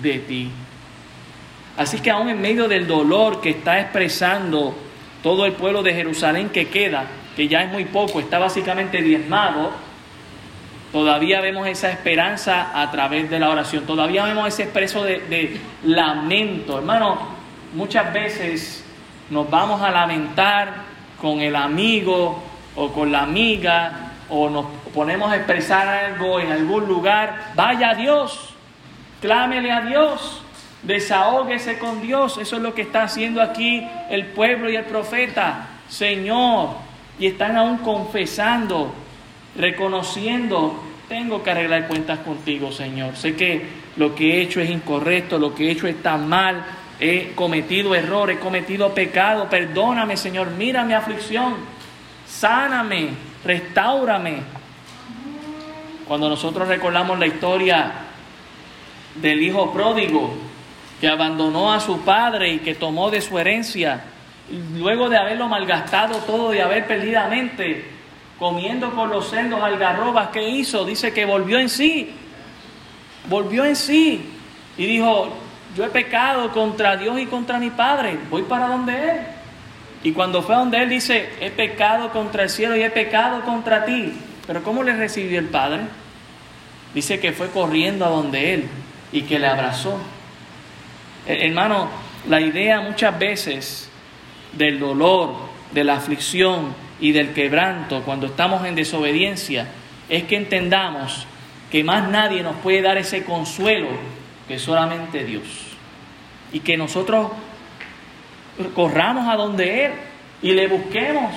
de 0.00 0.18
ti. 0.18 0.50
Así 1.76 2.00
que 2.00 2.10
aún 2.10 2.28
en 2.28 2.40
medio 2.40 2.68
del 2.68 2.86
dolor 2.86 3.40
que 3.40 3.50
está 3.50 3.80
expresando 3.80 4.74
todo 5.22 5.46
el 5.46 5.52
pueblo 5.52 5.82
de 5.82 5.94
Jerusalén 5.94 6.50
que 6.50 6.68
queda, 6.68 7.06
que 7.36 7.46
ya 7.48 7.62
es 7.62 7.70
muy 7.70 7.84
poco, 7.84 8.20
está 8.20 8.38
básicamente 8.38 9.00
diezmado, 9.00 9.70
Todavía 10.92 11.42
vemos 11.42 11.66
esa 11.66 11.90
esperanza 11.90 12.70
a 12.80 12.90
través 12.90 13.28
de 13.28 13.38
la 13.38 13.50
oración. 13.50 13.84
Todavía 13.84 14.24
vemos 14.24 14.48
ese 14.48 14.62
expreso 14.62 15.04
de, 15.04 15.60
lamento. 15.84 16.78
Hermano, 16.78 17.18
muchas 17.74 18.10
veces 18.12 18.84
nos 19.28 19.50
vamos 19.50 19.82
a 19.82 19.90
lamentar 19.90 20.84
con 21.20 21.40
el 21.40 21.56
amigo 21.56 22.42
o 22.78 22.92
con 22.92 23.12
la 23.12 23.22
amiga 23.22 24.12
o 24.30 24.48
nos 24.48 24.66
ponemos 24.94 25.30
a 25.30 25.36
expresar 25.36 25.88
algo 25.88 26.38
en 26.40 26.52
algún 26.52 26.86
lugar. 26.86 27.52
Vaya 27.54 27.90
a 27.90 27.94
Dios, 27.94 28.54
clámele 29.20 29.72
a 29.72 29.80
Dios, 29.82 30.42
desahóguese 30.82 31.78
con 31.78 32.00
Dios. 32.00 32.38
Eso 32.38 32.56
es 32.56 32.62
lo 32.62 32.74
que 32.74 32.82
está 32.82 33.02
haciendo 33.02 33.42
aquí 33.42 33.86
el 34.10 34.26
pueblo 34.26 34.70
y 34.70 34.76
el 34.76 34.84
profeta. 34.84 35.68
Señor, 35.88 36.70
y 37.18 37.26
están 37.26 37.56
aún 37.56 37.78
confesando 37.78 38.92
reconociendo, 39.56 40.80
tengo 41.08 41.42
que 41.42 41.50
arreglar 41.50 41.88
cuentas 41.88 42.20
contigo, 42.20 42.70
Señor. 42.70 43.16
Sé 43.16 43.34
que 43.34 43.66
lo 43.96 44.14
que 44.14 44.34
he 44.34 44.42
hecho 44.42 44.60
es 44.60 44.70
incorrecto, 44.70 45.38
lo 45.38 45.54
que 45.54 45.68
he 45.68 45.70
hecho 45.72 45.88
está 45.88 46.16
mal, 46.16 46.64
he 47.00 47.32
cometido 47.34 47.94
errores, 47.94 48.36
he 48.36 48.40
cometido 48.40 48.94
pecado. 48.94 49.48
Perdóname, 49.50 50.16
Señor, 50.16 50.50
mira 50.52 50.84
mi 50.84 50.94
aflicción, 50.94 51.56
sáname, 52.38 53.10
restaurame. 53.44 54.42
Cuando 56.06 56.28
nosotros 56.28 56.68
recordamos 56.68 57.18
la 57.18 57.26
historia 57.26 57.92
del 59.16 59.42
hijo 59.42 59.72
pródigo 59.72 60.32
que 61.00 61.08
abandonó 61.08 61.72
a 61.72 61.80
su 61.80 62.00
padre 62.00 62.52
y 62.52 62.58
que 62.60 62.74
tomó 62.74 63.10
de 63.10 63.20
su 63.20 63.38
herencia, 63.38 64.04
luego 64.76 65.08
de 65.08 65.18
haberlo 65.18 65.48
malgastado 65.48 66.18
todo, 66.18 66.50
de 66.50 66.62
haber 66.62 66.86
perdidamente 66.86 67.90
comiendo 68.38 68.94
con 68.94 69.10
los 69.10 69.28
cerdos 69.28 69.60
algarrobas, 69.60 70.28
¿qué 70.28 70.48
hizo? 70.48 70.84
Dice 70.84 71.12
que 71.12 71.24
volvió 71.24 71.58
en 71.58 71.68
sí, 71.68 72.10
volvió 73.28 73.64
en 73.64 73.74
sí 73.74 74.24
y 74.76 74.86
dijo, 74.86 75.28
yo 75.76 75.84
he 75.84 75.88
pecado 75.88 76.50
contra 76.52 76.96
Dios 76.96 77.18
y 77.18 77.26
contra 77.26 77.58
mi 77.58 77.70
Padre, 77.70 78.16
voy 78.30 78.42
para 78.42 78.68
donde 78.68 79.10
Él. 79.10 79.37
Y 80.02 80.12
cuando 80.12 80.42
fue 80.42 80.54
a 80.54 80.58
donde 80.58 80.82
Él 80.82 80.88
dice, 80.88 81.28
he 81.40 81.50
pecado 81.50 82.10
contra 82.10 82.44
el 82.44 82.50
cielo 82.50 82.76
y 82.76 82.82
he 82.82 82.90
pecado 82.90 83.42
contra 83.42 83.84
ti. 83.84 84.12
Pero 84.46 84.62
¿cómo 84.62 84.82
le 84.82 84.94
recibió 84.94 85.38
el 85.38 85.48
Padre? 85.48 85.80
Dice 86.94 87.20
que 87.20 87.32
fue 87.32 87.50
corriendo 87.50 88.04
a 88.04 88.08
donde 88.08 88.54
Él 88.54 88.68
y 89.12 89.22
que 89.22 89.38
le 89.38 89.46
abrazó. 89.46 89.98
Hermano, 91.26 91.88
la 92.28 92.40
idea 92.40 92.80
muchas 92.80 93.18
veces 93.18 93.90
del 94.52 94.78
dolor, 94.78 95.34
de 95.72 95.84
la 95.84 95.96
aflicción, 95.96 96.74
y 97.00 97.12
del 97.12 97.32
quebranto 97.32 98.02
cuando 98.02 98.26
estamos 98.26 98.64
en 98.66 98.74
desobediencia 98.74 99.68
es 100.08 100.24
que 100.24 100.36
entendamos 100.36 101.26
que 101.70 101.84
más 101.84 102.08
nadie 102.08 102.42
nos 102.42 102.56
puede 102.56 102.82
dar 102.82 102.98
ese 102.98 103.24
consuelo 103.24 103.88
que 104.46 104.58
solamente 104.58 105.24
Dios. 105.24 105.44
Y 106.52 106.60
que 106.60 106.78
nosotros 106.78 107.30
corramos 108.74 109.28
a 109.28 109.36
donde 109.36 109.86
Él 109.86 109.92
y 110.42 110.52
le 110.52 110.66
busquemos. 110.66 111.34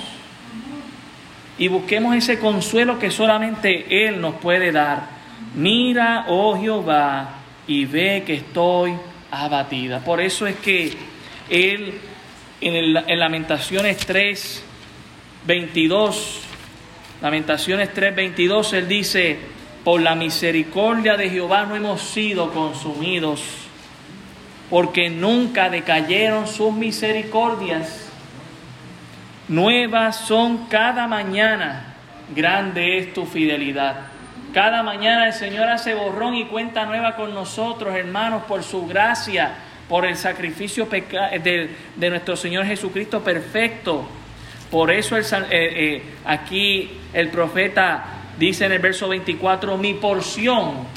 Y 1.57 1.67
busquemos 1.67 2.15
ese 2.15 2.39
consuelo 2.39 2.97
que 2.97 3.11
solamente 3.11 4.07
Él 4.07 4.19
nos 4.19 4.35
puede 4.35 4.71
dar. 4.71 5.21
Mira, 5.55 6.25
oh 6.27 6.59
Jehová, 6.59 7.35
y 7.67 7.85
ve 7.85 8.23
que 8.25 8.35
estoy 8.35 8.93
abatida. 9.29 9.99
Por 9.99 10.21
eso 10.21 10.47
es 10.47 10.55
que 10.57 10.93
Él 11.49 11.99
en, 12.61 12.75
el, 12.75 13.03
en 13.07 13.19
Lamentaciones 13.19 13.97
3, 13.97 14.63
22, 15.45 16.41
Lamentaciones 17.21 17.89
3:22, 17.93 18.73
él 18.73 18.87
dice, 18.87 19.37
por 19.83 20.01
la 20.01 20.15
misericordia 20.15 21.17
de 21.17 21.29
Jehová 21.29 21.65
no 21.65 21.75
hemos 21.75 22.01
sido 22.01 22.51
consumidos, 22.51 23.41
porque 24.71 25.11
nunca 25.11 25.69
decayeron 25.69 26.47
sus 26.47 26.73
misericordias. 26.73 28.09
Nuevas 29.47 30.15
son 30.15 30.65
cada 30.67 31.07
mañana, 31.07 31.93
grande 32.35 32.97
es 32.97 33.13
tu 33.13 33.27
fidelidad. 33.27 33.97
Cada 34.51 34.81
mañana 34.81 35.27
el 35.27 35.33
Señor 35.33 35.69
hace 35.69 35.93
borrón 35.93 36.33
y 36.33 36.45
cuenta 36.45 36.87
nueva 36.87 37.15
con 37.15 37.35
nosotros, 37.35 37.95
hermanos, 37.95 38.43
por 38.47 38.63
su 38.63 38.87
gracia, 38.87 39.51
por 39.87 40.05
el 40.05 40.17
sacrificio 40.17 40.87
de, 40.87 41.69
de 41.95 42.09
nuestro 42.09 42.35
Señor 42.35 42.65
Jesucristo 42.65 43.23
perfecto 43.23 44.07
por 44.71 44.89
eso 44.89 45.17
eh, 45.17 45.23
eh, 45.51 46.03
aquí 46.23 46.89
el 47.13 47.27
profeta 47.27 48.05
dice 48.39 48.65
en 48.65 48.71
el 48.71 48.79
verso 48.79 49.09
24, 49.09 49.77
mi 49.77 49.95
porción 49.95 50.87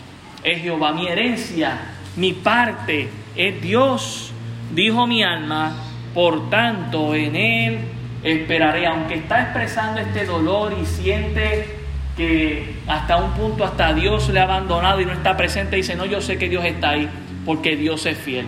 es 0.44 0.62
Jehová, 0.62 0.92
mi 0.92 1.08
herencia, 1.08 1.78
mi 2.14 2.32
parte 2.34 3.08
es 3.36 3.60
Dios, 3.60 4.32
dijo 4.74 5.06
mi 5.06 5.22
alma, 5.22 5.76
por 6.14 6.50
tanto 6.50 7.14
en 7.14 7.36
él 7.36 7.78
esperaré, 8.22 8.86
aunque 8.86 9.14
está 9.14 9.42
expresando 9.42 10.00
este 10.00 10.24
dolor 10.24 10.74
y 10.80 10.86
siente 10.86 11.76
que 12.16 12.76
hasta 12.86 13.16
un 13.16 13.32
punto 13.32 13.64
hasta 13.64 13.92
Dios 13.92 14.28
le 14.30 14.40
ha 14.40 14.44
abandonado 14.44 15.00
y 15.00 15.04
no 15.04 15.12
está 15.12 15.36
presente, 15.36 15.76
dice, 15.76 15.96
no, 15.96 16.06
yo 16.06 16.20
sé 16.20 16.38
que 16.38 16.48
Dios 16.48 16.64
está 16.64 16.90
ahí, 16.90 17.08
porque 17.44 17.76
Dios 17.76 18.06
es 18.06 18.16
fiel 18.16 18.46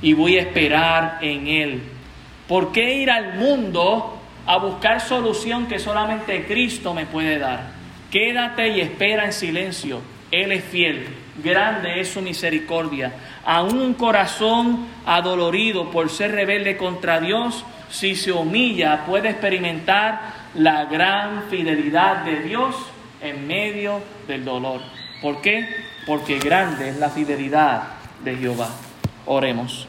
y 0.00 0.12
voy 0.12 0.36
a 0.36 0.42
esperar 0.42 1.18
en 1.20 1.46
Él. 1.48 1.82
¿Por 2.46 2.72
qué 2.72 2.94
ir 2.94 3.10
al 3.10 3.34
mundo 3.34 4.20
a 4.46 4.58
buscar 4.58 5.00
solución 5.00 5.66
que 5.66 5.78
solamente 5.78 6.44
Cristo 6.46 6.94
me 6.94 7.06
puede 7.06 7.38
dar? 7.38 7.72
Quédate 8.10 8.68
y 8.68 8.80
espera 8.80 9.26
en 9.26 9.32
silencio. 9.32 10.00
Él 10.30 10.52
es 10.52 10.64
fiel, 10.64 11.06
grande 11.42 12.00
es 12.00 12.08
su 12.08 12.22
misericordia. 12.22 13.12
A 13.48 13.62
un 13.62 13.94
corazón 13.94 14.88
adolorido 15.06 15.90
por 15.90 16.10
ser 16.10 16.32
rebelde 16.32 16.76
contra 16.76 17.18
Dios, 17.18 17.64
si 17.88 18.14
se 18.14 18.30
humilla, 18.30 19.06
puede 19.06 19.30
experimentar 19.30 20.20
la 20.52 20.84
gran 20.84 21.44
fidelidad 21.48 22.24
de 22.26 22.40
Dios 22.40 22.76
en 23.22 23.46
medio 23.46 24.02
del 24.26 24.44
dolor. 24.44 24.82
¿Por 25.22 25.40
qué? 25.40 25.66
Porque 26.06 26.38
grande 26.38 26.90
es 26.90 26.98
la 26.98 27.08
fidelidad 27.08 27.84
de 28.22 28.36
Jehová. 28.36 28.68
Oremos. 29.24 29.86